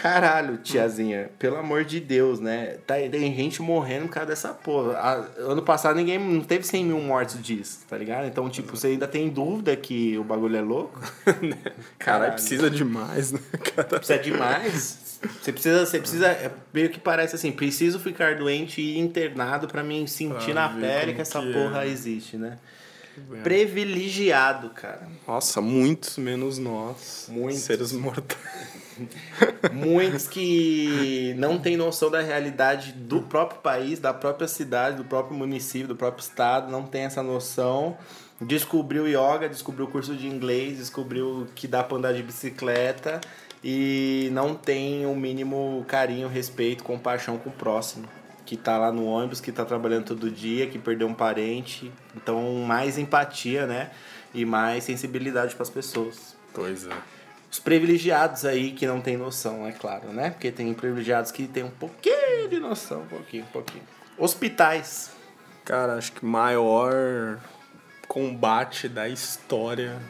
caralho, 0.00 0.58
tiazinha, 0.58 1.30
pelo 1.38 1.56
amor 1.56 1.84
de 1.84 1.98
Deus, 2.00 2.38
né? 2.40 2.76
Tá, 2.86 2.94
tem 2.94 3.34
gente 3.34 3.60
morrendo 3.62 4.06
por 4.06 4.14
causa 4.14 4.28
dessa 4.28 4.48
porra. 4.50 4.92
A- 4.98 5.24
ano 5.38 5.62
passado 5.62 5.96
ninguém 5.96 6.18
não 6.18 6.40
teve 6.42 6.64
100 6.66 6.84
mil 6.84 7.00
mortes 7.00 7.42
disso, 7.42 7.80
tá 7.88 7.96
ligado? 7.96 8.26
Então, 8.26 8.48
tipo, 8.48 8.76
você 8.76 8.88
ainda 8.88 9.06
tem 9.08 9.28
dúvida 9.28 9.74
que 9.76 10.16
o 10.18 10.24
bagulho 10.24 10.56
é 10.56 10.60
louco? 10.60 11.00
Caralho, 11.98 12.32
precisa 12.34 12.70
demais, 12.70 13.32
né, 13.32 13.40
cara? 13.74 13.88
Precisa 13.88 14.18
demais. 14.18 15.06
Você 15.42 15.50
precisa, 15.52 15.86
você 15.86 15.98
precisa, 15.98 16.26
é 16.28 16.50
meio 16.74 16.90
que 16.90 17.00
parece 17.00 17.34
assim, 17.34 17.50
preciso 17.50 17.98
ficar 17.98 18.36
doente 18.36 18.80
e 18.82 18.98
internado 18.98 19.66
pra 19.66 19.82
mim 19.82 20.06
sentir 20.06 20.52
Pra 20.52 20.54
na 20.54 20.68
ver 20.68 20.80
pele 21.00 21.14
que 21.14 21.20
essa 21.22 21.40
que 21.40 21.48
é, 21.48 21.52
porra 21.52 21.80
né? 21.80 21.88
existe, 21.88 22.36
né? 22.36 22.58
Privilegiado, 23.42 24.68
cara. 24.70 25.08
Nossa, 25.26 25.60
muitos 25.62 26.18
menos 26.18 26.58
nós. 26.58 27.26
Muitos. 27.30 27.60
Seres 27.62 27.90
mortais. 27.92 28.38
Muitos 29.72 30.28
que 30.28 31.34
não 31.38 31.58
têm 31.58 31.76
noção 31.76 32.10
da 32.10 32.20
realidade 32.20 32.92
do 32.92 33.22
próprio 33.22 33.60
país, 33.60 33.98
da 33.98 34.12
própria 34.12 34.48
cidade, 34.48 34.96
do 34.96 35.04
próprio 35.04 35.36
município, 35.36 35.88
do 35.88 35.96
próprio 35.96 36.22
estado, 36.22 36.70
não 36.70 36.84
tem 36.84 37.02
essa 37.02 37.22
noção. 37.22 37.96
Descobriu 38.40 39.08
yoga, 39.08 39.48
descobriu 39.48 39.86
curso 39.86 40.14
de 40.14 40.26
inglês, 40.26 40.78
descobriu 40.78 41.48
que 41.54 41.66
dá 41.66 41.82
pra 41.82 41.96
andar 41.96 42.12
de 42.12 42.22
bicicleta 42.22 43.20
e 43.64 44.28
não 44.32 44.54
tem 44.54 45.06
o 45.06 45.14
mínimo 45.14 45.84
carinho, 45.88 46.28
respeito, 46.28 46.84
compaixão 46.84 47.38
com 47.38 47.48
o 47.48 47.52
próximo. 47.52 48.06
Que 48.44 48.56
tá 48.56 48.78
lá 48.78 48.92
no 48.92 49.06
ônibus, 49.06 49.40
que 49.40 49.50
tá 49.50 49.64
trabalhando 49.64 50.04
todo 50.04 50.30
dia, 50.30 50.68
que 50.68 50.78
perdeu 50.78 51.08
um 51.08 51.14
parente. 51.14 51.90
Então, 52.14 52.64
mais 52.64 52.96
empatia, 52.96 53.66
né? 53.66 53.90
E 54.32 54.44
mais 54.44 54.84
sensibilidade 54.84 55.56
pras 55.56 55.68
pessoas. 55.68 56.36
Pois 56.54 56.86
é. 56.86 56.92
Os 57.50 57.58
privilegiados 57.58 58.44
aí 58.44 58.72
que 58.72 58.86
não 58.86 59.00
tem 59.00 59.16
noção, 59.16 59.66
é 59.66 59.72
claro, 59.72 60.12
né? 60.12 60.30
Porque 60.30 60.50
tem 60.50 60.72
privilegiados 60.74 61.30
que 61.30 61.46
tem 61.46 61.62
um 61.62 61.70
pouquinho 61.70 62.48
de 62.48 62.58
noção, 62.58 63.02
um 63.02 63.06
pouquinho, 63.06 63.44
um 63.44 63.52
pouquinho. 63.52 63.84
Hospitais. 64.18 65.10
Cara, 65.64 65.94
acho 65.94 66.12
que 66.12 66.24
maior 66.24 67.38
combate 68.08 68.88
da 68.88 69.08
história. 69.08 70.00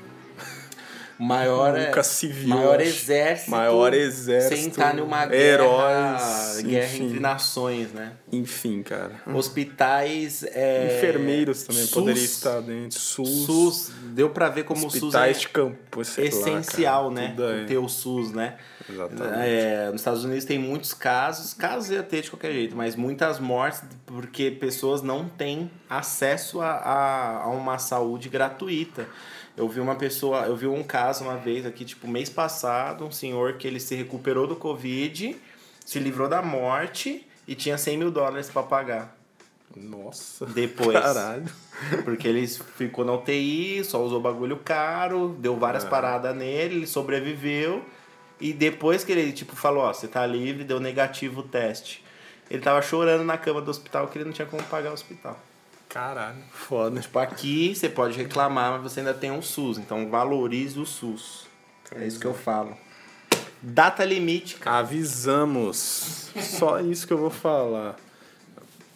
Maior, 1.18 1.78
Nunca 1.78 2.00
é, 2.00 2.02
se 2.02 2.28
viu, 2.28 2.48
maior 2.48 2.80
exército. 2.80 3.50
Maior 3.50 3.94
exército, 3.94 4.56
Sem 4.56 4.68
estar 4.68 4.94
numa 4.94 5.24
guerra, 5.26 5.42
heróis, 5.42 6.60
guerra 6.62 6.86
enfim. 6.94 7.04
entre 7.06 7.20
nações, 7.20 7.92
né? 7.92 8.12
Enfim, 8.30 8.82
cara. 8.82 9.12
Hospitais. 9.34 10.42
é, 10.42 10.96
Enfermeiros 10.98 11.62
também 11.62 11.82
SUS, 11.84 11.90
poderia 11.94 12.22
estar 12.22 12.60
dentro. 12.60 12.98
SUS. 12.98 13.46
SUS. 13.46 13.92
Deu 14.14 14.30
pra 14.30 14.48
ver 14.48 14.64
como 14.64 14.86
o 14.86 14.90
SUS 14.90 15.02
é 15.02 15.06
hospitais 15.06 15.40
de 15.40 15.48
campo. 15.48 15.76
lá, 15.96 16.02
essencial, 16.02 17.12
cara. 17.12 17.14
né? 17.14 17.62
É. 17.62 17.64
Ter 17.64 17.78
o 17.78 17.88
SUS, 17.88 18.32
né? 18.32 18.56
Exatamente. 18.88 19.38
É, 19.48 19.86
nos 19.90 20.00
Estados 20.00 20.24
Unidos 20.24 20.44
tem 20.44 20.58
muitos 20.58 20.94
casos, 20.94 21.52
casos 21.54 21.90
ia 21.90 22.02
ter 22.02 22.22
de 22.22 22.30
qualquer 22.30 22.52
jeito, 22.52 22.76
mas 22.76 22.94
muitas 22.94 23.40
mortes 23.40 23.82
porque 24.04 24.50
pessoas 24.50 25.02
não 25.02 25.28
têm 25.28 25.70
acesso 25.88 26.60
a, 26.60 26.70
a, 26.70 27.42
a 27.44 27.48
uma 27.48 27.78
saúde 27.78 28.28
gratuita. 28.28 29.06
Eu 29.56 29.68
vi 29.68 29.80
uma 29.80 29.94
pessoa, 29.94 30.42
eu 30.46 30.54
vi 30.56 30.66
um 30.66 30.82
caso 30.82 31.24
uma 31.24 31.36
vez 31.36 31.64
aqui, 31.64 31.84
tipo, 31.84 32.06
mês 32.06 32.28
passado, 32.28 33.04
um 33.06 33.10
senhor 33.10 33.54
que 33.54 33.66
ele 33.66 33.80
se 33.80 33.94
recuperou 33.94 34.46
do 34.46 34.54
Covid, 34.54 35.34
se 35.84 35.98
livrou 35.98 36.28
da 36.28 36.42
morte 36.42 37.26
e 37.48 37.54
tinha 37.54 37.78
100 37.78 37.96
mil 37.98 38.10
dólares 38.10 38.50
para 38.50 38.62
pagar. 38.62 39.16
Nossa. 39.74 40.46
Depois. 40.46 40.98
Caralho. 40.98 41.44
Porque 42.04 42.26
ele 42.28 42.46
ficou 42.46 43.04
na 43.04 43.12
UTI, 43.14 43.82
só 43.84 44.02
usou 44.02 44.20
bagulho 44.20 44.56
caro, 44.58 45.36
deu 45.38 45.56
várias 45.56 45.84
É. 45.84 45.88
paradas 45.88 46.34
nele, 46.36 46.76
ele 46.76 46.86
sobreviveu. 46.86 47.84
E 48.40 48.52
depois 48.52 49.04
que 49.04 49.12
ele, 49.12 49.32
tipo, 49.32 49.56
falou, 49.56 49.84
ó, 49.84 49.92
você 49.92 50.06
tá 50.06 50.26
livre, 50.26 50.64
deu 50.64 50.78
negativo 50.80 51.40
o 51.40 51.42
teste. 51.42 52.04
Ele 52.50 52.62
tava 52.62 52.80
chorando 52.82 53.24
na 53.24 53.36
cama 53.38 53.60
do 53.60 53.70
hospital 53.70 54.06
que 54.08 54.18
ele 54.18 54.26
não 54.26 54.32
tinha 54.32 54.46
como 54.46 54.62
pagar 54.64 54.90
o 54.90 54.94
hospital. 54.94 55.38
Caralho. 55.96 56.36
Foda. 56.50 57.00
Tipo, 57.00 57.18
aqui 57.18 57.74
você 57.74 57.88
pode 57.88 58.18
reclamar, 58.18 58.72
mas 58.72 58.82
você 58.82 59.00
ainda 59.00 59.14
tem 59.14 59.30
um 59.30 59.40
SUS. 59.40 59.78
Então 59.78 60.10
valorize 60.10 60.78
o 60.78 60.84
SUS. 60.84 61.46
É 61.94 62.06
isso 62.06 62.20
que 62.20 62.26
eu 62.26 62.34
falo. 62.34 62.76
Data 63.62 64.04
limite, 64.04 64.56
cara. 64.56 64.80
Avisamos. 64.80 66.28
Só 66.38 66.80
isso 66.80 67.06
que 67.06 67.14
eu 67.14 67.18
vou 67.18 67.30
falar. 67.30 67.96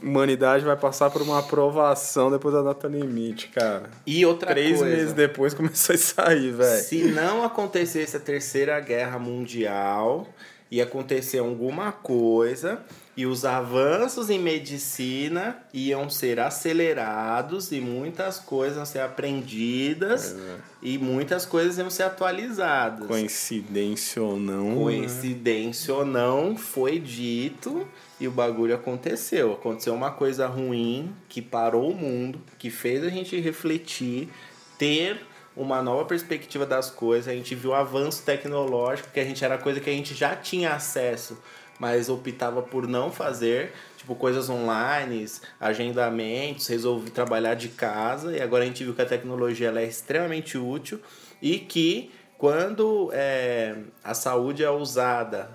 Humanidade 0.03 0.63
vai 0.63 0.77
passar 0.77 1.11
por 1.11 1.23
uma 1.23 1.39
aprovação 1.39 2.31
depois 2.31 2.55
da 2.55 2.61
data 2.61 2.87
limite, 2.87 3.49
cara. 3.49 3.89
E 4.07 4.27
outra 4.27 4.51
Três 4.51 4.79
coisa. 4.79 4.95
meses 4.95 5.13
depois 5.15 5.55
começou 5.55 5.95
a 5.95 5.99
sair, 5.99 6.53
velho. 6.53 6.85
Se 6.85 7.05
não 7.05 7.43
acontecesse 7.43 8.15
a 8.15 8.21
terceira 8.21 8.79
guerra 8.79 9.19
mundial, 9.19 10.29
ia 10.71 10.85
acontecer 10.85 11.39
alguma 11.39 11.93
coisa 11.93 12.85
e 13.21 13.27
os 13.27 13.45
avanços 13.45 14.31
em 14.31 14.39
medicina 14.39 15.59
iam 15.75 16.09
ser 16.09 16.41
acelerados 16.41 17.71
e 17.71 17.79
muitas 17.79 18.39
coisas 18.39 18.79
iam 18.79 18.87
ser 18.87 19.01
aprendidas 19.01 20.35
e 20.81 20.97
muitas 20.97 21.45
coisas 21.45 21.77
iam 21.77 21.91
ser 21.91 22.05
atualizadas. 22.05 23.07
Coincidência 23.07 24.23
ou 24.23 24.39
não. 24.39 24.75
Coincidência 24.75 25.93
ou 25.93 26.03
não, 26.03 26.57
foi 26.57 26.99
dito 26.99 27.87
e 28.19 28.27
o 28.27 28.31
bagulho 28.31 28.75
aconteceu. 28.75 29.53
Aconteceu 29.53 29.93
uma 29.93 30.13
coisa 30.13 30.47
ruim 30.47 31.15
que 31.29 31.43
parou 31.43 31.91
o 31.91 31.95
mundo, 31.95 32.41
que 32.59 32.71
fez 32.71 33.05
a 33.05 33.11
gente 33.11 33.39
refletir, 33.39 34.31
ter 34.79 35.21
uma 35.55 35.83
nova 35.83 36.07
perspectiva 36.07 36.65
das 36.65 36.89
coisas. 36.89 37.29
A 37.29 37.37
gente 37.37 37.55
viu 37.55 37.73
o 37.73 37.75
avanço 37.75 38.23
tecnológico, 38.23 39.11
que 39.13 39.21
a 39.21 39.25
gente 39.25 39.45
era 39.45 39.59
coisa 39.59 39.79
que 39.79 39.91
a 39.91 39.93
gente 39.93 40.15
já 40.15 40.35
tinha 40.35 40.73
acesso, 40.73 41.37
mas 41.81 42.11
optava 42.11 42.61
por 42.61 42.87
não 42.87 43.11
fazer. 43.11 43.73
Tipo, 43.97 44.15
coisas 44.15 44.49
online, 44.51 45.27
agendamentos, 45.59 46.67
resolvi 46.67 47.11
trabalhar 47.11 47.55
de 47.55 47.69
casa 47.69 48.37
e 48.37 48.41
agora 48.41 48.63
a 48.63 48.67
gente 48.67 48.85
viu 48.85 48.95
que 48.95 49.03
a 49.03 49.07
tecnologia 49.07 49.69
ela 49.69 49.81
é 49.81 49.87
extremamente 49.87 50.59
útil 50.59 51.01
e 51.41 51.59
que 51.59 52.13
quando 52.37 53.11
é, 53.13 53.77
a 54.05 54.15
saúde 54.15 54.63
é 54.63 54.71
usada, 54.71 55.51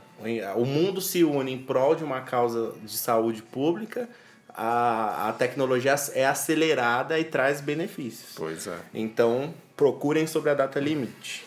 o 0.56 0.66
mundo 0.66 1.00
se 1.02 1.24
une 1.24 1.54
em 1.54 1.58
prol 1.58 1.96
de 1.96 2.04
uma 2.04 2.22
causa 2.22 2.74
de 2.84 2.98
saúde 2.98 3.42
pública, 3.42 4.10
a, 4.50 5.30
a 5.30 5.34
tecnologia 5.34 5.96
é 6.14 6.26
acelerada 6.26 7.20
e 7.20 7.24
traz 7.24 7.60
benefícios. 7.60 8.34
Pois 8.36 8.68
é. 8.68 8.78
Então, 8.94 9.54
procurem 9.76 10.26
sobre 10.26 10.52
a 10.52 10.54
data 10.54 10.80
limite. 10.80 11.46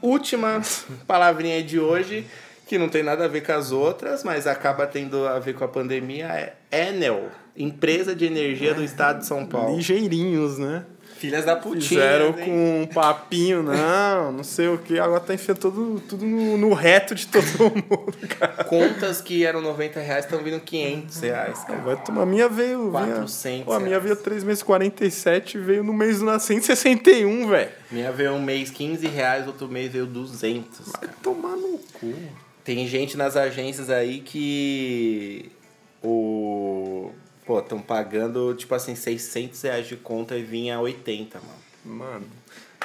Última 0.00 0.60
palavrinha 1.06 1.62
de 1.62 1.80
hoje, 1.80 2.26
que 2.72 2.78
não 2.78 2.88
tem 2.88 3.02
nada 3.02 3.26
a 3.26 3.28
ver 3.28 3.42
com 3.44 3.52
as 3.52 3.70
outras, 3.70 4.24
mas 4.24 4.46
acaba 4.46 4.86
tendo 4.86 5.26
a 5.28 5.38
ver 5.38 5.52
com 5.54 5.62
a 5.62 5.68
pandemia, 5.68 6.24
é 6.28 6.54
Enel, 6.88 7.28
empresa 7.54 8.14
de 8.16 8.24
energia 8.24 8.72
do 8.72 8.82
estado 8.82 9.18
de 9.18 9.26
São 9.26 9.44
Paulo. 9.44 9.76
Ligeirinhos, 9.76 10.56
né? 10.56 10.86
Filhas 11.18 11.44
da 11.44 11.54
putinha. 11.54 11.82
Fizeram 11.82 12.28
hein? 12.28 12.44
com 12.46 12.80
um 12.82 12.86
papinho, 12.86 13.62
não, 13.62 14.32
não 14.32 14.42
sei 14.42 14.68
o 14.68 14.78
que. 14.78 14.98
Agora 14.98 15.20
tá 15.20 15.34
enfiando 15.34 15.58
tudo, 15.58 16.00
tudo 16.08 16.24
no, 16.24 16.56
no 16.56 16.72
reto 16.72 17.14
de 17.14 17.26
todo 17.28 17.44
mundo, 17.60 18.16
cara. 18.38 18.64
Contas 18.64 19.20
que 19.20 19.44
eram 19.44 19.60
90 19.60 20.00
reais 20.00 20.24
estão 20.24 20.42
vindo 20.42 20.58
500 20.58 21.20
reais, 21.20 21.58
cara. 21.64 21.78
Vai 21.80 22.02
tomar. 22.02 22.22
A 22.22 22.26
minha 22.26 22.48
veio. 22.48 22.90
vinha- 22.90 23.06
400 23.16 23.64
Pô, 23.66 23.72
a 23.74 23.78
minha 23.80 24.00
veio 24.00 24.16
3 24.16 24.42
meses 24.42 24.62
47 24.62 25.58
veio 25.58 25.84
no 25.84 25.92
mês 25.92 26.18
do 26.20 26.24
nascimento 26.24 26.64
161, 26.64 27.46
velho. 27.48 27.70
Minha 27.90 28.10
veio 28.10 28.32
um 28.32 28.42
mês 28.42 28.70
15 28.70 29.06
reais, 29.06 29.46
outro 29.46 29.68
mês 29.68 29.92
veio 29.92 30.06
200. 30.06 30.88
Vai 30.98 31.08
tomar 31.22 31.54
no 31.54 31.78
cu. 32.00 32.14
Tem 32.64 32.86
gente 32.86 33.16
nas 33.16 33.36
agências 33.36 33.90
aí 33.90 34.20
que 34.20 35.50
o 36.02 37.10
pô, 37.44 37.58
estão 37.58 37.80
pagando 37.80 38.54
tipo 38.54 38.74
assim 38.74 38.94
600 38.94 39.60
reais 39.62 39.86
de 39.86 39.96
conta 39.96 40.36
e 40.36 40.42
vinha 40.42 40.78
80, 40.80 41.38
mano. 41.40 41.98
Mano. 41.98 42.26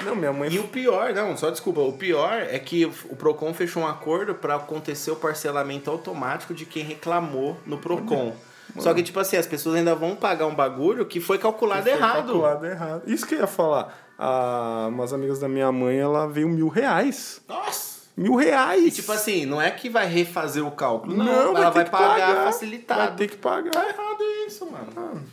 Não, 0.03 0.15
minha 0.15 0.31
mãe. 0.33 0.51
E 0.51 0.59
o 0.59 0.67
pior, 0.67 1.13
não, 1.13 1.35
só 1.35 1.49
desculpa, 1.49 1.81
o 1.81 1.93
pior 1.93 2.33
é 2.33 2.59
que 2.59 2.85
o 2.85 3.15
Procon 3.15 3.53
fechou 3.53 3.83
um 3.83 3.87
acordo 3.87 4.35
para 4.35 4.55
acontecer 4.55 5.11
o 5.11 5.15
parcelamento 5.15 5.89
automático 5.89 6.53
de 6.53 6.65
quem 6.65 6.83
reclamou 6.83 7.57
no 7.65 7.77
Procon. 7.77 8.35
Só 8.77 8.93
que 8.93 9.01
tipo 9.01 9.19
assim, 9.19 9.37
as 9.37 9.47
pessoas 9.47 9.75
ainda 9.75 9.95
vão 9.95 10.15
pagar 10.15 10.45
um 10.45 10.53
bagulho 10.53 11.05
que 11.05 11.19
foi 11.19 11.37
calculado 11.37 11.83
Foi 11.83 11.93
errado. 11.93 12.25
calculado 12.25 12.65
errado. 12.65 13.01
Isso 13.07 13.25
que 13.25 13.33
eu 13.33 13.39
ia 13.39 13.47
falar. 13.47 13.97
Ah, 14.19 14.87
umas 14.89 15.13
amigas 15.13 15.39
da 15.39 15.47
minha 15.47 15.71
mãe, 15.71 15.97
ela 15.97 16.27
veio 16.27 16.49
mil 16.49 16.67
reais. 16.67 17.41
Nossa. 17.47 17.86
Mil 18.17 18.33
reais. 18.35 18.83
E 18.83 18.89
tipo 18.91 19.11
assim, 19.11 19.45
não 19.45 19.61
é 19.61 19.69
que 19.69 19.89
vai 19.89 20.07
refazer 20.07 20.65
o 20.65 20.71
cálculo, 20.71 21.15
não, 21.15 21.23
Não, 21.23 21.33
ela 21.33 21.53
vai 21.53 21.63
vai 21.63 21.73
ter 21.73 21.85
que 21.85 21.91
pagar 21.91 22.27
pagar. 22.27 22.45
facilitado. 22.45 22.99
Vai 23.01 23.15
ter 23.15 23.27
que 23.29 23.37
pagar. 23.37 23.71
Tá 23.71 23.87
errado 23.87 24.23
isso, 24.47 24.65
mano. 24.65 25.23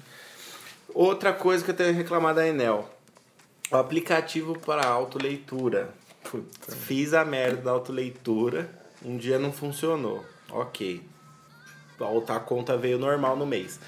Outra 0.93 1.33
coisa 1.33 1.65
que 1.65 1.71
eu 1.71 1.75
tenho 1.75 1.93
que 1.93 1.97
reclamar 1.97 2.35
da 2.35 2.47
Enel. 2.47 2.89
O 3.71 3.77
aplicativo 3.77 4.59
para 4.59 4.87
autoleitura. 4.87 5.89
Fiz 6.69 7.15
a 7.15 7.25
merda 7.25 7.63
da 7.63 7.71
autoleitura. 7.71 8.71
Um 9.03 9.17
dia 9.17 9.39
não 9.39 9.51
funcionou. 9.51 10.25
Ok. 10.51 11.03
A 12.29 12.41
conta 12.41 12.77
veio 12.77 12.99
normal 12.99 13.35
no 13.37 13.47
mês. 13.47 13.81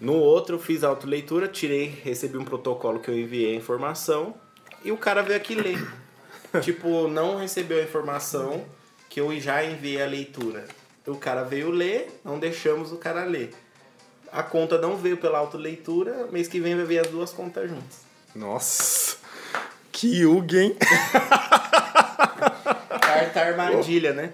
No 0.00 0.14
outro, 0.14 0.56
eu 0.56 0.60
fiz 0.60 0.84
a 0.84 0.88
autoleitura, 0.88 1.48
tirei, 1.48 1.86
recebi 2.04 2.36
um 2.36 2.44
protocolo 2.44 2.98
que 3.00 3.10
eu 3.10 3.18
enviei 3.18 3.54
a 3.54 3.56
informação. 3.56 4.34
E 4.84 4.92
o 4.92 4.98
cara 4.98 5.22
veio 5.22 5.36
aqui 5.38 5.54
ler. 5.54 6.03
Tipo, 6.62 7.08
não 7.08 7.36
recebeu 7.36 7.78
a 7.80 7.82
informação 7.82 8.64
que 9.08 9.20
eu 9.20 9.38
já 9.40 9.64
enviei 9.64 10.02
a 10.02 10.06
leitura. 10.06 10.64
O 11.06 11.16
cara 11.16 11.42
veio 11.42 11.70
ler, 11.70 12.20
não 12.24 12.38
deixamos 12.38 12.92
o 12.92 12.96
cara 12.96 13.24
ler. 13.24 13.52
A 14.32 14.42
conta 14.42 14.78
não 14.78 14.96
veio 14.96 15.16
pela 15.16 15.38
autoleitura, 15.38 16.26
mês 16.32 16.48
que 16.48 16.58
vem 16.58 16.74
vai 16.74 16.84
vir 16.84 16.98
as 16.98 17.08
duas 17.08 17.30
contas 17.30 17.68
juntas. 17.68 17.98
Nossa. 18.34 19.16
Que 19.92 20.24
Hugo, 20.26 20.56
hein? 20.56 20.76
Carta 23.00 23.40
armadilha, 23.40 24.12
né? 24.12 24.32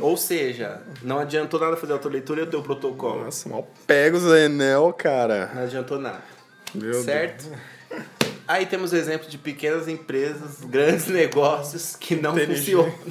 Ou 0.00 0.16
seja, 0.16 0.80
não 1.02 1.18
adiantou 1.18 1.58
nada 1.58 1.76
fazer 1.76 1.92
a 1.92 1.96
autoleitura 1.96 2.40
e 2.40 2.44
eu 2.44 2.50
tenho 2.50 2.62
o 2.62 2.64
protocolo. 2.64 3.24
Nossa, 3.24 3.48
mal 3.48 3.68
pegos 3.86 4.22
da 4.22 4.38
Enel, 4.38 4.92
cara. 4.92 5.50
Não 5.52 5.62
adiantou 5.64 5.98
nada. 5.98 6.22
Meu 6.72 7.02
certo? 7.02 7.50
Aí 8.46 8.66
temos 8.66 8.92
exemplos 8.92 9.30
de 9.30 9.38
pequenas 9.38 9.88
empresas, 9.88 10.58
grandes 10.62 11.06
negócios 11.06 11.96
que 11.96 12.14
não 12.14 12.36
funcionam. 12.36 12.94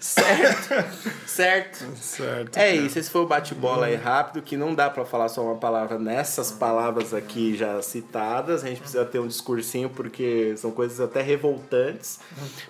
certo? 0.00 0.84
Certo? 1.26 1.84
Certo. 1.96 2.56
É 2.56 2.74
isso, 2.74 2.98
esse 2.98 3.10
foi 3.10 3.22
o 3.22 3.26
bate-bola 3.26 3.86
aí 3.86 3.94
rápido, 3.96 4.42
que 4.42 4.56
não 4.56 4.74
dá 4.74 4.88
pra 4.90 5.04
falar 5.04 5.28
só 5.28 5.42
uma 5.42 5.56
palavra 5.56 5.98
nessas 5.98 6.52
palavras 6.52 7.12
aqui 7.14 7.56
já 7.56 7.80
citadas, 7.82 8.64
a 8.64 8.68
gente 8.68 8.80
precisa 8.80 9.04
ter 9.04 9.18
um 9.18 9.26
discursinho 9.26 9.90
porque 9.90 10.54
são 10.56 10.70
coisas 10.70 11.00
até 11.00 11.22
revoltantes, 11.22 12.20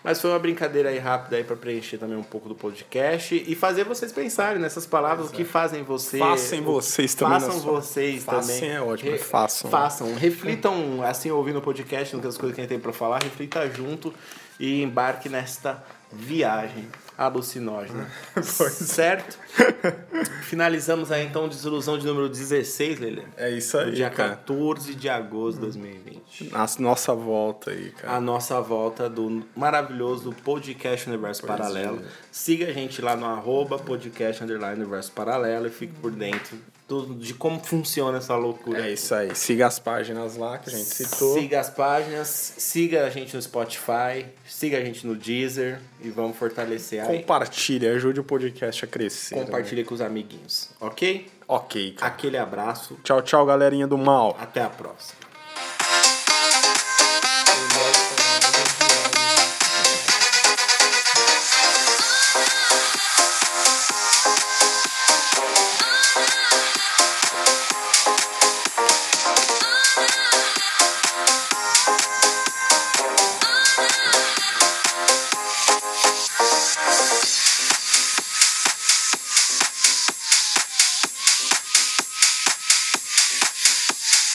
mas 0.03 0.21
foi 0.21 0.31
uma 0.31 0.39
brincadeira 0.39 0.89
aí 0.89 0.99
rápida 0.99 1.37
aí 1.37 1.45
para 1.45 1.57
preencher 1.57 1.99
também 1.99 2.17
um 2.17 2.23
pouco 2.23 2.49
do 2.49 2.55
podcast 2.55 3.45
e 3.47 3.55
fazer 3.55 3.85
vocês 3.85 4.12
pensarem 4.12 4.61
nessas 4.61 4.87
palavras, 4.87 5.29
o 5.29 5.33
que 5.33 5.45
fazem 5.45 5.83
você... 5.83 6.19
Façam 6.19 6.62
vocês 6.62 7.15
também 7.15 7.41
Façam 7.41 7.61
vocês 7.61 8.25
Façam 8.25 8.55
também. 8.55 8.71
é 8.73 8.81
ótimo, 8.81 9.11
Re- 9.11 9.19
façam. 9.19 9.71
Façam, 9.71 10.15
reflitam, 10.15 11.03
assim, 11.03 11.31
ouvindo 11.31 11.59
o 11.59 11.62
podcast, 11.62 12.17
nas 12.17 12.37
coisas 12.37 12.55
que 12.55 12.61
a 12.61 12.65
gente 12.65 12.69
tem 12.71 12.79
pra 12.79 12.93
falar, 12.93 13.23
reflita 13.23 13.69
junto 13.71 14.12
e 14.59 14.83
embarque 14.83 15.29
nesta 15.29 15.85
viagem 16.13 16.89
alucinógena. 17.17 18.07
certo? 18.43 19.39
Finalizamos 20.43 21.11
aí 21.12 21.25
então 21.25 21.49
desilusão 21.49 21.99
de 21.99 22.07
número 22.07 22.29
16, 22.29 22.99
Lele. 22.99 23.27
É 23.37 23.51
isso 23.51 23.79
aí, 23.79 23.93
Dia 23.93 24.11
cara. 24.11 24.31
14 24.31 24.95
de 24.95 25.09
agosto 25.09 25.57
de 25.57 25.62
2020. 25.62 26.51
A 26.53 26.67
nossa 26.81 27.15
volta 27.15 27.71
aí, 27.71 27.91
cara. 27.91 28.17
A 28.17 28.21
nossa 28.21 28.61
volta 28.61 29.09
do 29.09 29.45
maravilhoso 29.55 30.33
podcast 30.45 31.09
Universo 31.09 31.47
Paralelo. 31.47 32.03
Siga 32.31 32.67
a 32.67 32.73
gente 32.73 33.01
lá 33.01 33.17
no 33.17 33.27
arroba 33.27 33.79
podcast 33.79 34.43
underline 34.43 34.81
Universo 34.81 35.12
Paralelo 35.12 35.67
e 35.67 35.71
fique 35.71 35.95
por 35.95 36.11
dentro 36.11 36.59
de 37.19 37.33
como 37.33 37.59
funciona 37.61 38.19
essa 38.19 38.37
loucura. 38.37 38.87
É 38.87 38.93
isso 38.93 39.15
aí. 39.15 39.35
Siga 39.35 39.67
as 39.67 39.79
páginas 39.79 40.37
lá 40.37 40.59
que 40.59 40.69
a 40.69 40.73
gente 40.73 40.85
citou. 40.85 41.39
Siga 41.39 41.61
as 41.61 41.71
páginas, 41.71 42.29
siga 42.59 43.07
a 43.07 43.11
gente 43.11 43.35
no 43.35 43.41
Spotify, 43.41 44.27
siga 44.47 44.77
a 44.79 44.85
gente 44.85 45.07
no 45.07 45.17
Deezer 45.17 45.81
e 46.03 46.11
vamos 46.11 46.37
fortalecer. 46.37 47.04
Compartilhe, 47.07 47.87
ajude 47.89 48.21
o 48.21 48.25
podcast 48.25 48.85
a 48.85 48.89
crescer. 48.89 49.37
né? 49.37 49.45
Compartilhe 49.45 49.85
com 49.85 49.95
os 49.95 50.01
amiguinhos, 50.01 50.71
ok? 50.81 51.31
Ok, 51.47 51.93
cara. 51.93 52.13
Aquele 52.13 52.39
abraço, 52.39 52.99
Tchau, 53.03 53.21
tchau, 53.23 53.45
galerinha 53.45 53.87
do 53.87 53.99
mal. 53.99 54.37
até 54.41 54.63
a 54.63 54.69
próxima. 54.71 55.19